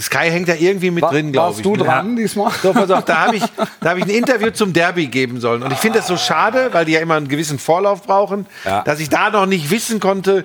Sky 0.00 0.28
hängt 0.30 0.48
da 0.48 0.54
irgendwie 0.54 0.90
mit 0.90 1.04
drin, 1.04 1.30
glaube 1.30 1.48
Warst 1.48 1.58
ich. 1.60 1.62
du 1.64 1.76
ne? 1.76 1.84
dran 1.84 2.16
diesmal? 2.16 2.50
So, 2.62 2.72
pass 2.72 2.90
auf, 2.90 3.04
da 3.04 3.26
habe 3.26 3.36
ich, 3.36 3.44
da 3.80 3.90
hab 3.90 3.96
ich 3.96 4.04
ein 4.04 4.10
Interview 4.10 4.50
zum 4.50 4.72
Derby 4.72 5.06
geben 5.06 5.38
sollen. 5.40 5.62
Und 5.62 5.72
ich 5.72 5.78
finde 5.78 5.98
das 6.00 6.08
so 6.08 6.16
schade, 6.16 6.70
weil 6.72 6.84
die 6.84 6.92
ja 6.92 7.00
immer 7.00 7.14
einen 7.14 7.28
gewissen 7.28 7.58
Vorlauf 7.60 8.02
brauchen, 8.02 8.46
Ja. 8.64 8.82
dass 8.82 8.98
ich 8.98 9.08
da 9.08 9.30
noch 9.30 9.46
nicht 9.46 9.70
wissen 9.70 10.00
konnte, 10.00 10.44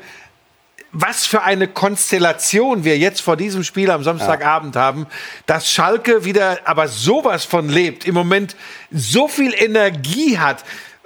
was 0.92 1.26
für 1.26 1.44
eine 1.44 1.68
Konstellation 1.68 2.84
wir 2.84 2.98
jetzt 2.98 3.22
vor 3.22 3.36
diesem 3.38 3.64
Spiel 3.64 3.92
am 3.92 4.04
Samstagabend 4.04 4.76
haben, 4.76 5.06
dass 5.46 5.70
Schalke 5.70 6.24
wieder 6.26 6.60
aber 6.66 6.88
sowas 6.88 7.46
von 7.46 7.70
lebt, 7.70 8.06
im 8.06 8.16
Moment 8.16 8.56
so 8.92 9.28
viel 9.28 9.54
Energie 9.54 10.38
hat. 10.38 10.64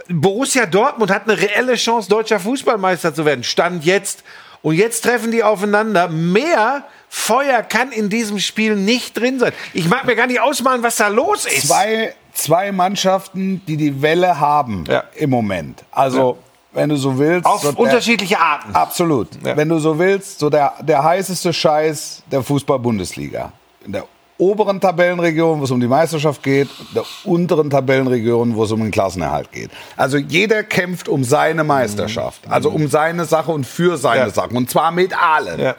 Borussia 0.08 0.66
Dortmund 0.66 1.12
hat 1.12 1.28
eine 1.30 1.39
reelle 1.39 1.76
Chance, 1.76 2.10
deutscher 2.10 2.39
Fußballmeister 2.39 3.14
zu 3.14 3.26
werden. 3.26 3.43
Stand 3.43 3.86
jetzt. 3.86 4.24
Und 4.62 4.76
jetzt 4.76 5.01
treffen 5.03 5.32
die 5.32 5.43
aufeinander. 5.43 6.08
Mehr 6.10 6.84
Feuer 7.10 7.64
kann 7.64 7.91
in 7.91 8.10
diesem 8.10 8.39
Spiel 8.39 8.76
nicht 8.76 9.18
drin 9.18 9.39
sein. 9.39 9.53
Ich 9.74 9.88
mag 9.89 10.06
mir 10.06 10.16
gar 10.16 10.28
nicht 10.28 10.39
ausmalen, 10.39 10.84
was 10.84 10.97
da 10.97 11.08
los 11.08 11.45
ist. 11.45 11.68
zwei, 11.68 12.14
zwei 12.34 12.72
Mannschaften, 12.72 13.62
die 13.66 13.76
die 13.78 14.01
Welle 14.01 14.39
haben 14.39 14.86
Ja. 14.88 15.03
im 15.16 15.30
Moment. 15.32 15.84
Also, 15.91 16.38
wenn 16.74 16.89
du 16.89 16.95
so 16.95 17.17
willst. 17.17 17.45
Auf 17.45 17.61
so 17.61 17.72
der- 17.72 17.80
unterschiedliche 17.80 18.39
Arten. 18.39 18.74
Absolut. 18.74 19.28
Ja. 19.45 19.57
Wenn 19.57 19.69
du 19.69 19.80
so 19.80 19.97
willst, 19.99 20.39
so 20.39 20.49
der, 20.49 20.74
der 20.82 21.03
heißeste 21.03 21.51
Scheiß 21.53 22.24
der 22.32 22.43
Fußball-Bundesliga. 22.43 23.51
In 23.86 23.91
der 23.93 24.05
oberen 24.38 24.80
Tabellenregion, 24.82 25.59
wo 25.59 25.63
es 25.65 25.72
um 25.72 25.80
die 25.80 25.88
Meisterschaft 25.88 26.41
geht, 26.41 26.67
in 26.80 26.93
der 26.95 27.03
unteren 27.26 27.69
Tabellenregion, 27.69 28.55
wo 28.55 28.63
es 28.63 28.72
um 28.72 28.80
den 28.82 28.89
Klassenerhalt 28.91 29.51
geht. 29.51 29.69
Also 29.97 30.17
jeder 30.17 30.63
kämpft 30.63 31.07
um 31.07 31.24
seine 31.24 31.63
Meisterschaft. 31.63 32.41
Also 32.49 32.69
um 32.72 32.88
seine 32.88 33.26
Sache 33.26 33.51
und 33.51 33.65
für 33.67 33.97
seine 33.97 34.22
Ja. 34.22 34.30
Sachen. 34.32 34.57
Und 34.57 34.69
zwar 34.69 34.91
mit 34.91 35.15
allen. 35.15 35.59
Ja. 35.59 35.76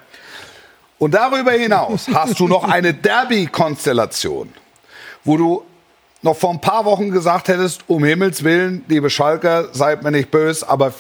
Und 0.99 1.15
darüber 1.15 1.51
hinaus 1.53 2.07
hast 2.15 2.39
du 2.39 2.47
noch 2.47 2.63
eine 2.63 2.95
Derby-Konstellation, 3.63 4.51
wo 5.25 5.37
du 5.37 5.63
noch 6.23 6.37
vor 6.37 6.51
ein 6.51 6.61
paar 6.61 6.85
Wochen 6.85 7.11
gesagt 7.11 7.49
hättest, 7.49 7.83
um 7.89 8.05
Himmels 8.05 8.45
Willen, 8.45 8.85
liebe 8.89 9.11
Schalker, 9.11 9.69
seid 9.73 10.03
mir 10.03 10.11
nicht 10.11 10.31
böse, 10.31 10.69
aber 10.69 10.95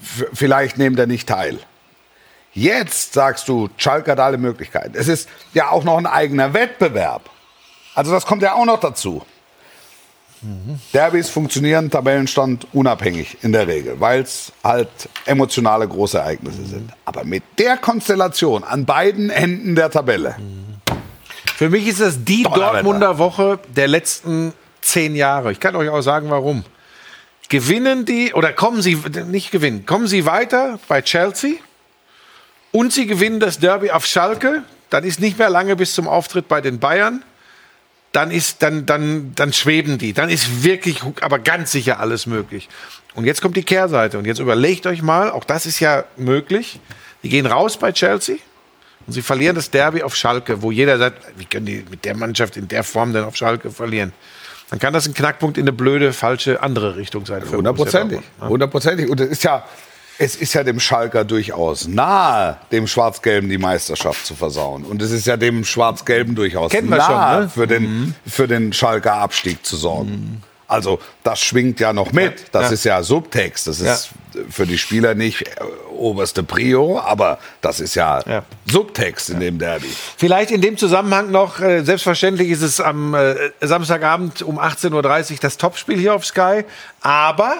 vielleicht 0.00 0.78
nehmt 0.78 0.98
ihr 0.98 1.06
nicht 1.06 1.28
teil. 1.28 1.58
Jetzt 2.52 3.12
sagst 3.12 3.48
du, 3.48 3.68
Schalke 3.76 4.12
hat 4.12 4.20
alle 4.20 4.38
Möglichkeiten. 4.38 4.94
Es 4.96 5.08
ist 5.08 5.28
ja 5.52 5.70
auch 5.70 5.84
noch 5.84 5.98
ein 5.98 6.06
eigener 6.06 6.54
Wettbewerb. 6.54 7.28
Also 7.94 8.12
das 8.12 8.24
kommt 8.24 8.42
ja 8.42 8.54
auch 8.54 8.64
noch 8.64 8.80
dazu. 8.80 9.22
Derbys 10.92 11.28
funktionieren 11.28 11.90
Tabellenstand 11.90 12.66
unabhängig 12.72 13.38
in 13.42 13.52
der 13.52 13.66
Regel, 13.66 14.00
weil 14.00 14.22
es 14.22 14.52
halt 14.62 14.88
emotionale 15.24 15.88
Großereignisse 15.88 16.66
sind. 16.66 16.92
Aber 17.04 17.24
mit 17.24 17.42
der 17.58 17.76
Konstellation 17.76 18.62
an 18.62 18.84
beiden 18.84 19.30
Enden 19.30 19.74
der 19.74 19.90
Tabelle, 19.90 20.36
Für 21.56 21.70
mich 21.70 21.86
ist 21.86 22.02
das 22.02 22.22
die. 22.22 22.42
Dortmunder 22.42 23.16
Woche 23.16 23.58
der 23.74 23.88
letzten 23.88 24.52
zehn 24.82 25.16
Jahre. 25.16 25.52
Ich 25.52 25.58
kann 25.58 25.74
euch 25.74 25.88
auch 25.88 26.02
sagen, 26.02 26.28
warum. 26.28 26.64
Gewinnen 27.48 28.04
die, 28.04 28.34
oder 28.34 28.52
kommen 28.52 28.82
sie, 28.82 28.96
nicht 29.28 29.52
gewinnen, 29.52 29.86
kommen 29.86 30.06
sie 30.06 30.26
weiter 30.26 30.78
bei 30.86 31.00
Chelsea 31.00 31.54
und 32.72 32.92
sie 32.92 33.06
gewinnen 33.06 33.40
das 33.40 33.58
Derby 33.58 33.90
auf 33.90 34.04
Schalke, 34.04 34.64
dann 34.90 35.02
ist 35.04 35.18
nicht 35.18 35.38
mehr 35.38 35.48
lange 35.48 35.76
bis 35.76 35.94
zum 35.94 36.08
Auftritt 36.08 36.46
bei 36.46 36.60
den 36.60 36.78
Bayern. 36.78 37.24
Dann, 38.12 38.30
ist, 38.30 38.62
dann, 38.62 38.84
dann, 38.84 39.32
dann 39.34 39.52
schweben 39.52 39.96
die. 39.96 40.12
Dann 40.12 40.28
ist 40.28 40.62
wirklich, 40.62 41.00
aber 41.22 41.38
ganz 41.38 41.72
sicher 41.72 42.00
alles 42.00 42.26
möglich. 42.26 42.68
Und 43.14 43.24
jetzt 43.24 43.40
kommt 43.40 43.56
die 43.56 43.64
Kehrseite. 43.64 44.18
Und 44.18 44.26
jetzt 44.26 44.40
überlegt 44.40 44.86
euch 44.86 45.00
mal, 45.00 45.30
auch 45.30 45.44
das 45.44 45.64
ist 45.64 45.80
ja 45.80 46.04
möglich. 46.16 46.80
Die 47.22 47.30
gehen 47.30 47.46
raus 47.46 47.78
bei 47.78 47.92
Chelsea 47.92 48.36
und 49.06 49.12
sie 49.12 49.22
verlieren 49.22 49.54
das 49.56 49.70
Derby 49.70 50.02
auf 50.02 50.14
Schalke, 50.16 50.62
wo 50.62 50.70
jeder 50.70 50.98
sagt, 50.98 51.22
wie 51.38 51.44
können 51.44 51.66
die 51.66 51.84
mit 51.90 52.04
der 52.04 52.16
Mannschaft 52.16 52.56
in 52.56 52.68
der 52.68 52.82
Form 52.84 53.12
denn 53.12 53.24
auf 53.24 53.36
Schalke 53.36 53.70
verlieren? 53.70 54.12
Dann 54.70 54.78
kann 54.80 54.92
das 54.92 55.06
ein 55.06 55.14
Knackpunkt 55.14 55.58
in 55.58 55.64
eine 55.64 55.72
blöde, 55.72 56.12
falsche 56.12 56.60
andere 56.62 56.96
Richtung 56.96 57.24
sein. 57.24 57.42
hundertprozentig, 57.48 58.18
Dortmund. 58.20 58.50
hundertprozentig. 58.50 59.08
Und 59.08 59.20
es 59.20 59.28
ist 59.28 59.44
ja, 59.44 59.64
es 60.18 60.34
ist 60.34 60.54
ja 60.54 60.64
dem 60.64 60.80
Schalker 60.80 61.24
durchaus 61.24 61.86
nahe, 61.86 62.56
dem 62.72 62.88
Schwarz-Gelben 62.88 63.48
die 63.48 63.58
Meisterschaft 63.58 64.26
zu 64.26 64.34
versauen. 64.34 64.82
Und 64.84 65.00
es 65.02 65.12
ist 65.12 65.26
ja 65.26 65.36
dem 65.36 65.64
Schwarz-Gelben 65.64 66.34
durchaus 66.34 66.72
nahe, 66.72 66.82
schon, 67.00 67.40
ne? 67.42 67.48
für, 67.48 67.66
den, 67.68 68.14
für 68.26 68.48
den 68.48 68.72
Schalker 68.72 69.14
Abstieg 69.14 69.64
zu 69.64 69.76
sorgen. 69.76 70.42
Also 70.68 70.98
das 71.22 71.38
schwingt 71.38 71.78
ja 71.78 71.92
noch 71.92 72.10
mit. 72.10 72.46
Das 72.50 72.64
Ja. 72.64 72.70
ist 72.70 72.84
ja 72.84 73.02
Subtext. 73.04 73.68
Das 73.68 73.78
ist 73.78 74.08
für 74.50 74.66
die 74.66 74.78
Spieler 74.78 75.14
nicht 75.14 75.42
äh, 75.42 75.50
oberste 75.96 76.42
Prio, 76.42 76.98
aber 77.00 77.38
das 77.60 77.80
ist 77.80 77.94
ja, 77.94 78.20
Ja. 78.26 78.42
Subtext 78.70 79.30
in 79.30 79.40
dem 79.40 79.58
Derby. 79.58 79.88
Vielleicht 80.16 80.50
in 80.50 80.60
dem 80.60 80.76
Zusammenhang 80.76 81.30
noch, 81.30 81.60
äh, 81.60 81.82
selbstverständlich 81.82 82.50
ist 82.50 82.62
es 82.62 82.80
am 82.80 83.14
äh, 83.14 83.34
Samstagabend 83.60 84.42
um 84.42 84.58
18.30 84.58 85.32
Uhr 85.32 85.38
das 85.40 85.56
Topspiel 85.56 85.98
hier 85.98 86.14
auf 86.14 86.24
Sky, 86.26 86.64
aber 87.00 87.54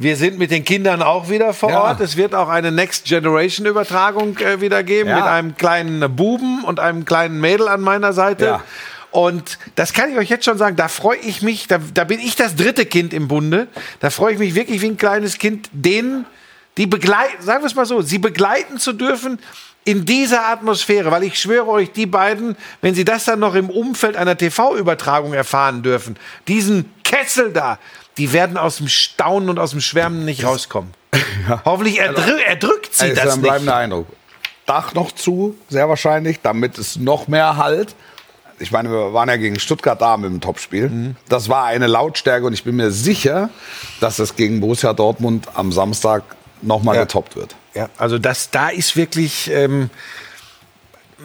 wir 0.00 0.14
sind 0.16 0.38
mit 0.38 0.52
den 0.52 0.64
Kindern 0.64 1.02
auch 1.02 1.28
wieder 1.28 1.52
vor 1.52 1.70
Ja. 1.70 1.82
Ort. 1.82 2.00
Es 2.00 2.16
wird 2.16 2.32
auch 2.34 2.48
eine 2.48 2.70
Next 2.70 3.04
Generation 3.06 3.66
Übertragung 3.66 4.38
äh, 4.38 4.60
wieder 4.60 4.84
geben 4.84 5.08
Ja. 5.08 5.16
mit 5.16 5.24
einem 5.24 5.56
kleinen 5.56 6.14
Buben 6.14 6.62
und 6.64 6.78
einem 6.78 7.04
kleinen 7.04 7.40
Mädel 7.40 7.66
an 7.68 7.80
meiner 7.80 8.12
Seite. 8.12 8.60
Ja. 9.12 9.18
Und 9.20 9.58
das 9.74 9.92
kann 9.92 10.10
ich 10.10 10.18
euch 10.18 10.28
jetzt 10.28 10.44
schon 10.44 10.58
sagen, 10.58 10.76
da 10.76 10.88
freue 10.88 11.18
ich 11.18 11.42
mich, 11.42 11.66
da, 11.66 11.78
da 11.94 12.04
bin 12.04 12.20
ich 12.20 12.36
das 12.36 12.56
dritte 12.56 12.86
Kind 12.86 13.12
im 13.12 13.28
Bunde. 13.28 13.68
Da 14.00 14.10
freue 14.10 14.34
ich 14.34 14.38
mich 14.38 14.54
wirklich 14.54 14.82
wie 14.82 14.88
ein 14.88 14.96
kleines 14.96 15.38
Kind, 15.38 15.68
denen, 15.72 16.26
die 16.76 16.86
begleiten, 16.86 17.42
sagen 17.42 17.62
wir 17.62 17.66
es 17.66 17.74
mal 17.74 17.86
so, 17.86 18.02
sie 18.02 18.18
begleiten 18.18 18.78
zu 18.78 18.92
dürfen 18.92 19.38
in 19.84 20.04
dieser 20.04 20.46
Atmosphäre. 20.48 21.10
Weil 21.10 21.24
ich 21.24 21.40
schwöre 21.40 21.68
euch, 21.68 21.92
die 21.92 22.06
beiden, 22.06 22.56
wenn 22.82 22.94
sie 22.94 23.04
das 23.04 23.24
dann 23.24 23.40
noch 23.40 23.54
im 23.54 23.70
Umfeld 23.70 24.16
einer 24.16 24.36
TV-Übertragung 24.36 25.32
erfahren 25.32 25.82
dürfen, 25.82 26.16
diesen 26.46 26.92
Kessel 27.02 27.52
da, 27.52 27.78
die 28.18 28.32
werden 28.32 28.56
aus 28.56 28.76
dem 28.76 28.88
Staunen 28.88 29.48
und 29.48 29.58
aus 29.58 29.70
dem 29.70 29.80
Schwärmen 29.80 30.24
nicht 30.24 30.44
rauskommen. 30.44 30.92
Hoffentlich 31.64 31.98
erdrü 31.98 32.38
erdrückt 32.46 32.94
sie 32.94 33.06
Es 33.06 33.12
ist 33.12 33.24
das 33.24 33.34
ein 33.34 33.40
nicht. 33.40 33.48
bleibender 33.48 33.76
Eindruck. 33.76 34.06
Dach 34.66 34.92
noch 34.92 35.12
zu, 35.12 35.56
sehr 35.70 35.88
wahrscheinlich, 35.88 36.40
damit 36.42 36.76
es 36.76 36.96
noch 36.96 37.26
mehr 37.26 37.56
halt. 37.56 37.94
Ich 38.60 38.72
meine, 38.72 38.90
wir 38.90 39.12
waren 39.12 39.28
ja 39.28 39.36
gegen 39.36 39.58
Stuttgart 39.60 40.00
da 40.00 40.16
mit 40.16 40.30
dem 40.30 40.40
Topspiel. 40.40 40.88
Mhm. 40.88 41.16
Das 41.28 41.48
war 41.48 41.66
eine 41.66 41.86
Lautstärke 41.86 42.44
und 42.46 42.52
ich 42.52 42.64
bin 42.64 42.76
mir 42.76 42.90
sicher, 42.90 43.50
dass 44.00 44.16
das 44.16 44.36
gegen 44.36 44.60
Borussia 44.60 44.92
Dortmund 44.92 45.46
am 45.54 45.72
Samstag 45.72 46.22
nochmal 46.62 46.96
Ja. 46.96 47.02
getoppt 47.02 47.36
wird. 47.36 47.54
Ja, 47.74 47.88
also 47.98 48.18
das 48.18 48.50
da 48.50 48.68
ist 48.68 48.96
wirklich, 48.96 49.50
ähm, 49.52 49.90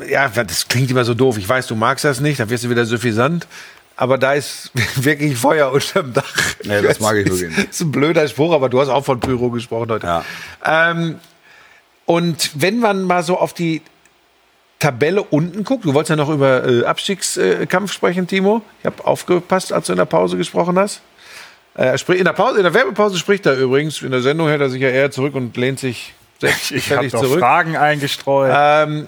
ja, 0.08 0.28
das 0.30 0.68
klingt 0.68 0.92
immer 0.92 1.06
so 1.06 1.14
doof. 1.14 1.38
Ich 1.38 1.48
weiß, 1.50 1.68
du 1.68 1.76
magst 1.76 2.06
das 2.06 2.20
nicht, 2.20 2.40
da 2.40 2.50
wirst 2.50 2.64
du 2.64 2.70
wieder 2.70 2.86
suffisant. 2.86 3.48
Aber 3.96 4.18
da 4.18 4.34
ist 4.34 4.72
wirklich 4.96 5.38
Feuer 5.38 5.72
unterm 5.72 6.14
Dach. 6.14 6.24
Nee, 6.64 6.82
das 6.82 7.00
mag 7.00 7.16
ich 7.16 7.26
wirklich 7.28 7.56
nicht. 7.56 7.70
ist 7.70 7.82
ein 7.82 7.92
blöder 7.92 8.28
Spruch, 8.28 8.54
aber 8.54 8.70
du 8.70 8.80
hast 8.82 8.90
auch 8.90 9.06
von 9.06 9.20
Pyro 9.20 9.50
gesprochen 9.52 9.90
heute. 9.92 10.06
Ja. 10.06 10.26
Ähm, 10.66 11.20
und 12.06 12.52
wenn 12.56 12.80
man 12.80 13.04
mal 13.04 13.24
so 13.24 13.38
auf 13.40 13.54
die 13.54 13.82
Tabelle 14.84 15.24
unten 15.24 15.64
guckt, 15.64 15.86
du 15.86 15.94
wolltest 15.94 16.10
ja 16.10 16.16
noch 16.18 16.30
über 16.30 16.68
äh, 16.68 16.84
Abstiegskampf 16.84 17.94
sprechen, 17.94 18.28
Timo. 18.28 18.62
Ich 18.80 18.86
habe 18.86 19.06
aufgepasst, 19.06 19.72
als 19.72 19.88
du 19.88 19.94
in 19.94 19.98
der 19.98 20.06
Pause 20.06 20.36
gesprochen 20.36 20.78
hast. 20.78 21.02
Äh, 21.78 21.98
in 22.18 22.26
der 22.26 22.34
Pause, 22.34 22.58
in 22.58 22.64
der 22.64 22.74
Werbepause 22.74 23.18
spricht 23.18 23.46
er 23.46 23.56
übrigens. 23.56 24.02
In 24.02 24.12
der 24.12 24.22
Sendung 24.22 24.50
hält 24.50 24.60
er 24.60 24.70
sich 24.70 24.82
ja 24.82 24.90
eher 24.90 25.10
zurück 25.10 25.36
und 25.36 25.56
lehnt 25.56 25.80
sich 25.80 26.14
Ich 26.72 26.92
habe 26.92 27.08
noch 27.08 27.22
zurück. 27.22 27.40
Fragen 27.40 27.78
eingestreut. 27.78 28.52
Ähm, 28.54 29.08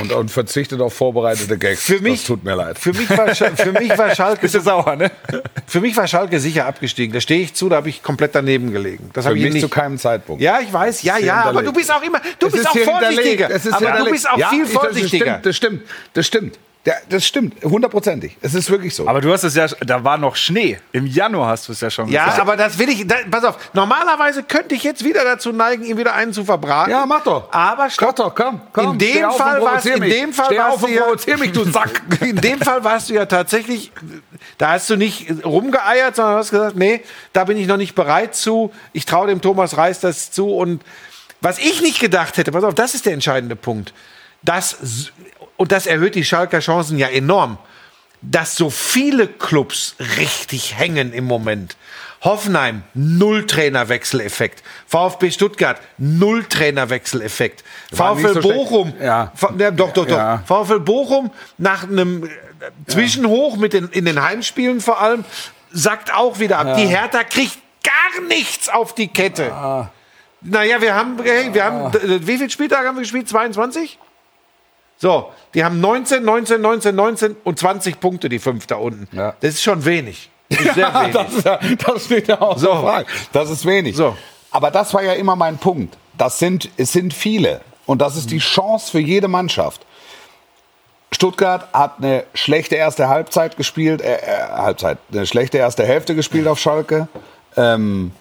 Und, 0.00 0.12
und 0.12 0.30
verzichtet 0.30 0.80
auf 0.80 0.94
vorbereitete 0.94 1.58
Gags. 1.58 1.82
Für 1.82 2.00
mich- 2.00 2.20
das 2.20 2.26
tut 2.26 2.44
mir 2.44 2.54
leid. 2.54 2.78
für, 2.78 2.92
mich 2.92 3.08
war, 3.10 3.34
für, 3.34 3.72
mich 3.72 3.96
war 3.98 4.14
Schalke, 4.14 4.42
Bist 4.42 4.54
du 4.54 4.60
sauer, 4.60 4.96
ne? 4.96 5.10
für 5.66 5.80
mich 5.80 5.96
war 5.96 6.06
Schalke 6.06 6.38
sicher 6.40 6.66
abgestiegen. 6.66 7.12
Da 7.12 7.20
stehe 7.20 7.40
ich 7.42 7.54
zu, 7.54 7.68
da 7.68 7.76
habe 7.76 7.88
ich 7.88 8.02
komplett 8.02 8.34
daneben 8.34 8.72
gelegen. 8.72 9.10
Das 9.12 9.24
Für 9.24 9.30
habe 9.30 9.38
ich 9.38 9.52
nicht. 9.52 9.60
zu 9.62 9.68
keinem 9.68 9.98
Zeitpunkt. 9.98 10.40
ja, 10.42 10.60
ich 10.60 10.72
weiß, 10.72 11.02
ja, 11.02 11.18
ja, 11.18 11.42
aber 11.44 11.62
du 11.62 11.72
bist 11.72 11.92
auch 11.92 12.02
immer, 12.02 12.20
du 12.38 12.46
Es 12.46 12.52
bist 12.52 12.64
ist 12.64 12.70
auch 12.70 12.78
vorsichtiger. 12.78 13.48
hinterlegt. 13.48 13.82
Aber 13.86 13.98
du 14.04 14.10
bist 14.10 14.30
auch 14.30 14.38
Ja, 14.38 14.48
viel 14.50 14.62
ich- 14.64 14.72
das 14.72 14.82
vorsichtiger. 14.82 15.24
stimmt, 15.26 15.46
das 15.46 15.56
stimmt, 15.56 15.82
das 16.14 16.26
stimmt. 16.26 16.58
Ja, 16.84 16.94
das 17.10 17.26
stimmt, 17.26 17.62
hundertprozentig. 17.64 18.38
Es 18.40 18.54
ist 18.54 18.70
wirklich 18.70 18.94
so. 18.94 19.06
Aber 19.06 19.20
du 19.20 19.30
hast 19.30 19.42
es 19.44 19.54
ja, 19.54 19.66
da 19.66 20.04
war 20.04 20.16
noch 20.16 20.36
Schnee. 20.36 20.78
Im 20.92 21.06
Januar 21.06 21.48
hast 21.50 21.68
du 21.68 21.72
es 21.72 21.80
ja 21.82 21.90
schon 21.90 22.08
Ja, 22.08 22.24
gesagt. 22.24 22.40
aber 22.40 22.56
das 22.56 22.78
will 22.78 22.88
ich. 22.88 23.06
Da, 23.06 23.16
pass 23.30 23.44
auf, 23.44 23.56
normalerweise 23.74 24.42
könnte 24.42 24.74
ich 24.74 24.84
jetzt 24.84 25.04
wieder 25.04 25.22
dazu 25.22 25.52
neigen, 25.52 25.84
ihm 25.84 25.98
wieder 25.98 26.14
einen 26.14 26.32
zu 26.32 26.44
verbraten. 26.44 26.90
ja, 26.90 27.04
mach 27.04 27.22
doch. 27.24 27.52
Aber 27.52 27.90
stopp. 27.90 28.16
Doch, 28.16 28.34
komm, 28.34 28.62
komm. 28.72 28.92
In 28.92 28.98
dem 29.00 29.30
Fall 29.32 29.60
war's- 29.60 29.82
provozier 29.82 29.94
in 29.96 30.02
dem 30.10 30.32
Fall 30.32 30.46
Steh 30.46 30.58
war's 30.58 30.74
auf 30.76 30.82
und 30.84 30.90
dir- 30.90 31.00
provozier 31.02 31.36
mich, 31.36 31.52
du 31.52 31.64
Sack. 31.70 32.00
In 32.22 32.36
dem 32.36 32.58
Fall 32.60 32.82
warst 32.84 33.10
du 33.10 33.14
ja 33.14 33.26
tatsächlich, 33.26 33.92
da 34.56 34.70
hast 34.70 34.88
du 34.88 34.96
nicht 34.96 35.44
rumgeeiert, 35.44 36.16
sondern 36.16 36.36
hast 36.36 36.50
gesagt, 36.50 36.76
nee, 36.76 37.02
da 37.34 37.44
bin 37.44 37.58
ich 37.58 37.66
noch 37.66 37.76
nicht 37.76 37.94
bereit 37.96 38.34
zu. 38.34 38.72
Ich 38.94 39.04
traue 39.04 39.26
dem 39.26 39.42
Thomas 39.42 39.76
Reis 39.76 40.00
das 40.00 40.30
zu. 40.30 40.48
Und 40.54 40.82
was 41.42 41.58
ich 41.58 41.82
nicht 41.82 42.00
gedacht 42.00 42.38
hätte, 42.38 42.50
pass 42.52 42.64
auf, 42.64 42.74
das 42.74 42.94
ist 42.94 43.04
der 43.04 43.12
entscheidende 43.12 43.56
Punkt. 43.56 43.92
Das, 44.42 44.80
s- 44.80 45.12
und 45.58 45.72
das 45.72 45.86
erhöht 45.86 46.14
die 46.14 46.24
Schalker 46.24 46.60
Chancen 46.60 46.96
ja 46.96 47.08
enorm, 47.08 47.58
dass 48.22 48.56
so 48.56 48.70
viele 48.70 49.26
Clubs 49.26 49.96
richtig 50.16 50.78
hängen 50.78 51.12
im 51.12 51.24
Moment. 51.24 51.76
Hoffenheim, 52.22 52.82
null 52.94 53.46
Trainerwechseleffekt. 53.46 54.62
VfB 54.86 55.30
Stuttgart, 55.30 55.80
null 55.98 56.44
Trainerwechseleffekt. 56.44 57.64
VfL 57.92 58.34
so. 58.34 58.40
Bochum, 58.40 58.92
Ja. 59.00 59.32
Ja, 59.58 59.70
doch, 59.70 59.92
doch, 59.92 60.06
doch. 60.06 60.16
Ja. 60.16 60.42
VfL 60.46 60.80
Bochum 60.80 61.30
nach 61.58 61.84
einem 61.84 62.24
äh, 62.24 62.28
Zwischenhoch 62.86 63.56
mit 63.56 63.72
den, 63.72 63.88
in 63.88 64.04
den 64.04 64.20
Heimspielen 64.22 64.80
vor 64.80 65.00
allem, 65.00 65.24
sackt 65.70 66.12
auch 66.12 66.38
wieder 66.40 66.58
ab. 66.58 66.76
Die 66.76 66.86
Hertha 66.86 67.22
kriegt 67.22 67.58
gar 67.84 68.22
nichts 68.26 68.68
auf 68.68 68.94
die 68.94 69.08
Kette. 69.08 69.52
Naja, 70.40 70.80
wir 70.80 70.94
haben, 70.94 71.18
hey, 71.22 71.52
wir 71.52 71.64
haben, 71.64 71.94
äh, 71.94 72.26
wie 72.26 72.36
viele 72.36 72.50
Spieltage 72.50 72.86
haben 72.88 72.96
wir 72.96 73.02
gespielt? 73.02 73.28
22? 73.28 73.98
So, 74.98 75.30
die 75.54 75.64
haben 75.64 75.80
19, 75.80 76.24
19, 76.24 76.60
19, 76.60 76.94
19 76.94 77.36
und 77.44 77.58
20 77.58 78.00
Punkte, 78.00 78.28
die 78.28 78.40
fünf 78.40 78.66
da 78.66 78.76
unten. 78.76 79.08
Ja. 79.16 79.34
Das 79.40 79.54
ist 79.54 79.62
schon 79.62 79.84
wenig. 79.84 80.28
Das 80.48 80.60
ist 80.60 80.74
sehr 80.74 80.92
wenig. 80.94 81.12
das, 81.12 81.32
ist 81.34 81.44
ja, 81.46 81.58
das 81.86 82.04
steht 82.04 82.28
ja 82.28 82.40
auch 82.40 82.58
So. 82.58 82.74
so. 82.74 82.80
Frage. 82.82 83.06
Das 83.32 83.48
ist 83.48 83.64
wenig. 83.64 83.96
So. 83.96 84.16
Aber 84.50 84.70
das 84.70 84.92
war 84.92 85.02
ja 85.02 85.12
immer 85.12 85.36
mein 85.36 85.58
Punkt. 85.58 85.96
Das 86.16 86.38
sind, 86.38 86.68
es 86.76 86.92
sind 86.92 87.14
viele. 87.14 87.60
Und 87.86 88.02
das 88.02 88.16
ist 88.16 88.30
die 88.30 88.38
Chance 88.38 88.90
für 88.90 88.98
jede 88.98 89.28
Mannschaft. 89.28 89.86
Stuttgart 91.12 91.72
hat 91.72 91.94
eine 91.98 92.24
schlechte 92.34 92.74
erste 92.74 93.08
Halbzeit 93.08 93.56
gespielt, 93.56 94.02
äh, 94.02 94.16
äh, 94.16 94.48
Halbzeit, 94.50 94.98
eine 95.10 95.26
schlechte 95.26 95.58
erste 95.58 95.84
Hälfte 95.84 96.14
gespielt 96.14 96.46
auf 96.46 96.58
Schalke. 96.58 97.08
Ähm, 97.56 98.12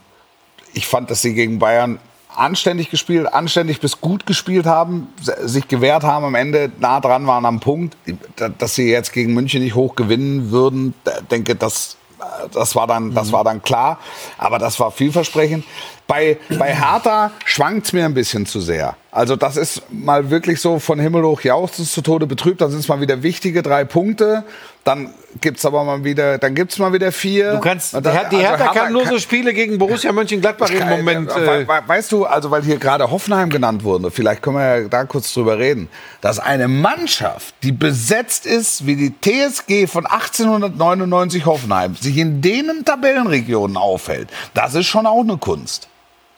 ich 0.74 0.88
fand, 0.88 1.12
dass 1.12 1.22
sie 1.22 1.34
gegen 1.34 1.60
Bayern 1.60 2.00
anständig 2.38 2.90
gespielt, 2.90 3.34
anständig 3.34 3.80
bis 3.82 4.00
gut 4.00 4.26
gespielt 4.26 4.66
haben, 4.66 5.08
sich 5.44 5.68
gewehrt 5.68 6.04
haben, 6.04 6.24
am 6.26 6.36
Ende 6.36 6.72
nah 6.80 7.00
dran 7.00 7.28
waren 7.28 7.46
am 7.46 7.60
Punkt. 7.60 7.98
Da- 8.36 8.50
Dass 8.50 8.76
sie 8.76 8.90
jetzt 8.90 9.12
gegen 9.14 9.34
München 9.34 9.62
nicht 9.64 9.76
hoch 9.76 9.96
gewinnen 9.96 10.52
würden, 10.52 10.94
denke, 11.32 11.56
das, 11.56 11.98
äh, 12.20 12.48
das, 12.54 12.76
war 12.76 12.88
dann, 12.88 13.14
das 13.14 13.32
war 13.32 13.44
dann 13.44 13.62
klar. 13.64 14.00
Aber 14.38 14.60
das 14.60 14.80
war 14.80 14.92
vielversprechend. 14.92 15.66
Bei, 16.08 16.38
bei 16.58 16.74
Hertha 16.74 17.32
schwankt 17.46 17.88
es 17.88 17.94
mir 17.94 18.06
ein 18.06 18.14
bisschen 18.14 18.46
zu 18.46 18.62
sehr. 18.62 18.96
Also 19.12 19.36
das 19.36 19.58
ist 19.58 19.82
mal 19.92 20.30
wirklich 20.30 20.62
so 20.62 20.80
von 20.80 21.00
Himmel 21.00 21.24
hoch 21.24 21.42
jauchzend 21.42 21.90
zu 21.90 22.02
Tode 22.02 22.28
betrübt. 22.28 22.62
Dann 22.62 22.70
sind 22.70 22.80
es 22.80 22.88
mal 22.88 23.02
wieder 23.02 23.24
wichtige 23.24 23.62
drei 23.64 23.84
Punkte. 23.84 24.44
Dann 24.84 25.10
gibt's 25.42 25.66
aber 25.66 25.84
mal 25.84 26.04
wieder, 26.06 26.38
dann 26.38 26.56
gibt's 26.56 26.78
mal 26.80 26.94
wieder 26.94 27.12
vier. 27.12 27.52
Du 27.54 27.60
kannst, 27.60 27.94
die, 27.94 28.02
dann- 28.02 28.30
die 28.30 28.36
also 28.38 28.48
Hertha 28.48 28.68
kann 28.74 28.94
nur 28.94 29.06
so 29.06 29.20
Spiele 29.20 29.54
gegen 29.54 29.78
Borussia 29.80 30.14
Mönchengladbach 30.14 30.70
im 30.70 30.88
Moment. 30.88 31.30
Äh, 31.32 31.68
we- 31.68 31.82
weißt 31.88 32.12
du, 32.14 32.26
also 32.26 32.52
weil 32.52 32.64
hier 32.64 32.78
gerade 32.78 33.10
Hoffenheim 33.12 33.50
genannt 33.50 33.84
wurde, 33.84 34.10
vielleicht 34.12 34.42
können 34.42 34.56
wir 34.58 34.80
ja 34.84 34.88
da 34.88 35.04
kurz 35.04 35.34
drüber 35.34 35.58
reden, 35.58 35.90
dass 36.22 36.40
eine 36.40 36.70
Mannschaft, 36.70 37.54
die 37.64 37.74
besetzt 37.74 38.46
ist 38.46 38.86
wie 38.86 38.96
die 38.96 39.14
TSG 39.20 39.88
von 39.88 40.06
1899 40.06 41.46
Hoffenheim, 41.46 41.96
sich 41.96 42.18
in 42.18 42.42
denen 42.42 42.86
Tabellenregionen 42.86 43.76
aufhält, 43.76 44.30
das 44.54 44.74
ist 44.76 44.86
schon 44.86 45.06
auch 45.06 45.22
eine 45.22 45.38
Kunst. 45.38 45.90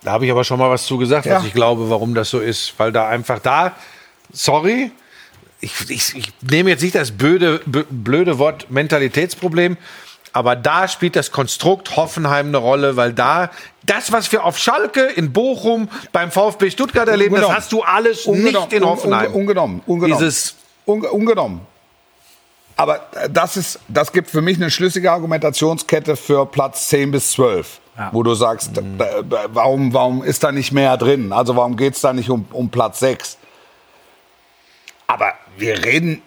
Da 0.04 0.12
habe 0.12 0.26
ich 0.26 0.32
aber 0.32 0.44
schon 0.44 0.60
mal 0.60 0.70
was 0.70 0.86
zu 0.86 0.98
gesagt, 0.98 1.26
Ja. 1.26 1.38
was 1.38 1.46
ich 1.46 1.54
glaube, 1.54 1.90
warum 1.90 2.16
das 2.16 2.30
so 2.30 2.40
ist. 2.40 2.74
Weil 2.78 2.92
da 2.92 3.08
einfach 3.10 3.40
da, 3.40 3.74
sorry, 4.32 4.92
ich, 5.62 5.74
ich, 5.90 6.16
ich 6.16 6.34
nehme 6.50 6.70
jetzt 6.70 6.82
nicht 6.84 6.96
das 6.96 7.12
blöde, 7.12 7.60
blöde 7.66 8.40
Wort 8.40 8.72
Mentalitätsproblem, 8.72 9.76
aber 10.32 10.56
da 10.56 10.88
spielt 10.88 11.16
das 11.16 11.32
Konstrukt 11.32 11.98
Hoffenheim 11.98 12.48
eine 12.48 12.58
Rolle, 12.58 12.96
weil 12.96 13.12
da 13.14 13.50
das, 13.84 14.12
was 14.12 14.32
wir 14.32 14.46
auf 14.46 14.58
Schalke, 14.58 15.02
in 15.02 15.34
Bochum, 15.34 15.90
beim 16.14 16.32
VfB 16.32 16.70
Stuttgart 16.70 17.08
erleben, 17.10 17.34
das 17.36 17.40
Ungenommen. 17.44 17.58
hast 17.58 17.72
du 17.72 17.82
alles 17.82 18.26
Ungenommen, 18.26 18.68
nicht 18.70 18.74
in 18.74 18.84
un- 18.84 18.90
Hoffenheim. 18.90 19.32
un- 19.34 19.42
Ungenommen, 19.42 19.82
ungenommen. 19.86 20.18
Dieses 20.24 20.56
Unge 20.86 21.10
ungenommen. 21.10 21.62
Aber 22.78 23.08
das, 23.30 23.58
ist, 23.58 23.80
das 23.90 24.14
gibt 24.14 24.30
für 24.30 24.42
mich 24.42 24.56
eine 24.58 24.72
schlüssige 24.72 25.12
Argumentationskette 25.12 26.16
für 26.16 26.46
Platz 26.46 26.88
10 26.88 27.12
bis 27.12 27.32
12. 27.32 27.80
Wo 28.12 28.24
du 28.24 28.34
sagst, 28.34 28.72
da, 28.76 28.82
da, 29.22 29.46
warum, 29.50 29.94
warum 29.94 30.24
ist 30.24 30.44
da 30.44 30.52
nicht 30.52 30.72
mehr 30.72 30.96
drin? 30.98 31.34
Also 31.34 31.56
warum 31.56 31.76
geht 31.76 31.96
es 31.96 32.02
da 32.02 32.14
nicht 32.14 32.30
um, 32.30 32.46
um 32.52 32.70
Platz 32.70 33.00
6? 33.00 33.38
Aber 35.08 35.34
wir 35.58 35.84
reden, 35.84 36.22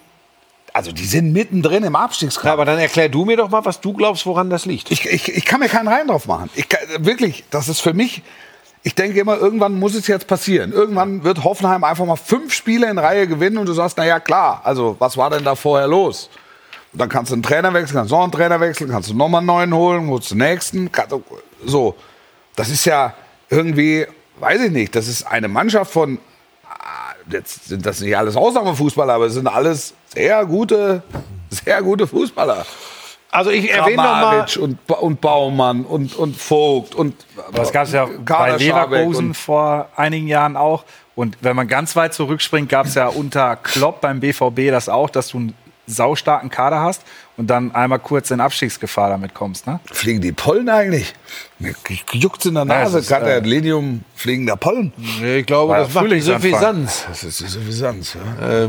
also 0.73 0.93
die 0.93 1.05
sind 1.05 1.33
mittendrin 1.33 1.85
im 1.85 1.95
Ja, 1.95 2.01
Abstiegskampf. 2.01 2.53
aber 2.53 2.65
dann 2.65 2.79
erklär 2.79 3.09
du 3.09 3.25
mir 3.25 3.37
doch 3.37 3.49
mal, 3.51 3.65
was 3.65 3.81
du 3.81 3.93
glaubst, 3.93 4.27
woran 4.27 4.51
das 4.51 4.67
liegt. 4.67 4.91
Ich, 4.91 5.07
ich, 5.07 5.29
ich 5.35 5.45
kann 5.45 5.61
mir 5.61 5.69
keinen 5.69 5.89
Reim 5.89 6.09
drauf 6.09 6.27
machen. 6.27 6.51
Ich 6.55 6.67
wirklich, 6.99 7.45
das 7.51 7.69
ist 7.69 7.81
für 7.81 7.93
mich. 7.95 8.23
Ich 8.85 8.97
denke 8.97 9.21
immer, 9.21 9.37
irgendwann 9.39 9.79
muss 9.79 9.95
es 9.95 10.09
jetzt 10.09 10.27
passieren. 10.27 10.73
Irgendwann 10.73 11.23
wird 11.23 11.45
Hoffenheim 11.45 11.85
einfach 11.85 12.05
mal 12.05 12.17
fünf 12.17 12.53
Spiele 12.53 12.91
in 12.91 12.99
Reihe 12.99 13.29
gewinnen 13.29 13.59
und 13.59 13.67
du 13.67 13.73
sagst, 13.73 13.97
na 13.97 14.05
ja, 14.05 14.19
klar, 14.19 14.61
also 14.65 14.97
was 14.99 15.17
war 15.17 15.31
denn 15.31 15.45
da 15.45 15.55
vorher 15.55 15.87
los? 15.87 16.29
Und 16.93 17.01
dann 17.01 17.09
kannst 17.09 17.31
du 17.31 17.37
einen 17.37 17.45
Trainer 17.45 17.73
wechseln, 17.73 17.95
kannst 17.97 18.11
noch 18.11 18.23
einen 18.25 18.33
Trainer 18.33 18.59
wechseln, 18.59 18.91
kannst 18.91 19.09
du 19.09 19.15
nochmal 19.15 19.39
einen 19.39 19.47
neuen 19.47 19.73
holen, 19.75 20.09
holst 20.09 20.33
den 20.33 20.39
nächsten. 20.39 20.91
Kann- 20.91 21.07
So. 21.65 21.97
Das 22.57 22.69
ist 22.69 22.85
ja 22.85 23.15
irgendwie, 23.49 24.07
weiß 24.41 24.63
ich 24.63 24.71
nicht, 24.71 24.95
das 24.95 25.09
ist 25.09 25.25
eine 25.25 25.49
Mannschaft 25.49 25.93
von, 25.93 26.19
ah, 26.69 27.15
jetzt 27.31 27.67
sind 27.67 27.87
das 27.87 28.01
nicht 28.01 28.17
alles 28.17 28.37
Ausnahmefußballer, 28.37 29.15
aber 29.15 29.27
es 29.27 29.35
sind 29.35 29.47
alles 29.47 29.95
sehr 30.15 30.45
gute, 30.45 31.03
sehr 31.51 31.83
gute 31.83 32.07
Fußballer. 32.07 32.67
Also 33.31 33.51
ich 33.51 33.71
erwähne 33.71 33.97
noch 33.97 34.03
mal, 34.03 34.45
Kramaric 34.45 34.57
und, 34.59 34.91
und 34.91 35.21
Baumann 35.23 35.87
und, 35.87 36.15
und 36.17 36.37
Vogt 36.37 36.95
und 36.95 37.15
Das 37.53 37.73
gab 37.73 37.87
es 37.87 37.93
ja 37.93 38.05
bei 38.05 38.13
Kader 38.25 38.61
Scharbeck 38.61 38.99
Leverkusen 38.99 39.33
vor 39.33 39.89
einigen 39.97 40.29
Jahren 40.29 40.57
auch. 40.57 40.85
Und 41.15 41.39
wenn 41.41 41.57
man 41.57 41.67
ganz 41.67 41.97
weit 41.97 42.13
zurückspringt, 42.13 42.69
gab 42.69 42.87
es 42.87 42.95
ja 42.95 43.09
unter 43.09 43.57
Klopp 43.57 44.03
beim 44.03 44.21
BVB 44.21 44.69
das 44.71 44.91
auch, 44.91 45.09
dass 45.09 45.29
du 45.29 45.39
einen 45.39 45.55
saustarken 45.87 46.51
Kader 46.51 46.81
hast 46.81 47.03
und 47.37 47.49
dann 47.49 47.75
einmal 47.75 47.99
kurz 47.99 48.31
in 48.31 48.41
Abstiegsgefahr 48.41 49.09
damit 49.09 49.33
kommst. 49.35 49.67
Ne? 49.67 49.81
Fliegen 49.91 50.21
die 50.21 50.33
Pollen 50.33 50.69
eigentlich? 50.69 51.15
Mir 51.59 51.75
juckt's 52.13 52.45
in 52.45 52.55
der 52.55 52.65
Ja, 52.65 52.85
Nase, 52.85 52.99
ist, 52.99 53.09
gerade 53.09 53.33
äh, 53.33 53.41
Linium 53.41 54.03
fliegender 54.15 54.57
Pollen. 54.57 54.93
Ich 55.23 55.47
glaube, 55.47 55.73
War 55.73 55.79
das 55.81 55.95
macht 55.95 56.11
die. 56.11 56.21
Suffisanz. 56.21 57.07
Das 57.09 57.25
ist 57.25 57.41
die 57.41 57.47
Suffisanz. 57.47 58.15
Ja. 58.15 58.69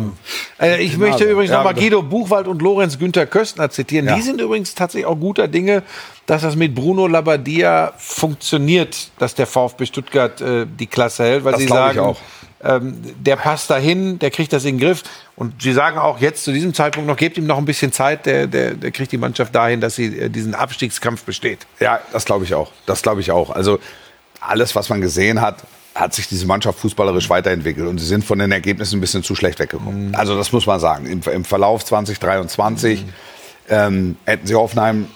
Äh, 0.65 0.81
ich 0.81 0.97
möchte 0.97 1.23
Nase. 1.23 1.31
übrigens 1.31 1.51
Ja, 1.51 1.57
nochmal. 1.57 1.73
Guido 1.73 2.01
Buchwald 2.01 2.47
und 2.47 2.61
Lorenz 2.61 2.97
Günther 2.97 3.25
Köstner 3.25 3.69
zitieren. 3.69 4.07
Ja. 4.07 4.15
Die 4.15 4.21
sind 4.21 4.39
übrigens 4.39 4.73
tatsächlich 4.75 5.05
auch 5.07 5.19
guter 5.19 5.47
Dinge, 5.47 5.83
dass 6.25 6.43
das 6.43 6.55
mit 6.55 6.73
Bruno 6.73 7.07
Labbadia 7.07 7.93
funktioniert, 7.97 9.09
dass 9.19 9.35
der 9.35 9.47
VfB 9.47 9.85
Stuttgart 9.85 10.39
äh, 10.39 10.65
die 10.67 10.87
Klasse 10.87 11.23
hält, 11.23 11.43
weil 11.43 11.53
Das 11.53 11.61
sie 11.61 11.67
sagen, 11.67 11.99
auch. 11.99 12.17
Ähm, 12.63 12.97
der 13.19 13.35
passt 13.35 13.69
dahin, 13.69 14.19
der 14.19 14.31
kriegt 14.31 14.53
das 14.53 14.65
in 14.65 14.77
den 14.77 14.85
Griff. 14.85 15.03
Und 15.35 15.61
sie 15.61 15.73
sagen 15.73 15.97
auch 15.97 16.19
jetzt 16.19 16.43
zu 16.43 16.51
diesem 16.51 16.73
Zeitpunkt 16.73 17.07
noch, 17.07 17.17
gebt 17.17 17.37
ihm 17.37 17.45
noch 17.45 17.57
ein 17.57 17.65
bisschen 17.65 17.91
Zeit, 17.91 18.25
der, 18.25 18.47
der, 18.47 18.73
der 18.75 18.91
kriegt 18.91 19.11
die 19.11 19.17
Mannschaft 19.17 19.53
dahin, 19.53 19.81
dass 19.81 19.95
sie 19.95 20.17
äh, 20.17 20.29
diesen 20.29 20.55
Abstiegskampf 20.55 21.23
besteht. 21.23 21.59
ja, 21.79 21.99
das 22.11 22.25
glaube 22.25 22.45
ich 22.45 22.53
auch. 22.53 22.71
Das 22.85 23.01
glaube 23.01 23.21
ich 23.21 23.31
auch. 23.31 23.49
Also 23.49 23.79
alles, 24.39 24.75
was 24.75 24.89
man 24.89 25.01
gesehen 25.01 25.41
hat, 25.41 25.63
hat 25.95 26.13
sich 26.13 26.27
diese 26.27 26.45
Mannschaft 26.47 26.79
fußballerisch 26.79 27.29
weiterentwickelt 27.29 27.87
und 27.87 27.99
sie 27.99 28.05
sind 28.05 28.25
von 28.25 28.39
den 28.39 28.51
Ergebnissen 28.51 28.97
ein 28.97 29.01
bisschen 29.01 29.23
zu 29.23 29.35
schlecht 29.35 29.59
weggekommen. 29.59 30.15
Also 30.15 30.35
das 30.35 30.51
muss 30.51 30.65
man 30.65 30.79
sagen. 30.79 31.05
Im, 31.05 31.21
im 31.31 31.45
Verlauf 31.45 31.85
2023 31.85 33.05
ähm, 33.69 34.17
hätten 34.25 34.47
sie 34.47 34.55
Hoffenheim 34.55 35.07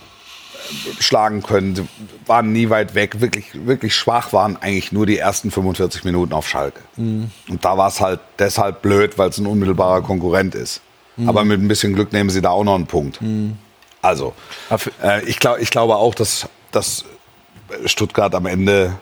schlagen 0.99 1.43
können, 1.43 1.87
waren 2.25 2.51
nie 2.51 2.69
weit 2.69 2.95
weg, 2.95 3.19
wirklich, 3.21 3.45
wirklich 3.65 3.95
schwach 3.95 4.33
waren 4.33 4.57
eigentlich 4.57 4.91
nur 4.91 5.05
die 5.05 5.17
ersten 5.17 5.51
45 5.51 6.03
Minuten 6.03 6.33
auf 6.33 6.47
Schalke. 6.47 6.81
Und 6.97 7.31
da 7.61 7.77
war 7.77 7.87
es 7.87 8.01
halt 8.01 8.19
deshalb 8.39 8.81
blöd, 8.81 9.17
weil 9.17 9.29
es 9.29 9.37
ein 9.37 9.45
unmittelbarer 9.45 10.01
Konkurrent 10.01 10.55
ist. 10.55 10.81
Aber 11.25 11.43
mit 11.45 11.59
ein 11.61 11.67
bisschen 11.67 11.93
Glück 11.95 12.13
nehmen 12.13 12.29
sie 12.29 12.41
da 12.41 12.49
auch 12.51 12.63
noch 12.63 12.75
einen 12.75 12.85
Punkt. 12.87 13.19
Also, 14.01 14.33
Aber 14.69 14.77
für- 14.79 14.91
äh, 15.03 15.23
ich, 15.25 15.39
glaub, 15.39 15.57
ich 15.59 15.71
glaube 15.71 15.95
auch, 15.95 16.13
dass, 16.13 16.47
dass 16.71 17.05
Stuttgart 17.85 18.33
am 18.35 18.45
Ende 18.45 18.93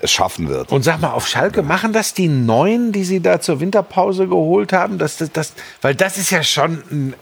es 0.00 0.10
schaffen 0.10 0.48
wird. 0.48 0.72
Und 0.72 0.82
sag 0.82 1.00
mal, 1.00 1.12
auf 1.12 1.28
Schalke 1.28 1.62
machen 1.62 1.92
das 1.92 2.12
die 2.14 2.26
Neuen, 2.26 2.90
die 2.90 3.04
sie 3.04 3.20
da 3.20 3.40
zur 3.40 3.60
Winterpause 3.60 4.26
geholt 4.26 4.72
haben? 4.72 4.98
Das, 4.98 5.18
das, 5.18 5.30
das, 5.30 5.52
weil 5.80 5.94
das 5.94 6.18
ist 6.18 6.30
ja 6.30 6.42
schon 6.42 6.82
ein, 6.90 7.14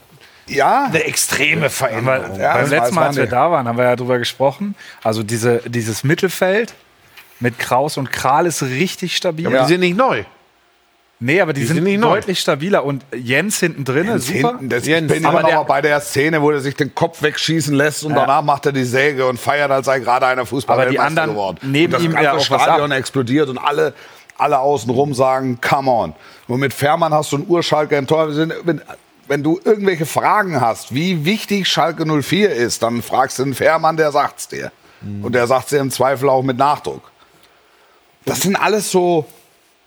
Ja, 0.51 0.85
eine 0.87 1.05
extreme 1.05 1.71
Veränderung. 1.71 2.39
Ja, 2.41 2.53
Beim 2.55 2.63
das 2.63 2.71
letzten 2.71 2.95
Mal, 2.95 3.07
als 3.09 3.17
wir 3.17 3.27
da 3.27 3.51
waren, 3.51 3.67
haben 3.69 3.79
wir 3.79 3.85
ja 3.85 3.97
drüber 3.97 4.19
gesprochen. 4.19 4.75
Also 5.03 5.23
diese, 5.23 5.59
dieses 5.67 6.05
Mittelfeld 6.05 6.75
mit 7.39 7.59
Kraus 7.59 7.97
und 7.97 8.11
Kral 8.13 8.47
ist 8.47 8.63
richtig 8.63 9.17
stabil. 9.17 9.47
Aber 9.47 9.61
die 9.61 9.67
sind 9.69 9.81
nicht 9.81 9.97
neu. 9.97 10.25
Nee, 11.23 11.41
aber 11.43 11.53
die, 11.53 11.61
Die 11.61 11.67
sind, 11.67 11.85
sind 11.85 12.01
neu. 12.01 12.15
deutlich 12.15 12.41
stabiler. 12.41 12.83
Und 12.83 13.05
Jens 13.15 13.61
hinten 13.61 13.85
drin, 13.85 14.07
Jens 14.07 14.27
super. 14.27 14.49
hinten, 14.53 14.69
das 14.71 14.87
Jens, 14.87 15.13
ich 15.13 15.19
bin 15.19 15.27
aber 15.27 15.41
immer 15.41 15.43
noch 15.43 15.49
der- 15.51 15.59
mal 15.59 15.65
bei 15.65 15.83
der 15.83 16.01
Szene, 16.01 16.41
wo 16.41 16.51
er 16.51 16.61
sich 16.61 16.75
den 16.77 16.95
Kopf 16.95 17.21
wegschießen 17.23 17.75
lässt 17.75 18.05
und 18.05 18.15
danach 18.15 18.43
macht 18.43 18.65
er 18.65 18.73
die 18.73 18.85
Säge 18.85 19.27
und 19.27 19.39
feiert, 19.39 19.71
als 19.71 19.85
sei 19.85 19.99
gerade 19.99 20.27
einer 20.27 20.47
Fußballer 20.47 20.83
Aber 20.83 20.91
die 20.91 20.99
anderen 20.99 21.31
geworden. 21.31 21.59
nehmen 21.63 21.87
und 21.87 21.93
das 21.93 22.03
ihm 22.05 22.13
ganze 22.13 22.25
ja 22.25 22.33
auch 22.33 22.41
Stadion 22.41 22.91
explodiert 22.93 23.51
und 23.51 23.59
alle, 23.59 23.93
alle 24.39 24.59
außenrum 24.61 25.13
sagen, 25.13 25.59
come 25.61 25.91
on. 25.91 26.15
Und 26.49 26.59
mit 26.61 26.73
Fährmann 26.73 27.13
hast 27.13 27.33
du 27.33 27.37
einen 27.37 27.47
Urschalker 27.49 27.99
im 27.99 28.07
Tor. 28.07 28.29
Wir 28.29 28.35
sind- 28.35 28.55
Wenn, 29.31 29.43
du 29.45 29.61
irgendwelche 29.65 30.07
Fragen 30.07 30.61
hast, 30.61 30.93
wie 30.93 31.25
wichtig 31.25 31.69
Schalke 31.69 32.05
04 32.05 32.51
ist, 32.51 32.83
dann 32.83 33.01
fragst 33.01 33.39
du 33.39 33.45
den 33.45 33.55
Fährmann, 33.55 33.97
der 33.97 34.11
sagt's 34.11 34.49
dir. 34.49 34.73
Mhm. 35.03 35.25
Und 35.25 35.37
der 35.37 35.47
sagt's 35.47 35.71
dir 35.71 35.79
im 35.79 35.93
Zweifel 35.93 36.29
auch 36.29 36.43
mit 36.43 36.59
Nachdruck. 36.59 37.13
Das 38.25 38.41
sind 38.41 38.57
alles 38.57 38.91
so, 38.91 39.25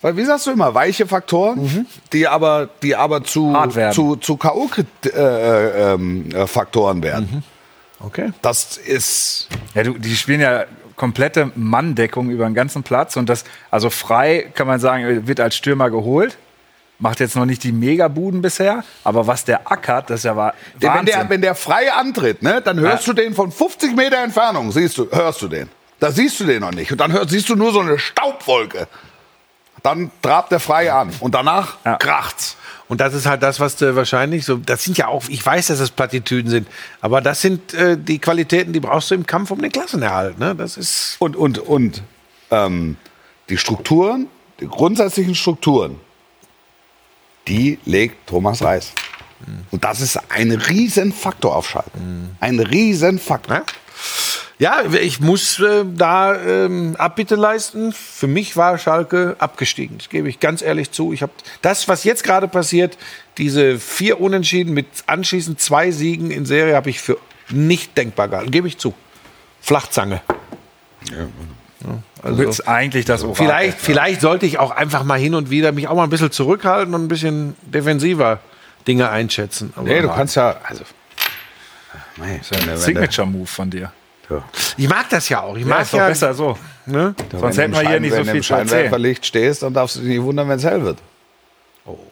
weil 0.01 0.15
wie 0.15 0.23
sagst 0.23 0.47
du 0.47 0.51
immer, 0.51 0.73
weiche 0.73 1.07
Faktoren, 1.07 1.85
die 2.13 2.25
aber, 2.25 2.69
die 2.81 2.95
aber 2.95 3.25
zu, 3.25 3.53
Mhm. 3.91 3.91
Zu, 3.91 4.15
zu 4.15 4.37
K.O.-Faktoren 4.37 7.03
werden. 7.03 7.43
Okay. 7.99 8.31
Das 8.41 8.77
ist, 8.77 9.49
Ja, 9.73 9.83
du, 9.83 9.97
die 9.97 10.15
spielen 10.15 10.39
ja 10.39 10.63
komplette 10.95 11.51
Manndeckung 11.55 12.29
über 12.29 12.45
den 12.45 12.53
ganzen 12.53 12.83
Platz. 12.83 13.17
Und 13.17 13.27
das, 13.27 13.43
also 13.71 13.89
frei 13.89 14.49
kann 14.53 14.67
man 14.67 14.79
sagen, 14.79 15.27
wird 15.27 15.41
als 15.41 15.57
Stürmer 15.57 15.89
geholt. 15.89 16.37
Macht 17.03 17.19
jetzt 17.19 17.35
noch 17.35 17.45
nicht 17.45 17.61
die 17.65 17.73
Megabuden 17.73 18.41
bisher, 18.41 18.81
aber 19.03 19.27
was 19.27 19.43
der 19.43 19.69
ackert, 19.69 20.09
das 20.09 20.21
ist 20.21 20.23
ja 20.23 20.37
wa- 20.37 20.53
wenn 20.79 20.89
Wahnsinn. 20.89 21.05
der, 21.07 21.29
wenn 21.29 21.41
der 21.41 21.53
frei 21.53 21.91
antritt, 21.91 22.41
ne, 22.41 22.61
dann 22.61 22.79
hörst 22.79 23.05
Ja. 23.07 23.13
du 23.13 23.21
den 23.21 23.35
von 23.35 23.51
50 23.51 23.93
Meter 23.93 24.19
Entfernung, 24.23 24.71
siehst 24.71 24.97
du, 24.97 25.09
hörst 25.11 25.41
du 25.41 25.49
den. 25.49 25.67
Da 25.99 26.11
siehst 26.11 26.39
du 26.39 26.45
den 26.45 26.61
noch 26.61 26.71
nicht. 26.71 26.93
Und 26.93 26.99
dann 27.01 27.11
hörst, 27.11 27.29
siehst 27.31 27.49
du 27.49 27.55
nur 27.57 27.73
so 27.73 27.81
eine 27.81 27.99
Staubwolke. 27.99 28.87
Dann 29.83 30.11
trabt 30.21 30.53
der 30.53 30.61
frei 30.61 30.93
an. 30.93 31.11
Und 31.19 31.35
danach 31.35 31.75
Ja. 31.83 31.97
kracht's. 31.97 32.55
Und 32.87 33.01
das 33.01 33.13
ist 33.13 33.25
halt 33.25 33.43
das, 33.43 33.59
was 33.59 33.75
du 33.75 33.95
wahrscheinlich 33.97 34.45
so. 34.45 34.55
Das 34.55 34.83
sind 34.85 34.97
ja 34.97 35.07
auch, 35.07 35.23
ich 35.27 35.45
weiß, 35.45 35.67
dass 35.67 35.79
es 35.81 35.91
Plattitüden 35.91 36.49
sind, 36.49 36.67
aber 37.01 37.19
das 37.19 37.41
sind 37.41 37.73
äh, 37.73 37.97
die 37.97 38.19
Qualitäten, 38.19 38.71
die 38.71 38.79
brauchst 38.79 39.11
du 39.11 39.15
im 39.15 39.25
Kampf 39.25 39.51
um 39.51 39.61
den 39.61 39.71
Klassenerhalt. 39.73 40.39
Ne? 40.39 40.55
Das 40.55 40.77
ist. 40.77 41.17
Und, 41.19 41.35
und, 41.35 41.59
und 41.59 42.01
ähm, 42.51 42.95
die 43.49 43.57
Strukturen, 43.57 44.27
die 44.61 44.67
grundsätzlichen 44.67 45.35
Strukturen, 45.35 45.99
die 47.47 47.79
legt 47.85 48.27
Thomas 48.27 48.63
Reis. 48.63 48.93
Und 49.71 49.83
das 49.83 50.01
ist 50.01 50.19
ein 50.31 50.51
Riesenfaktor 50.51 51.55
auf 51.55 51.69
Schalke. 51.69 51.91
Ein 52.39 52.59
Riesenfaktor. 52.59 53.63
Ja, 54.59 54.83
ich 54.85 55.19
muss 55.19 55.59
äh, 55.59 55.83
da 55.83 56.35
ähm, 56.35 56.95
Abbitte 56.97 57.35
leisten. 57.35 57.91
Für 57.91 58.27
mich 58.27 58.55
war 58.55 58.77
Schalke 58.77 59.35
abgestiegen. 59.39 59.97
Das 59.97 60.09
gebe 60.09 60.29
ich 60.29 60.39
ganz 60.39 60.61
ehrlich 60.61 60.91
zu. 60.91 61.11
Ich 61.11 61.21
habe 61.21 61.33
das, 61.61 61.87
was 61.87 62.03
jetzt 62.03 62.23
gerade 62.23 62.47
passiert, 62.47 62.97
diese 63.37 63.79
vier 63.79 64.21
Unentschieden 64.21 64.73
mit 64.73 64.85
anschließend 65.07 65.59
zwei 65.59 65.91
Siegen 65.91 66.31
in 66.31 66.45
Serie, 66.45 66.75
habe 66.75 66.89
ich 66.89 67.01
für 67.01 67.17
nicht 67.49 67.97
denkbar 67.97 68.29
gehalten. 68.29 68.51
Gebe 68.51 68.67
ich 68.67 68.77
zu. 68.77 68.93
Flachzange. 69.59 70.21
Du 72.23 72.37
willst 72.37 72.67
eigentlich 72.67 73.05
das 73.05 73.23
Orakel. 73.23 73.45
Vielleicht, 73.45 73.79
vielleicht 73.79 74.21
sollte 74.21 74.45
ich 74.45 74.57
auch 74.59 74.71
einfach 74.71 75.03
mal 75.03 75.19
hin 75.19 75.35
und 75.35 75.49
wieder 75.49 75.71
mich 75.71 75.87
auch 75.87 75.95
mal 75.95 76.03
ein 76.03 76.09
bisschen 76.09 76.31
zurückhalten 76.31 76.93
und 76.95 77.03
ein 77.03 77.07
bisschen 77.07 77.55
defensiver 77.63 78.39
Dinge 78.87 79.09
einschätzen. 79.09 79.73
Aber 79.75 79.87
Nee, 79.87 80.01
du 80.01 80.07
kannst 80.09 80.35
ja. 80.35 80.55
Also, 80.63 80.83
nee, 82.17 82.39
Signature-Move 82.75 83.47
von 83.47 83.69
dir. 83.69 83.91
ich 84.77 84.87
mag 84.89 85.09
das 85.09 85.29
ja 85.29 85.41
auch. 85.41 85.55
Ich 85.57 85.63
Ja, 85.63 85.67
mag 85.69 85.81
ist 85.81 85.93
doch 85.93 85.97
ja, 85.99 86.07
besser 86.07 86.33
so. 86.33 86.57
Ne? 86.85 87.13
Sonst 87.31 87.57
hätten 87.57 87.73
wir 87.73 87.87
hier 87.87 87.99
nicht 87.99 88.11
so 88.11 88.17
wenn 88.17 88.25
du 88.25 88.31
viel 88.31 88.37
im 88.37 88.43
zu. 88.43 88.47
Scheinwerferlicht 88.47 89.25
stehst, 89.25 89.63
dann 89.63 89.73
darfst 89.73 89.97
du 89.97 89.99
dich 89.99 90.09
nicht 90.09 90.21
wundern, 90.23 90.47
wenn 90.49 90.57
es 90.57 90.63
hell 90.63 90.83
wird. 90.83 90.97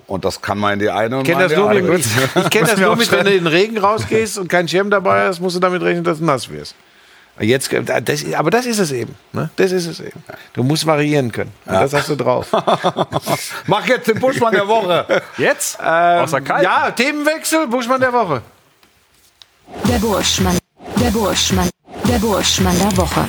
Und 0.07 0.25
das 0.25 0.41
kann 0.41 0.57
man 0.57 0.73
in 0.73 0.79
die 0.79 0.89
eine 0.89 1.17
und 1.17 1.21
Ich 1.25 1.29
kenne 1.33 1.43
mal 1.43 1.49
das 1.49 1.53
in 1.53 1.59
nur 1.59 1.73
die 1.73 1.81
mit, 1.81 2.05
andere. 2.05 2.43
ich 2.45 2.49
kenn 2.49 2.65
das 2.65 2.77
nur 2.77 2.95
mit, 2.97 3.11
wenn 3.13 3.25
du 3.25 3.31
in 3.31 3.37
den 3.45 3.47
Regen 3.47 3.77
rausgehst 3.77 4.37
und 4.37 4.49
kein 4.49 4.67
Schirm 4.67 4.89
dabei 4.89 5.27
hast, 5.27 5.39
musst 5.39 5.55
du 5.55 5.61
damit 5.61 5.81
rechnen, 5.81 6.03
dass 6.03 6.17
du 6.19 6.25
nass 6.25 6.49
wirst. 6.49 6.75
Jetzt, 7.39 7.71
das, 8.03 8.33
aber 8.33 8.51
das 8.51 8.65
ist 8.65 8.77
es 8.79 8.91
eben. 8.91 9.15
Ne? 9.31 9.49
Das 9.55 9.71
ist 9.71 9.87
es 9.87 9.99
eben. 9.99 10.23
Du 10.53 10.63
musst 10.63 10.85
variieren 10.85 11.31
können. 11.31 11.51
Und 11.65 11.73
Das 11.73 11.93
hast 11.93 12.09
du 12.09 12.15
drauf. 12.15 12.47
Mach 13.67 13.85
jetzt 13.87 14.07
den 14.07 14.19
Buschmann 14.19 14.53
der 14.53 14.67
Woche. 14.67 15.23
Jetzt? 15.37 15.79
Außer 15.79 16.41
kalt? 16.41 16.63
ja, 16.63 16.91
Themenwechsel, 16.91 17.67
Buschmann 17.67 17.99
der 18.01 18.13
Woche. 18.13 18.41
Der 19.87 19.97
Burschmann. 19.97 20.57
Der 20.99 21.09
Burschmann. 21.09 21.69
Der 22.07 22.19
Burschmann 22.19 22.77
der 22.77 22.97
Woche. 22.97 23.25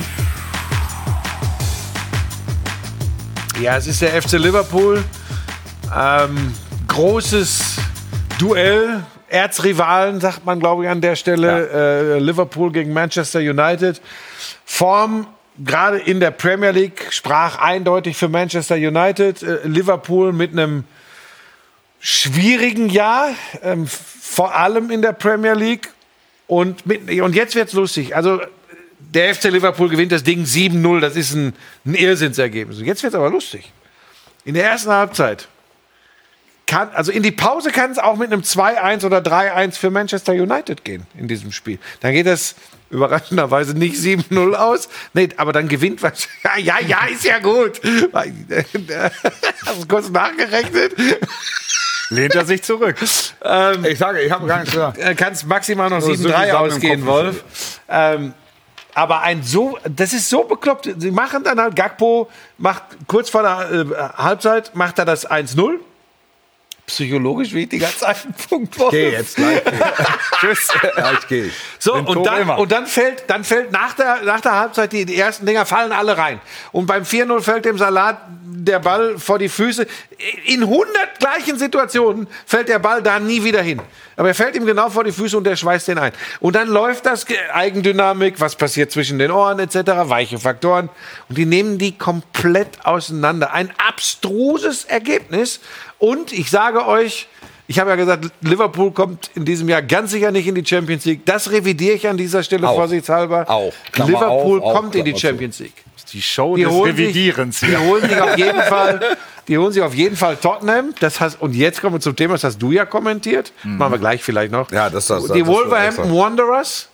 Ja, 3.61 3.77
es 3.77 3.87
ist 3.87 4.01
der 4.01 4.21
FC 4.21 4.33
Liverpool. 4.33 5.03
Ähm, 5.95 6.53
großes 6.87 7.77
Duell. 8.37 9.03
Erzrivalen, 9.33 10.19
sagt 10.19 10.45
man, 10.45 10.59
glaube 10.59 10.83
ich, 10.83 10.89
an 10.89 11.01
der 11.01 11.15
Stelle. 11.15 11.69
Äh, 11.69 12.19
Liverpool 12.19 12.71
gegen 12.71 12.93
Manchester 12.93 13.39
United. 13.39 13.99
Form 14.63 15.27
gerade 15.57 15.97
in 15.97 16.19
der 16.19 16.31
Premier 16.31 16.71
League 16.71 17.07
sprach 17.11 17.57
eindeutig 17.57 18.15
für 18.15 18.29
Manchester 18.29 18.75
United. 18.75 19.41
Äh, 19.41 19.67
Liverpool 19.67 20.33
mit 20.33 20.51
einem 20.51 20.83
schwierigen 21.99 22.89
Jahr, 22.89 23.29
ähm, 23.63 23.87
vor 23.87 24.53
allem 24.55 24.91
in 24.91 25.01
der 25.01 25.13
Premier 25.13 25.53
League. 25.53 25.89
Und, 26.45 26.85
mit, 26.85 27.09
und 27.19 27.33
jetzt 27.33 27.55
wird's 27.55 27.73
lustig. 27.73 28.15
Also 28.15 28.39
der 28.99 29.33
FC 29.33 29.45
Liverpool 29.45 29.89
gewinnt 29.89 30.11
das 30.11 30.23
Ding 30.23 30.43
7-0. 30.43 30.99
Das 30.99 31.15
ist 31.15 31.33
ein, 31.33 31.53
ein 31.85 31.95
Irrsinnsergebnis. 31.95 32.77
Und 32.77 32.85
Jetzt 32.85 33.01
wird's 33.01 33.15
aber 33.15 33.31
lustig. 33.31 33.71
In 34.45 34.53
der 34.53 34.65
ersten 34.65 34.91
Halbzeit 34.91 35.47
kann, 36.65 36.89
also 36.93 37.11
in 37.11 37.23
die 37.23 37.31
Pause 37.31 37.71
kann 37.71 37.91
es 37.91 37.99
auch 37.99 38.15
mit 38.15 38.31
einem 38.31 38.41
2-1 38.41 39.05
oder 39.05 39.19
3-1 39.19 39.77
für 39.77 39.89
Manchester 39.89 40.33
United 40.33 40.83
gehen 40.85 41.05
in 41.17 41.27
diesem 41.27 41.51
Spiel. 41.51 41.79
Dann 41.99 42.13
geht 42.13 42.27
es 42.27 42.55
überraschenderweise 42.89 43.77
nicht 43.77 43.95
7-0 43.95 44.53
aus. 44.53 44.87
Nee, 45.13 45.29
aber 45.37 45.51
dann 45.51 45.67
gewinnt 45.67 46.01
was. 46.03 46.27
Ja, 46.43 46.57
ja, 46.57 46.75
ja, 46.85 47.05
ist 47.11 47.23
ja 47.23 47.39
gut. 47.39 47.81
Hast 49.65 49.81
du 49.81 49.87
kurz 49.87 50.09
nachgerechnet? 50.09 50.93
Lehnt 52.09 52.35
er 52.35 52.45
sich 52.45 52.61
zurück. 52.61 52.95
Ich 53.01 53.97
sage, 53.97 54.21
ich 54.21 54.31
habe 54.31 54.45
gar 54.45 54.59
nichts 54.59 54.73
gesagt. 54.73 54.97
Äh, 54.99 55.15
kannst 55.15 55.47
maximal 55.47 55.89
noch 55.89 56.01
So, 56.01 56.13
so 56.13 56.29
7-3 56.29 56.41
viel 56.43 56.51
Sachen 56.51 56.65
im 56.65 56.71
ausgehen. 56.71 57.05
Wolf. 57.05 57.43
Ähm, 57.89 58.33
aber 58.93 59.21
ein 59.21 59.41
so, 59.41 59.79
das 59.89 60.13
ist 60.13 60.29
so 60.29 60.43
bekloppt. 60.43 60.89
Sie 60.97 61.11
machen 61.11 61.43
dann 61.43 61.59
halt, 61.59 61.75
Gagpo 61.75 62.29
macht 62.57 62.83
kurz 63.07 63.29
vor 63.29 63.41
der 63.41 63.71
äh, 63.71 63.85
Halbzeit, 64.17 64.75
macht 64.75 64.99
er 64.99 65.05
das 65.05 65.29
1-0. 65.29 65.79
Psychologisch 66.85 67.53
wichtiger 67.53 67.87
Zeitpunkt. 67.97 68.77
Wolf. 68.77 68.91
Geh 68.91 69.11
jetzt 69.11 69.37
gleich. 69.37 69.61
Tschüss. 70.39 70.67
Gleich 70.67 71.27
geh 71.29 71.43
ich. 71.45 71.53
So, 71.79 71.95
Im 71.95 72.05
und 72.05 72.23
dann, 72.25 72.41
immer. 72.41 72.57
und 72.57 72.71
dann 72.71 72.87
fällt, 72.87 73.23
dann 73.27 73.45
fällt 73.45 73.71
nach 73.71 73.93
der, 73.93 74.21
nach 74.23 74.41
der 74.41 74.59
Halbzeit, 74.59 74.91
die, 74.91 75.05
die 75.05 75.15
ersten 75.15 75.45
Dinger 75.45 75.65
fallen 75.65 75.93
alle 75.93 76.17
rein. 76.17 76.41
Und 76.73 76.85
beim 76.85 77.03
4-0 77.03 77.41
fällt 77.41 77.65
dem 77.65 77.77
Salat 77.77 78.17
der 78.43 78.79
Ball 78.79 79.17
vor 79.17 79.39
die 79.39 79.49
Füße. 79.49 79.87
In 80.45 80.61
100 80.63 81.19
gleichen 81.19 81.57
Situationen 81.57 82.27
fällt 82.45 82.69
der 82.69 82.79
Ball 82.79 83.01
da 83.01 83.19
nie 83.19 83.43
wieder 83.43 83.61
hin. 83.61 83.81
Aber 84.15 84.27
er 84.27 84.35
fällt 84.35 84.55
ihm 84.55 84.65
genau 84.65 84.89
vor 84.89 85.03
die 85.03 85.11
Füße 85.11 85.35
und 85.37 85.43
der 85.45 85.55
schweißt 85.55 85.87
den 85.87 85.97
ein. 85.97 86.11
Und 86.39 86.55
dann 86.55 86.67
läuft 86.67 87.05
das 87.05 87.25
Ge- 87.25 87.37
Eigendynamik, 87.51 88.39
was 88.39 88.55
passiert 88.55 88.91
zwischen 88.91 89.17
den 89.19 89.31
Ohren 89.31 89.59
etc., 89.59 89.75
weiche 90.05 90.37
Faktoren. 90.37 90.89
Und 91.29 91.37
die 91.37 91.45
nehmen 91.45 91.77
die 91.77 91.97
komplett 91.97 92.85
auseinander. 92.85 93.53
Ein 93.53 93.71
abstruses 93.87 94.85
Ergebnis. 94.85 95.59
Und 95.97 96.31
ich 96.31 96.49
sage 96.49 96.85
euch, 96.87 97.27
ich 97.67 97.79
habe 97.79 97.89
ja 97.91 97.95
gesagt, 97.95 98.25
Liverpool 98.41 98.91
kommt 98.91 99.31
in 99.35 99.45
diesem 99.45 99.69
Jahr 99.69 99.81
ganz 99.81 100.11
sicher 100.11 100.31
nicht 100.31 100.45
in 100.47 100.53
die 100.55 100.65
Champions 100.65 101.05
League. 101.05 101.25
Das 101.25 101.49
revidiere 101.49 101.95
ich 101.95 102.07
an 102.07 102.17
dieser 102.17 102.43
Stelle 102.43 102.67
Auch. 102.67 102.75
vorsichtshalber. 102.75 103.49
Auch. 103.49 103.73
Klammer 103.91 104.11
Liverpool 104.11 104.59
auf, 104.59 104.65
auch, 104.65 104.73
kommt 104.75 104.95
in 104.95 105.05
die. 105.05 105.17
Champions 105.17 105.59
League. 105.59 105.82
Die 106.13 106.21
Show 106.21 106.55
Die 106.55 106.63
des 106.63 106.71
holen, 106.71 106.95
sich, 106.95 107.05
Revidierens 107.07 107.59
die 107.61 107.75
holen 107.75 108.07
sich 108.07 108.21
auf 108.21 108.37
jeden 108.37 108.61
Fall, 108.69 108.99
die 109.47 109.57
holen 109.57 109.71
sich 109.73 109.81
auf 109.81 109.93
jeden 109.95 110.15
Fall 110.15 110.37
Tottenham. 110.37 110.93
Das 110.99 111.19
hast, 111.19 111.41
und 111.41 111.53
jetzt 111.55 111.81
kommen 111.81 111.95
wir 111.95 111.99
zum 111.99 112.15
Thema, 112.15 112.33
das 112.35 112.43
hast 112.43 112.59
du 112.59 112.71
ja 112.71 112.85
kommentiert. 112.85 113.51
Machen 113.63 113.93
wir 113.93 113.99
gleich 113.99 114.23
vielleicht 114.23 114.51
noch. 114.51 114.71
Ja, 114.71 114.89
das- 114.89 115.07
das- 115.07 115.25
die 115.31 115.39
das- 115.39 115.47
Wolverhampton 115.47 116.13
Wanderers 116.15 116.89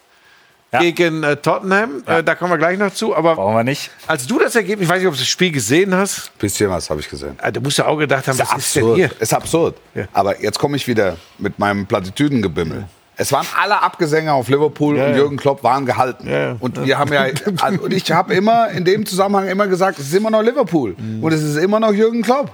gegen 0.80 1.24
äh, 1.24 1.36
Tottenham. 1.36 2.04
Äh, 2.06 2.24
da 2.24 2.36
kommen 2.36 2.52
wir 2.52 2.58
gleich 2.60 2.78
noch 2.78 2.94
zu. 2.94 3.16
Aber 3.16 3.36
Brauchen 3.36 3.56
wir 3.56 3.64
nicht. 3.64 3.90
als 4.08 4.28
du 4.28 4.38
das 4.40 4.56
Ergebnis, 4.56 4.86
ich 4.86 4.90
weiß 4.90 5.00
nicht, 5.00 5.08
ob 5.08 5.14
du 5.16 5.20
das 5.20 5.28
Spiel 5.28 5.52
gesehen 5.52 5.94
hast, 5.96 6.32
Bisschen 6.38 6.70
was 6.70 6.90
habe 6.92 7.00
ich 7.00 7.10
gesehen. 7.10 7.38
äh, 7.42 7.52
du 7.52 7.60
musst 7.60 7.80
ja 7.80 7.88
auch 7.88 7.98
gedacht 7.98 8.28
haben, 8.28 8.38
was 8.38 8.56
ist 8.58 8.76
denn 8.76 8.84
absurd. 8.84 8.96
hier? 8.98 9.12
Ist 9.20 9.34
absurd. 9.34 9.76
Ja. 9.96 10.06
Aber 10.14 10.40
jetzt 10.42 10.60
komme 10.60 10.78
ich 10.78 10.88
wieder 10.88 11.18
mit 11.40 11.58
meinem 11.60 11.88
Plattitüdengebimmel. 11.88 12.86
Es 13.22 13.34
waren 13.34 13.46
alle 13.62 13.82
Abgesänge 13.82 14.32
auf 14.32 14.48
Liverpool 14.48 14.96
und 14.96 15.02
ja. 15.02 15.14
Jürgen 15.14 15.36
Klopp 15.36 15.62
waren 15.62 15.86
gehalten. 15.86 16.26
Ja, 16.30 16.40
ja. 16.40 16.56
Und 16.58 16.86
wir 16.86 16.98
haben 16.98 17.12
ja, 17.12 17.26
also, 17.62 17.82
und 17.84 17.92
ich 17.94 18.10
habe 18.14 18.34
immer 18.34 18.70
in 18.70 18.86
dem 18.86 19.06
Zusammenhang 19.06 19.48
immer 19.50 19.68
gesagt, 19.68 20.00
es 20.00 20.06
ist 20.08 20.14
immer 20.16 20.30
noch 20.32 20.42
Liverpool 20.42 20.96
Mhm. 20.98 21.22
und 21.22 21.34
es 21.34 21.44
ist 21.44 21.58
immer 21.58 21.82
noch 21.82 21.92
Jürgen 21.92 22.22
Klopp. 22.22 22.50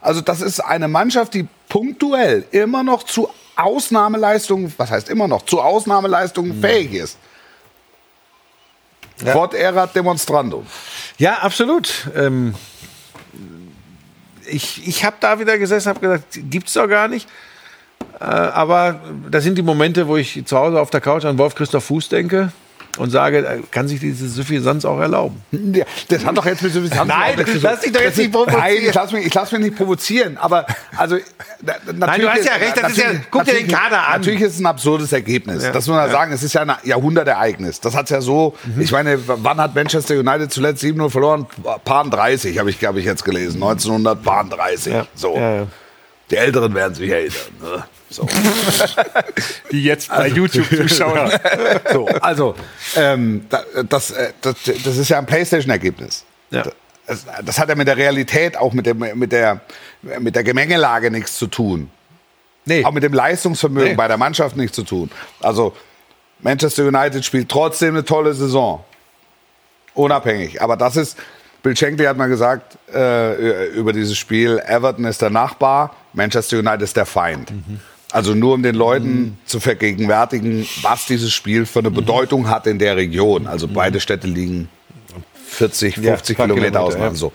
Also 0.00 0.20
das 0.20 0.40
ist 0.40 0.58
eine 0.58 0.88
Mannschaft, 0.88 1.34
die 1.34 1.46
punktuell 1.68 2.44
immer 2.50 2.82
noch 2.82 3.04
zu 3.04 3.30
Ausnahmeleistungen, 3.54 4.74
was 4.76 4.90
heißt 4.90 5.08
immer 5.08 5.28
noch, 5.28 5.42
zu 5.46 5.56
Mhm. 5.56 5.62
Ausnahmeleistungen 5.62 6.60
fähig 6.60 6.94
ist. 6.94 7.16
Quod 9.24 9.54
erat 9.54 9.94
demonstrandum. 9.94 10.66
Ja, 11.18 11.34
absolut. 11.34 12.08
Ähm, 12.16 12.56
ich 14.46 14.86
ich 14.88 15.04
habe 15.04 15.16
da 15.20 15.38
wieder 15.38 15.58
gesessen, 15.58 15.90
habe 15.90 16.00
gesagt, 16.00 16.24
gibt's 16.50 16.72
doch 16.72 16.88
gar 16.88 17.06
nicht. 17.06 17.28
Äh, 18.22 18.26
aber 18.26 19.00
das 19.30 19.42
sind 19.42 19.58
die 19.58 19.62
Momente, 19.62 20.06
wo 20.06 20.16
ich 20.16 20.44
zu 20.44 20.56
Hause 20.56 20.80
auf 20.80 20.90
der 20.90 21.00
Couch 21.00 21.24
an 21.24 21.38
Wolf 21.38 21.54
Christoph 21.56 21.84
Fuß 21.84 22.08
denke 22.08 22.52
und 22.98 23.10
sage, 23.10 23.44
er 23.44 23.58
kann 23.70 23.88
sich 23.88 23.98
diese 23.98 24.28
Suffisanz 24.28 24.84
auch 24.84 25.00
erlauben. 25.00 25.42
Ja, 25.50 25.84
das 26.08 26.24
hat 26.24 26.36
doch 26.36 26.46
jetzt 26.46 26.62
mit 26.62 26.72
Suffisanz 26.72 27.08
Nein, 27.08 27.34
zu 27.46 27.58
lass 27.58 27.80
dich 27.80 27.90
doch 27.92 28.00
jetzt 28.00 28.10
Das 28.10 28.16
nicht 28.18 28.32
provozieren. 28.32 28.60
Nein, 28.60 28.76
ich 28.86 28.94
lass 28.94 29.12
mich, 29.12 29.26
ich 29.26 29.34
lass 29.34 29.50
mich 29.50 29.60
nicht 29.62 29.76
provozieren. 29.76 30.36
Aber 30.36 30.66
also, 30.96 31.16
natürlich 31.92 32.20
du 32.20 32.28
hast 32.28 32.44
ja 32.44 32.54
recht, 32.54 32.76
das 32.80 32.92
ist 32.92 32.98
ja- 32.98 33.12
guck 33.30 33.44
dir 33.44 33.54
den 33.54 33.66
Kader 33.66 34.06
an. 34.06 34.20
Natürlich 34.20 34.42
ist 34.42 34.54
es 34.54 34.60
ein 34.60 34.66
absurdes 34.66 35.12
Ergebnis. 35.12 35.64
Das 35.72 35.86
muss 35.88 35.96
man 35.96 36.10
sagen. 36.10 36.32
Es 36.32 36.42
ist 36.44 36.52
ja 36.52 36.62
ein 36.62 36.72
Jahrhundertereignis. 36.84 37.80
Das 37.80 37.96
hat 37.96 38.08
ja 38.10 38.20
so. 38.20 38.54
Mhm. 38.64 38.82
Ich 38.82 38.92
meine, 38.92 39.18
wann 39.26 39.56
hat 39.58 39.74
Manchester 39.74 40.14
United 40.18 40.52
zuletzt 40.52 40.82
7-0 40.84 41.10
verloren? 41.10 41.46
Paar 41.84 42.08
30 42.08 42.58
habe 42.58 42.70
ich, 42.70 42.84
habe 42.84 43.00
ich 43.00 43.06
jetzt 43.06 43.24
gelesen. 43.24 43.62
1930. 43.62 44.92
Ja. 44.92 45.06
So. 45.14 45.34
Ja, 45.36 45.54
ja. 45.54 45.66
Die 46.30 46.36
Älteren 46.36 46.74
werden 46.74 46.94
sich 46.94 47.10
erinnern. 47.10 47.34
Ne? 47.60 47.84
So. 48.12 48.26
Die 49.72 49.82
jetzt 49.84 50.08
bei 50.10 50.28
YouTube 50.28 50.66
zuschauen. 50.68 51.30
So, 51.92 52.06
also, 52.06 52.54
ähm, 52.96 53.46
da- 53.48 53.64
das, 53.88 54.10
äh, 54.12 54.32
das, 54.40 54.54
das 54.84 54.96
ist 54.96 55.08
ja 55.08 55.18
ein 55.18 55.26
Playstation-Ergebnis. 55.26 56.24
Ja. 56.50 56.64
Das, 57.06 57.24
das 57.44 57.58
hat 57.58 57.68
ja 57.68 57.74
mit 57.74 57.88
der 57.88 57.96
Realität, 57.96 58.56
auch 58.56 58.72
mit, 58.72 58.86
dem, 58.86 58.98
mit, 59.14 59.32
der, 59.32 59.60
mit 60.20 60.34
der 60.36 60.44
Gemengelage 60.44 61.10
nichts 61.10 61.36
zu 61.36 61.46
tun. 61.46 61.90
Nee. 62.64 62.84
Auch 62.84 62.92
mit 62.92 63.02
dem 63.02 63.12
Leistungsvermögen 63.12 63.90
Nee. 63.90 63.96
bei 63.96 64.06
der 64.08 64.16
Mannschaft 64.18 64.56
nichts 64.56 64.76
zu 64.76 64.84
tun. 64.84 65.10
Also, 65.40 65.74
Manchester 66.40 66.84
United 66.86 67.24
spielt 67.24 67.48
trotzdem 67.48 67.94
eine 67.94 68.04
tolle 68.04 68.34
Saison. 68.34 68.84
Unabhängig. 69.94 70.62
Aber 70.62 70.76
das 70.76 70.96
ist, 70.96 71.18
Bill 71.62 71.76
Shankly 71.76 72.04
hat 72.04 72.16
mal 72.16 72.28
gesagt 72.28 72.78
äh, 72.94 73.66
über 73.68 73.92
dieses 73.92 74.16
Spiel, 74.16 74.60
Everton 74.66 75.04
ist 75.04 75.20
der 75.22 75.30
Nachbar, 75.30 75.94
Manchester 76.12 76.58
United 76.58 76.82
ist 76.82 76.96
der 76.96 77.06
Feind. 77.06 77.52
Also 78.12 78.34
nur 78.34 78.54
um 78.54 78.62
den 78.62 78.74
Leuten 78.74 79.38
zu 79.46 79.58
vergegenwärtigen, 79.58 80.66
was 80.82 81.06
dieses 81.06 81.32
Spiel 81.32 81.64
für 81.64 81.78
eine 81.78 81.90
Bedeutung 81.90 82.48
hat 82.50 82.66
in 82.66 82.78
der 82.78 82.96
Region. 82.96 83.46
Also 83.46 83.66
beide 83.68 84.00
Städte 84.00 84.26
liegen 84.26 84.68
40, 85.46 85.94
50 85.94 86.36
paar 86.36 86.46
Kilometer 86.46 86.70
Kilometer, 86.70 86.80
auseinander. 86.80 87.12
ja. 87.12 87.18
So. 87.18 87.32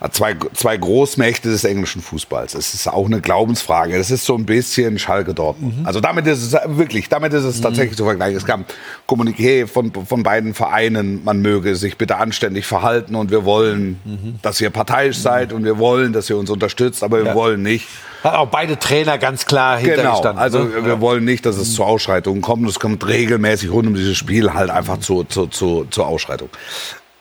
Hat 0.00 0.14
zwei, 0.14 0.36
zwei 0.52 0.76
Großmächte 0.76 1.48
des 1.48 1.64
englischen 1.64 2.02
Fußballs. 2.02 2.54
Es 2.54 2.74
ist 2.74 2.86
auch 2.86 3.06
eine 3.06 3.22
Glaubensfrage. 3.22 3.96
Das 3.96 4.10
ist 4.10 4.26
so 4.26 4.34
ein 4.36 4.44
bisschen 4.44 4.98
Schalke 4.98 5.32
Dortmund. 5.32 5.86
Also 5.86 6.00
damit 6.00 6.26
ist 6.26 6.42
es 6.42 6.52
wirklich, 6.66 7.08
damit 7.08 7.32
ist 7.32 7.44
es 7.44 7.62
tatsächlich 7.62 7.96
zu 7.96 8.04
vergleichen. 8.04 8.36
Es 8.36 8.44
ein 8.48 8.66
Kommuniqué 9.08 9.66
von, 9.66 9.92
von 9.92 10.22
beiden 10.22 10.52
Vereinen, 10.52 11.24
man 11.24 11.40
möge 11.40 11.76
sich 11.76 11.96
bitte 11.96 12.16
anständig 12.16 12.66
verhalten 12.66 13.14
und 13.14 13.30
wir 13.30 13.44
wollen, 13.44 14.38
dass 14.42 14.60
ihr 14.60 14.70
parteiisch 14.70 15.18
seid 15.18 15.52
und 15.52 15.64
wir 15.64 15.78
wollen, 15.78 16.12
dass 16.12 16.28
ihr 16.28 16.36
uns 16.36 16.50
unterstützt, 16.50 17.02
aber 17.02 17.24
wir 17.24 17.34
wollen 17.34 17.62
nicht. 17.62 17.88
Hat 18.22 18.34
auch 18.34 18.48
beide 18.48 18.78
Trainer 18.78 19.18
ganz 19.18 19.46
klar 19.46 19.78
Genau, 19.80 19.94
hintergestanden. 19.94 20.42
also 20.42 20.64
ne? 20.64 20.84
wir 20.84 21.00
wollen 21.00 21.24
nicht, 21.24 21.46
dass 21.46 21.56
es 21.56 21.74
zu 21.74 21.84
Ausschreitungen 21.84 22.42
kommt. 22.42 22.68
Es 22.68 22.80
kommt 22.80 23.06
regelmäßig 23.06 23.70
rund 23.70 23.86
um 23.88 23.94
dieses 23.94 24.16
Spiel 24.16 24.52
halt 24.52 24.70
einfach 24.70 24.98
zu, 24.98 25.24
zu, 25.24 25.46
zu, 25.46 25.86
zur 25.90 26.06
Ausschreitung. 26.06 26.48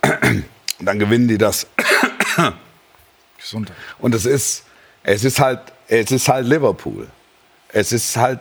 Und 0.03 0.45
dann 0.86 0.99
gewinnen 0.99 1.28
die 1.28 1.38
das. 1.38 1.67
Gesundheit. 3.45 3.77
Und 3.99 4.15
es 4.15 4.25
ist, 4.25 4.63
es 5.03 5.23
ist 5.23 5.39
halt, 5.39 5.59
es 5.87 6.11
ist 6.11 6.27
halt 6.27 6.47
Liverpool. 6.47 7.07
Es 7.69 7.91
ist 7.91 8.17
halt, 8.17 8.39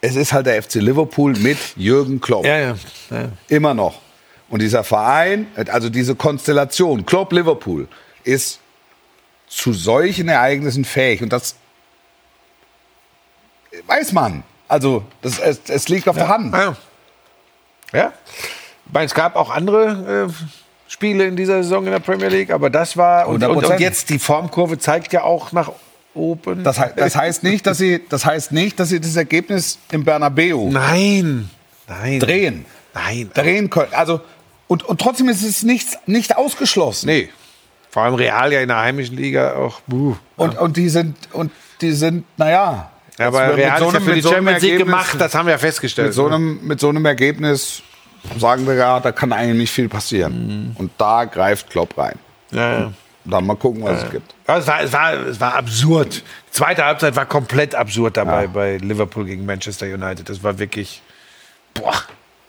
es 0.00 0.16
ist 0.16 0.32
halt 0.32 0.46
der 0.46 0.60
FC 0.62 0.76
Liverpool 0.76 1.32
mit 1.34 1.58
Jürgen 1.76 2.20
Klopp. 2.20 2.44
ja, 2.44 2.58
ja, 2.58 2.76
ja. 3.10 3.28
Immer 3.48 3.74
noch. 3.74 4.00
Und 4.48 4.60
dieser 4.60 4.84
Verein, 4.84 5.46
also 5.68 5.88
diese 5.88 6.14
Konstellation, 6.14 7.06
Klopp 7.06 7.32
Liverpool, 7.32 7.88
ist 8.24 8.60
zu 9.46 9.72
solchen 9.72 10.28
Ereignissen 10.28 10.84
fähig. 10.84 11.22
Und 11.22 11.32
das 11.32 11.56
weiß 13.86 14.12
man. 14.12 14.42
Also, 14.68 15.04
das, 15.20 15.38
es, 15.38 15.60
es 15.68 15.88
liegt 15.88 16.08
auf 16.08 16.16
der 16.16 16.28
Hand. 16.28 16.54
Ja. 16.54 16.76
ja. 17.92 18.12
Ich 18.86 18.92
meine, 18.92 19.06
es 19.06 19.14
gab 19.14 19.36
auch 19.36 19.50
andere 19.50 20.28
äh, 20.28 20.61
Spiele 21.02 21.26
in 21.26 21.34
dieser 21.34 21.64
Saison 21.64 21.84
in 21.84 21.90
der 21.90 21.98
Premier 21.98 22.28
League, 22.28 22.52
aber 22.52 22.70
das 22.70 22.96
war. 22.96 23.26
Und, 23.26 23.42
und, 23.42 23.64
100%. 23.64 23.72
und 23.72 23.80
jetzt 23.80 24.08
die 24.08 24.20
Formkurve 24.20 24.78
zeigt 24.78 25.12
ja 25.12 25.24
auch 25.24 25.50
nach 25.50 25.72
oben. 26.14 26.62
Das, 26.62 26.80
das, 26.94 27.16
heißt 27.16 27.42
nicht, 27.42 27.66
dass 27.66 27.78
sie, 27.78 28.00
das 28.08 28.24
heißt 28.24 28.52
nicht, 28.52 28.78
dass 28.78 28.90
sie 28.90 29.00
das 29.00 29.16
Ergebnis 29.16 29.80
im 29.90 30.04
Bernabeu 30.04 30.70
Nein. 30.70 31.50
Nein. 31.88 32.20
drehen. 32.20 32.66
Nein. 32.94 33.30
Drehen 33.34 33.68
können. 33.68 33.92
Also, 33.92 34.20
und, 34.68 34.84
und 34.84 35.00
trotzdem 35.00 35.28
ist 35.28 35.42
es 35.42 35.64
nichts, 35.64 35.98
nicht 36.06 36.36
ausgeschlossen. 36.36 37.06
Nee. 37.06 37.30
Vor 37.90 38.04
allem 38.04 38.14
Real 38.14 38.52
ja 38.52 38.60
in 38.60 38.68
der 38.68 38.78
heimischen 38.78 39.16
Liga 39.16 39.54
auch. 39.54 39.80
Buh. 39.88 40.14
Und, 40.36 40.56
und 40.56 40.76
die 40.76 40.88
sind, 40.88 41.16
und 41.32 41.50
die 41.80 41.92
sind, 41.92 42.24
naja. 42.36 42.92
Ja, 43.18 43.26
aber 43.26 43.56
Real 43.56 43.76
so 43.80 43.88
ist 43.88 43.94
ja 43.94 44.00
für 44.00 44.14
die 44.14 44.20
so 44.20 44.32
Champions 44.32 44.62
League 44.62 44.78
gemacht, 44.78 45.16
das 45.18 45.34
haben 45.34 45.46
wir 45.46 45.52
ja 45.52 45.58
festgestellt. 45.58 46.08
Mit 46.08 46.14
so 46.14 46.26
einem, 46.26 46.60
mit 46.62 46.78
so 46.78 46.90
einem 46.90 47.04
Ergebnis 47.04 47.82
sagen 48.38 48.66
wir 48.66 48.74
ja, 48.74 49.00
da 49.00 49.12
kann 49.12 49.32
eigentlich 49.32 49.58
nicht 49.58 49.72
viel 49.72 49.88
passieren. 49.88 50.74
Und 50.78 50.90
da 50.98 51.24
greift 51.24 51.70
Klopp 51.70 51.96
rein. 51.98 52.18
ja, 52.50 52.80
ja. 52.80 52.92
Dann 53.24 53.46
mal 53.46 53.54
gucken, 53.54 53.84
was 53.84 54.02
es 54.02 54.10
gibt. 54.10 54.34
Es, 54.46 54.66
war, 54.66 54.80
es, 54.82 54.92
war, 54.92 55.12
es 55.12 55.40
war 55.40 55.54
absurd. 55.54 56.24
Die 56.48 56.50
zweite 56.50 56.84
Halbzeit 56.84 57.14
war 57.14 57.24
komplett 57.24 57.72
absurd 57.72 58.16
dabei 58.16 58.48
bei 58.48 58.78
Liverpool 58.78 59.24
gegen 59.26 59.46
Manchester 59.46 59.86
United. 59.86 60.28
Das 60.28 60.42
war 60.42 60.58
wirklich 60.58 61.00
boah, 61.72 61.94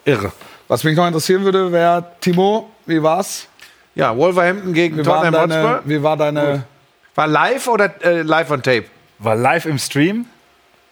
irre. 0.03 0.31
Was 0.67 0.83
mich 0.83 0.95
noch 0.95 1.05
interessieren 1.05 1.43
würde, 1.43 1.71
wäre, 1.71 2.03
Timo, 2.21 2.71
wie 2.87 3.03
war's? 3.03 3.47
Ja, 3.95 4.17
Wolverhampton 4.17 4.73
gegen 4.73 4.97
Wie, 4.97 5.03
Tottenham 5.03 5.33
deine, 5.33 5.63
Hotspur. 5.63 5.81
wie 5.85 6.01
war 6.01 6.17
deine. 6.17 6.63
War 7.13 7.27
live 7.27 7.67
oder 7.67 8.03
äh, 8.03 8.23
live 8.23 8.49
on 8.49 8.63
tape? 8.63 8.85
War 9.19 9.35
live 9.35 9.67
im 9.67 9.77
Stream 9.77 10.25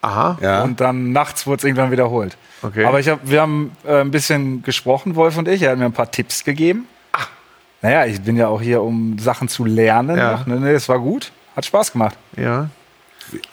Aha. 0.01 0.37
Ja. 0.41 0.63
und 0.63 0.79
dann 0.81 1.11
nachts 1.11 1.45
wurde 1.45 1.57
es 1.59 1.63
irgendwann 1.63 1.91
wiederholt. 1.91 2.35
Okay. 2.63 2.85
Aber 2.85 2.99
ich 2.99 3.07
hab, 3.09 3.19
wir 3.23 3.41
haben 3.41 3.71
äh, 3.85 4.01
ein 4.01 4.11
bisschen 4.11 4.63
gesprochen, 4.63 5.15
Wolf 5.15 5.37
und 5.37 5.47
ich. 5.47 5.61
Er 5.61 5.71
hat 5.71 5.77
mir 5.77 5.85
ein 5.85 5.93
paar 5.93 6.09
Tipps 6.11 6.43
gegeben. 6.43 6.87
Ach. 7.11 7.27
Naja, 7.81 8.05
ich 8.05 8.21
bin 8.21 8.35
ja 8.37 8.47
auch 8.47 8.61
hier, 8.61 8.81
um 8.81 9.17
Sachen 9.19 9.47
zu 9.47 9.65
lernen. 9.65 10.17
Ja. 10.17 10.31
noch, 10.37 10.45
Ne, 10.47 10.55
nee, 10.59 10.71
es 10.71 10.87
war 10.89 10.99
gut. 10.99 11.31
Hat 11.55 11.65
Spaß 11.65 11.91
gemacht. 11.91 12.17
Ja. 12.37 12.69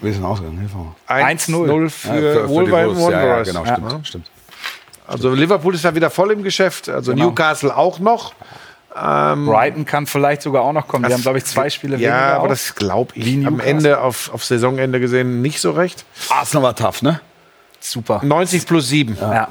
Wie 0.00 0.08
ist 0.08 0.16
denn 0.16 0.24
ausgegangen? 0.24 0.58
Hilf 0.58 0.72
mal. 0.74 0.94
1-0 1.08 1.90
für, 1.90 2.08
Ja, 2.08 2.14
für 2.14 2.42
die 2.44 2.48
Wolverhampton 2.48 2.96
Wolves. 2.98 2.98
Ja, 2.98 3.10
ja, 3.10 3.16
Wanderers. 3.44 3.48
genau, 3.48 3.64
Ja. 3.64 3.74
stimmt, 3.76 4.06
stimmt. 4.06 4.30
Also 5.06 5.32
Liverpool 5.32 5.74
ist 5.74 5.84
ja 5.84 5.94
wieder 5.94 6.10
voll 6.10 6.32
im 6.32 6.42
Geschäft. 6.42 6.88
Also 6.88 7.12
Newcastle 7.14 7.74
auch 7.76 7.98
noch. 7.98 8.34
Brighton 9.00 9.84
kann 9.84 10.06
vielleicht 10.06 10.42
sogar 10.42 10.62
auch 10.62 10.72
noch 10.72 10.88
kommen. 10.88 11.04
Die 11.06 11.12
haben, 11.12 11.22
glaube 11.22 11.38
ich, 11.38 11.44
zwei 11.44 11.70
Spiele 11.70 11.96
Ja, 11.96 12.00
weniger 12.00 12.34
aber 12.34 12.44
auch. 12.44 12.48
das 12.48 12.74
glaube 12.74 13.12
ich 13.14 13.24
Wie 13.24 13.34
am 13.46 13.54
Newcastle. 13.54 13.70
Ende 13.70 14.00
auf, 14.00 14.32
auf 14.32 14.44
Saisonende 14.44 15.00
gesehen 15.00 15.40
nicht 15.42 15.60
so 15.60 15.70
recht. 15.70 16.04
Arsenal 16.30 16.62
war 16.64 16.76
tough, 16.76 17.02
ne? 17.02 17.20
super. 17.80 18.20
90 18.24 18.66
plus 18.66 18.88
7. 18.88 19.16
Ja. 19.20 19.48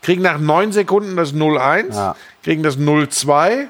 Kriegen 0.00 0.22
nach 0.22 0.38
9 0.38 0.72
Sekunden 0.72 1.14
das 1.16 1.32
0-1, 1.34 1.94
Ja. 1.94 2.16
kriegen 2.42 2.62
das 2.62 2.76
0-2 2.78 3.66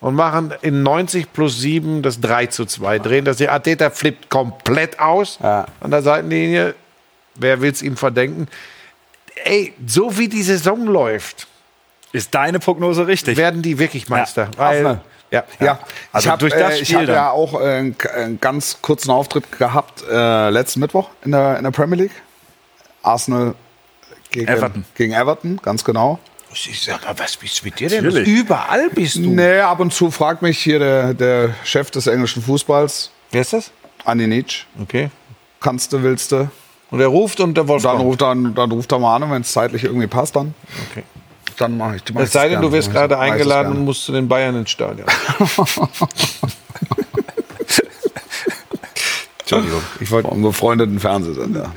und 0.00 0.14
machen 0.14 0.54
in 0.62 0.82
90 0.82 1.32
plus 1.32 1.58
7 1.60 2.02
das 2.02 2.20
3 2.20 2.46
zu 2.46 2.64
2. 2.64 3.00
Drehen 3.00 3.24
das. 3.24 3.38
Der 3.38 3.52
Ateta 3.52 3.90
flippt 3.90 4.30
komplett 4.30 4.98
aus 5.00 5.38
Ja. 5.42 5.66
an 5.80 5.90
der 5.90 6.02
Seitenlinie. 6.02 6.74
Wer 7.34 7.60
will 7.60 7.72
es 7.72 7.82
ihm 7.82 7.96
verdenken? 7.96 8.48
Ey, 9.44 9.74
so 9.86 10.16
wie 10.18 10.28
die 10.28 10.42
Saison 10.42 10.86
läuft, 10.86 11.46
Ist 12.12 12.34
deine 12.34 12.58
Prognose 12.58 13.06
richtig? 13.06 13.36
werden 13.36 13.62
die 13.62 13.78
wirklich 13.78 14.08
Meister. 14.08 14.48
Weil, 14.56 14.66
Arsenal. 14.66 15.00
ja, 15.30 15.44
Ja, 15.60 15.78
Also 16.12 16.26
ich 16.26 16.30
habe 16.30 16.40
durch 16.40 16.52
das 16.54 16.74
äh, 16.74 16.78
ich 16.82 16.88
Spiel 16.88 16.98
hab 17.00 17.06
dann. 17.06 17.14
ja 17.14 17.30
auch 17.30 17.60
äh, 17.60 17.64
einen, 17.64 17.96
einen 18.14 18.40
ganz 18.40 18.78
kurzen 18.80 19.10
Auftritt 19.10 19.58
gehabt 19.58 20.02
äh, 20.10 20.50
letzten 20.50 20.80
Mittwoch 20.80 21.10
in 21.24 21.32
der, 21.32 21.58
in 21.58 21.64
der 21.64 21.70
Premier 21.70 21.96
League. 21.96 22.12
Arsenal 23.02 23.54
gegen 24.30 24.48
Everton. 24.48 24.84
gegen 24.94 25.12
Everton, 25.12 25.58
ganz 25.62 25.84
genau. 25.84 26.18
Ich 26.52 26.82
sag 26.82 27.04
mal, 27.04 27.18
was 27.18 27.36
bist 27.36 27.62
mit 27.64 27.78
dir 27.78 27.88
denn? 27.90 28.04
Natürlich. 28.04 28.26
Überall 28.26 28.88
bist 28.90 29.16
du. 29.16 29.20
Nee, 29.30 29.60
ab 29.60 29.80
und 29.80 29.92
zu 29.92 30.10
fragt 30.10 30.40
mich 30.42 30.58
hier 30.58 30.78
der, 30.78 31.12
der 31.14 31.54
Chef 31.64 31.90
des 31.90 32.06
englischen 32.06 32.42
Fußballs, 32.42 33.10
Wer 33.30 33.42
ist 33.42 33.52
das? 33.52 33.70
Andi 34.06 34.26
Nietzsch, 34.26 34.64
Okay. 34.80 35.10
kannst 35.60 35.92
du, 35.92 36.02
willst 36.02 36.32
du? 36.32 36.48
Und 36.90 37.00
er 37.00 37.08
ruft 37.08 37.40
und 37.40 37.54
der 37.54 37.68
Wolf 37.68 37.82
Dann 37.82 37.96
kommt. 37.98 38.06
ruft, 38.06 38.22
dann, 38.22 38.54
dann 38.54 38.70
ruft 38.72 38.90
er 38.92 38.98
mal 38.98 39.16
an 39.16 39.24
und 39.24 39.30
wenn 39.30 39.42
es 39.42 39.52
zeitlich 39.52 39.84
irgendwie 39.84 40.06
passt, 40.06 40.34
dann, 40.36 40.54
Okay. 40.90 41.02
Dann 41.60 41.76
mache 41.76 41.96
ich 41.96 42.04
die 42.04 42.12
mach 42.12 42.22
Es 42.22 42.32
sei 42.32 42.48
denn, 42.48 42.60
du 42.62 42.72
wirst 42.72 42.90
gerade 42.90 43.18
eingeladen 43.18 43.72
und 43.72 43.84
musst 43.84 44.04
zu 44.04 44.12
den 44.12 44.28
Bayern 44.28 44.56
ins 44.56 44.70
Stadion. 44.70 45.06
Entschuldigung, 49.40 49.82
ich 50.00 50.10
wollte 50.10 50.30
einen 50.30 50.42
befreundeten 50.42 51.00
Fernsehsender. 51.00 51.72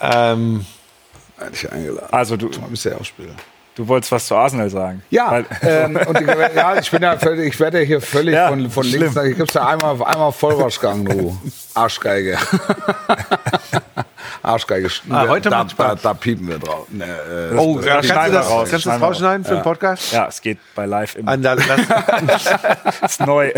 ähm, 0.00 0.64
Hätte 1.38 1.52
ich 1.52 1.70
eingeladen. 1.70 2.08
Also 2.12 2.36
du, 2.36 2.48
Mal 2.48 2.68
bisher 2.70 2.98
ausspielen. 2.98 3.34
Du 3.76 3.86
wolltest 3.86 4.10
was 4.10 4.26
zu 4.26 4.34
Arsenal 4.34 4.68
sagen. 4.68 5.02
Ja, 5.10 5.30
Weil, 5.30 5.46
ähm, 5.62 5.96
und 6.06 6.20
ich, 6.20 6.26
ja, 6.54 6.78
ich 6.78 6.90
bin 6.90 7.02
ja 7.02 7.16
völlig, 7.16 7.54
ich 7.54 7.60
werde 7.60 7.80
ja 7.80 7.86
hier 7.86 8.00
völlig 8.00 8.34
Ja, 8.34 8.48
von, 8.48 8.68
von 8.70 8.84
schlimm. 8.84 9.02
links 9.02 9.14
nach. 9.14 9.24
Ich 9.24 9.36
gib's 9.36 9.54
ja 9.54 9.66
einmal, 9.66 10.02
einmal 10.02 10.32
Vollwaschgang, 10.32 11.04
du 11.04 11.38
Arschgeige. 11.74 12.38
Arschgeige. 14.42 14.88
Ah, 15.10 15.26
heute 15.28 15.50
da, 15.50 15.64
da, 15.64 15.94
da 15.94 16.14
piepen 16.14 16.48
wir 16.48 16.58
drauf. 16.58 16.86
Ne, 16.90 17.04
äh, 17.04 17.54
oh, 17.56 17.78
das 17.78 18.08
kannst 18.08 18.28
du 18.28 18.32
das, 18.32 18.50
raus, 18.50 18.68
kannst 18.70 18.86
du 18.86 18.90
das 18.90 19.00
rausschneiden 19.00 19.44
für 19.44 19.54
den 19.54 19.62
Podcast? 19.62 20.12
ja, 20.12 20.26
es 20.26 20.40
geht 20.40 20.58
bei 20.74 20.86
Live 20.86 21.16
immer. 21.16 21.36
Das, 21.36 21.60
ist 23.02 23.20
neu. 23.20 23.52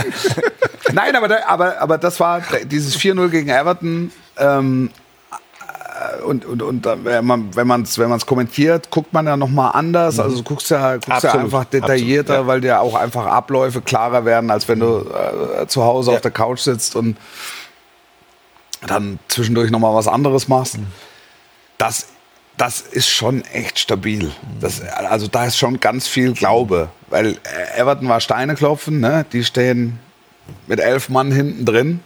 Nein, 0.92 1.14
aber, 1.14 1.28
da, 1.28 1.36
aber, 1.46 1.80
aber 1.80 1.98
das 1.98 2.18
war 2.20 2.42
dieses 2.64 2.98
4-0 2.98 3.28
gegen 3.28 3.48
Everton. 3.50 4.12
Ähm, 4.38 4.90
äh, 4.90 5.07
und, 6.28 6.44
und, 6.44 6.62
und 6.62 6.86
wenn 7.04 7.24
man 7.24 7.56
wenn 7.56 7.66
man's, 7.66 7.98
wenn 7.98 8.08
man's 8.08 8.26
kommentiert, 8.26 8.90
guckt 8.90 9.12
man 9.12 9.26
ja 9.26 9.36
noch 9.36 9.48
mal 9.48 9.70
anders. 9.70 10.20
Also 10.20 10.36
du 10.36 10.42
guckst 10.42 10.70
ja, 10.70 10.96
guckst 10.96 11.24
ja 11.24 11.32
einfach 11.32 11.64
detaillierter, 11.64 12.34
Absolut, 12.34 12.46
ja. 12.46 12.52
weil 12.52 12.60
dir 12.60 12.80
auch 12.80 12.94
einfach 12.94 13.26
Abläufe 13.26 13.80
klarer 13.80 14.24
werden, 14.24 14.50
als 14.50 14.68
wenn 14.68 14.80
du 14.80 15.06
äh, 15.60 15.66
zu 15.66 15.82
Hause 15.82 16.10
Ja. 16.10 16.16
auf 16.16 16.20
der 16.22 16.30
Couch 16.30 16.60
sitzt 16.60 16.94
und 16.94 17.16
dann 18.86 19.18
zwischendurch 19.28 19.70
noch 19.70 19.80
mal 19.80 19.94
was 19.94 20.06
anderes 20.06 20.46
machst. 20.48 20.78
Das, 21.78 22.08
das 22.56 22.80
ist 22.80 23.08
schon 23.08 23.42
echt 23.46 23.78
stabil. 23.78 24.30
Das, 24.60 24.80
also 24.82 25.26
da 25.26 25.46
ist 25.46 25.56
schon 25.56 25.80
ganz 25.80 26.06
viel 26.06 26.32
Glaube. 26.32 26.88
Weil 27.08 27.32
äh, 27.32 27.80
Everton 27.80 28.08
war 28.08 28.20
Steine 28.20 28.54
klopfen, 28.54 29.00
ne? 29.00 29.24
die 29.32 29.44
stehen 29.44 29.98
mit 30.66 30.80
elf 30.80 31.08
Mann 31.08 31.32
hinten 31.32 31.64
drin 31.64 32.00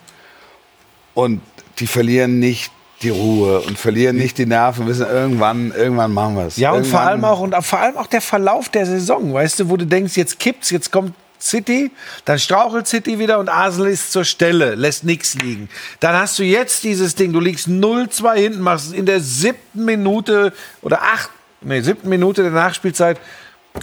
und 1.14 1.40
die 1.78 1.86
verlieren 1.86 2.38
nicht 2.38 2.72
die 3.02 3.10
Ruhe 3.10 3.60
und 3.60 3.78
verlieren 3.78 4.16
nicht 4.16 4.38
die 4.38 4.46
Nerven, 4.46 4.86
wissen 4.86 5.06
irgendwann, 5.06 5.72
irgendwann 5.72 6.12
machen 6.12 6.36
wir 6.36 6.46
es. 6.46 6.56
ja, 6.56 6.72
und 6.72 6.86
vor 6.86 7.00
allem 7.00 7.24
auch 7.24 7.40
und 7.40 7.54
vor 7.64 7.78
allem 7.78 7.96
auch 7.96 8.06
der 8.06 8.20
Verlauf 8.20 8.68
der 8.68 8.86
Saison, 8.86 9.34
weißt 9.34 9.60
du, 9.60 9.70
wo 9.70 9.76
du 9.76 9.86
denkst, 9.86 10.16
jetzt 10.16 10.38
kippt's, 10.38 10.70
jetzt 10.70 10.90
kommt 10.90 11.14
City, 11.42 11.90
dann 12.24 12.38
strauchelt 12.38 12.86
City 12.86 13.18
wieder 13.18 13.38
und 13.38 13.48
Arsenal 13.48 13.90
ist 13.90 14.12
zur 14.12 14.24
Stelle, 14.24 14.74
lässt 14.74 15.04
nichts 15.04 15.34
liegen. 15.34 15.68
Dann 16.00 16.14
hast 16.14 16.38
du 16.38 16.44
jetzt 16.44 16.84
dieses 16.84 17.14
Ding, 17.14 17.32
du 17.32 17.40
liegst 17.40 17.68
0-2 17.68 18.34
hinten, 18.34 18.60
machst 18.60 18.92
in 18.92 19.06
der 19.06 19.20
siebten 19.20 19.84
Minute 19.84 20.52
oder 20.82 21.02
acht, 21.02 21.30
nee, 21.60 21.80
siebten 21.80 22.08
Minute 22.08 22.42
der 22.42 22.52
Nachspielzeit 22.52 23.18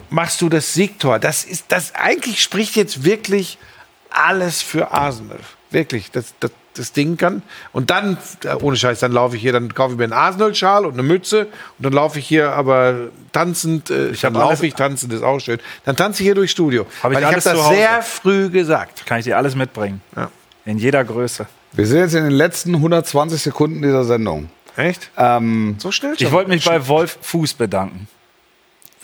machst 0.10 0.42
du 0.42 0.50
das 0.50 0.74
Siegtor. 0.74 1.20
Das 1.20 1.44
ist, 1.44 1.66
das 1.70 1.94
eigentlich 1.96 2.42
spricht 2.42 2.76
jetzt 2.76 3.04
wirklich 3.04 3.58
alles 4.10 4.62
für 4.62 4.92
Arsenal. 4.92 5.40
Wirklich, 5.72 6.12
das, 6.12 6.34
das, 6.40 6.52
das 6.80 6.92
Ding 6.94 7.18
kann. 7.18 7.42
Und 7.72 7.90
dann, 7.92 8.18
äh, 8.44 8.56
ohne 8.56 8.76
Scheiß, 8.76 9.00
dann 9.00 9.12
laufe 9.12 9.36
ich 9.36 9.42
hier, 9.42 9.54
dann 9.54 9.74
kaufe 9.74 9.94
ich 9.94 9.98
mir 9.98 10.06
einen 10.06 10.14
Arsenal-Schal 10.14 10.86
und 10.86 10.94
eine 10.94 11.04
Mütze 11.04 11.42
und 11.78 11.86
dann 11.86 11.94
laufe 11.94 12.20
ich 12.20 12.28
hier 12.28 12.54
aber 12.54 13.10
tanzend, 13.32 13.90
äh, 13.90 14.10
ich 14.10 14.22
dann 14.22 14.34
laufe 14.34 14.66
ich, 14.66 14.74
tanzend 14.74 15.14
ist 15.14 15.24
auch 15.24 15.40
schön. 15.40 15.60
Dann 15.86 15.96
tanze 15.96 16.24
ich 16.24 16.28
hier 16.28 16.36
durchs 16.36 16.52
Studio. 16.52 16.86
Hab 17.04 17.12
ich 17.12 17.18
Weil 17.18 17.24
ich 17.24 17.46
habe 17.46 17.60
das 17.60 17.70
sehr 17.70 18.02
früh 18.02 18.50
gesagt. 18.50 19.06
Kann 19.06 19.20
ich 19.20 19.26
dir 19.26 19.38
alles 19.38 19.56
mitbringen. 19.56 20.02
Ja. 20.16 20.30
In 20.66 20.78
jeder 20.78 21.04
Größe. 21.04 21.48
Wir 21.74 21.86
sind 21.86 22.00
jetzt 22.00 22.16
in 22.16 22.24
den 22.24 22.34
letzten 22.34 22.76
120 22.76 23.42
Sekunden 23.42 23.82
dieser 23.82 24.04
Sendung. 24.04 24.50
Echt? 24.76 25.12
Ähm, 25.18 25.76
So 25.78 25.92
schnell 25.92 26.16
Ich 26.18 26.32
wollte 26.32 26.50
mich 26.50 26.66
bei 26.66 26.88
Wolf 26.88 27.18
Fuß 27.22 27.54
bedanken. 27.56 28.08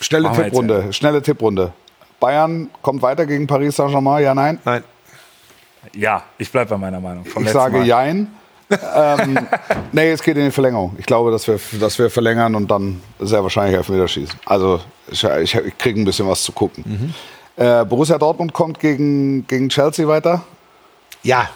schnelle 0.00 0.28
Machen 0.28 0.44
Tipprunde, 0.44 0.92
schnelle 0.92 1.22
Tipprunde. 1.22 1.72
Bayern 2.18 2.70
kommt 2.82 3.02
weiter 3.02 3.26
gegen 3.26 3.46
Paris 3.46 3.76
Saint-Germain, 3.76 4.24
ja, 4.24 4.34
nein? 4.34 4.58
Nein. 4.64 4.82
Ja, 5.94 6.22
ich 6.38 6.50
bleibe 6.50 6.70
bei 6.70 6.76
meiner 6.78 7.00
Meinung. 7.00 7.24
Vom 7.24 7.44
Ich 7.44 7.50
sage 7.50 7.78
Mal. 7.78 7.86
Jein. 7.86 8.28
ähm, 8.70 9.38
nee, 9.92 10.10
es 10.10 10.22
geht 10.22 10.36
in 10.36 10.44
die 10.46 10.50
Verlängerung. 10.50 10.96
Ich 10.98 11.06
glaube, 11.06 11.30
dass 11.30 11.46
wir, 11.46 11.58
dass 11.80 11.98
wir 11.98 12.10
verlängern 12.10 12.54
und 12.54 12.70
dann 12.70 13.00
sehr 13.20 13.42
wahrscheinlich 13.42 13.76
Elfmeterschießen. 13.76 14.38
Also 14.44 14.80
ich, 15.08 15.22
ich, 15.22 15.54
ich 15.54 15.78
kriege 15.78 16.00
ein 16.00 16.04
bisschen 16.04 16.26
was 16.28 16.42
zu 16.42 16.52
gucken. 16.52 16.84
Mhm. 17.56 17.62
Äh, 17.62 17.84
Borussia 17.84 18.18
Dortmund 18.18 18.52
kommt 18.52 18.80
gegen, 18.80 19.46
gegen 19.46 19.68
Chelsea 19.68 20.06
weiter. 20.08 20.42
Ja. 21.22 21.48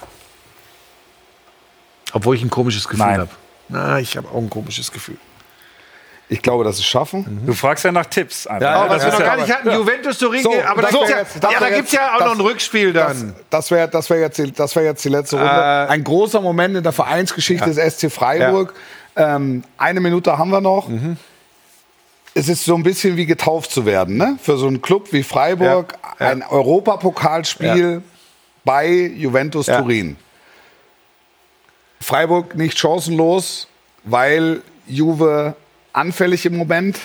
Obwohl 2.12 2.36
ich 2.36 2.42
ein 2.42 2.50
komisches 2.50 2.88
Gefühl 2.88 3.06
Nein. 3.06 3.20
habe. 3.20 3.30
Na, 3.68 3.98
ich 4.00 4.16
habe 4.16 4.28
auch 4.28 4.38
ein 4.38 4.50
komisches 4.50 4.90
Gefühl. 4.90 5.16
Ich 6.32 6.42
glaube, 6.42 6.62
dass 6.62 6.76
sie 6.76 6.82
es 6.82 6.86
schaffen. 6.86 7.42
Du 7.44 7.52
fragst 7.52 7.84
ja 7.84 7.90
nach 7.90 8.06
Tipps 8.06 8.46
einfach. 8.46 8.62
Ja, 8.62 8.84
Oh, 8.86 8.88
was 8.88 9.02
das 9.02 9.02
wir 9.02 9.08
ist 9.08 9.12
noch 9.14 9.20
ja 9.20 9.26
gar 9.26 9.32
aber- 9.34 9.42
nicht 9.42 9.52
hatten, 9.54 9.70
Juventus 9.72 10.18
Turin, 10.18 10.42
So, 10.44 10.52
aber 10.62 10.82
da 10.82 10.88
das 10.88 10.90
gibt's 10.92 11.08
wär 11.08 11.16
ja, 11.16 11.22
jetzt- 11.22 11.42
das 11.44 11.52
ja, 11.52 11.58
da 11.60 11.70
gibt's 11.70 11.92
ja 11.92 12.14
auch 12.14 12.18
das- 12.18 12.26
noch 12.28 12.34
ein 12.36 12.40
Rückspiel 12.40 12.92
dann. 12.92 13.34
Das 13.50 13.70
wäre 13.72 13.88
das 13.88 14.08
wär 14.10 14.20
jetzt, 14.20 14.38
die- 14.38 14.52
das 14.52 14.76
wär 14.76 14.84
jetzt 14.84 15.04
die 15.04 15.08
letzte 15.08 15.36
Runde. 15.36 15.50
Äh, 15.50 15.56
Ein 15.90 16.04
großer 16.04 16.40
Moment 16.40 16.76
in 16.76 16.84
der 16.84 16.92
Vereinsgeschichte 16.92 17.66
des 17.66 17.78
SC 17.78 18.10
Freiburg. 18.10 18.74
Ähm, 19.16 19.64
eine 19.76 19.98
Minute 20.00 20.38
haben 20.38 20.50
wir 20.50 20.60
noch. 20.60 20.88
Mhm. 20.88 21.16
Es 22.32 22.48
ist 22.48 22.64
so 22.64 22.76
ein 22.76 22.84
bisschen 22.84 23.16
wie 23.16 23.26
getauft 23.26 23.72
zu 23.72 23.84
werden. 23.84 24.16
Ne? 24.16 24.38
Für 24.40 24.56
so 24.56 24.68
einen 24.68 24.80
Club 24.80 25.12
wie 25.12 25.24
Freiburg 25.24 25.94
Ja, 26.20 26.26
ja. 26.26 26.30
ein 26.32 26.44
Europapokalspiel 26.44 28.02
bei 28.64 28.88
Juventus 28.88 29.66
Ja. 29.66 29.80
Turin. 29.80 30.16
Freiburg 32.00 32.54
nicht 32.54 32.78
chancenlos, 32.78 33.66
weil 34.04 34.62
Juve 34.86 35.54
anfällig 35.92 36.46
im 36.46 36.56
Moment. 36.56 36.98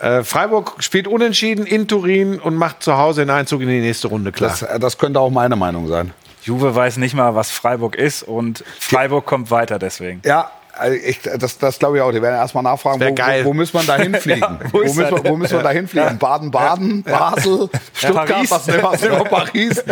Äh, 0.00 0.24
Freiburg 0.24 0.76
spielt 0.80 1.06
unentschieden 1.06 1.66
in 1.66 1.88
Turin 1.88 2.38
und 2.38 2.56
macht 2.56 2.82
zu 2.82 2.96
Hause 2.96 3.22
einen 3.22 3.30
Einzug 3.30 3.62
in 3.62 3.68
die 3.68 3.80
nächste 3.80 4.08
Runde 4.08 4.32
klar. 4.32 4.50
Das, 4.50 4.62
äh, 4.62 4.78
das 4.78 4.98
könnte 4.98 5.20
auch 5.20 5.30
meine 5.30 5.56
Meinung 5.56 5.86
sein. 5.88 6.12
Juve 6.42 6.74
weiß 6.74 6.98
nicht 6.98 7.14
mal, 7.14 7.34
was 7.34 7.50
Freiburg 7.50 7.96
ist 7.96 8.22
und 8.22 8.64
Freiburg 8.78 9.24
kommt 9.24 9.50
weiter 9.50 9.78
deswegen. 9.78 10.20
Ja, 10.24 10.50
also 10.76 10.96
ich, 10.96 11.20
das, 11.22 11.58
das 11.58 11.78
glaube 11.78 11.96
ich 11.96 12.02
auch. 12.02 12.10
Die 12.12 12.20
werden 12.22 12.36
erstmal 12.36 12.62
nachfragen, 12.64 13.00
wo, 13.00 13.04
wo, 13.06 13.44
wo 13.46 13.54
müssen 13.54 13.74
wir 13.78 13.84
da 13.84 13.96
hinfliegen? 14.02 14.40
Ja, 14.40 14.58
wo, 14.72 14.78
wo 14.78 14.82
müssen 14.82 14.98
wir, 14.98 15.24
wo 15.24 15.36
müssen 15.36 15.56
wir 15.56 15.62
da 15.62 15.70
hinfliegen? 15.70 16.18
Baden-Baden, 16.18 17.02
Basel, 17.02 17.68
Stuttgart, 17.92 18.28
Paris. 18.28 18.50
was 18.50 18.66
nehmen 18.66 18.82
wir, 18.82 18.92
was 18.92 19.00
nehmen 19.02 19.18
wir 19.18 19.24
Paris? 19.24 19.84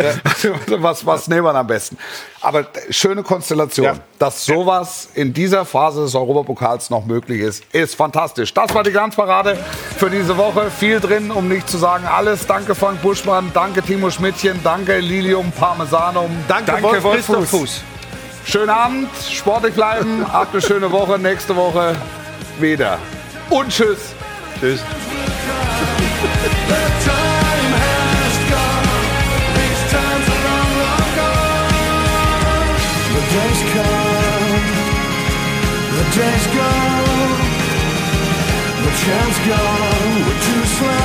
Was, 0.79 1.05
was 1.05 1.27
nehmen 1.27 1.43
wir 1.45 1.55
am 1.55 1.67
besten? 1.67 1.97
Aber 2.41 2.65
schöne 2.89 3.23
Konstellation, 3.23 3.85
Ja. 3.85 3.95
dass 4.19 4.45
sowas 4.45 5.09
in 5.13 5.33
dieser 5.33 5.65
Phase 5.65 6.01
des 6.03 6.13
Europapokals 6.15 6.89
noch 6.89 7.05
möglich 7.05 7.41
ist, 7.41 7.63
ist 7.73 7.95
fantastisch. 7.95 8.53
Das 8.53 8.73
war 8.75 8.83
die 8.83 8.91
Glanzparade 8.91 9.57
für 9.97 10.09
diese 10.09 10.37
Woche. 10.37 10.69
Viel 10.69 10.99
drin, 10.99 11.31
um 11.31 11.47
nicht 11.47 11.69
zu 11.69 11.77
sagen 11.77 12.05
alles. 12.05 12.45
Danke 12.45 12.75
Frank 12.75 13.01
Buschmann, 13.01 13.51
danke 13.53 13.81
Timo 13.81 14.09
Schmidtchen, 14.09 14.59
danke 14.63 14.99
Lilium 14.99 15.51
Parmesanum. 15.51 16.29
Danke, 16.47 16.65
Danke, 16.71 16.83
Wolf 16.83 17.03
Wolf 17.03 17.15
Christoph 17.15 17.49
Fuß. 17.49 17.59
Fuß. 17.59 17.83
Schönen 18.45 18.69
Abend, 18.69 19.09
sportlich 19.31 19.73
bleiben, 19.73 20.25
habt 20.31 20.53
eine 20.53 20.61
schöne 20.61 20.91
Woche, 20.91 21.17
nächste 21.17 21.55
Woche 21.55 21.95
wieder. 22.59 22.99
Und 23.49 23.69
tschüss. 23.69 24.13
Tschüss. 24.59 24.81
gone. 24.81 24.93
Gone. 28.65 28.93
Days 33.33 33.63
come, 33.73 34.65
the 35.95 36.03
days 36.13 36.45
go, 36.53 36.69
the 38.83 38.91
chance 39.01 39.37
gone. 39.47 40.21
We're 40.27 40.41
too 40.45 40.65
slow. 40.65 41.02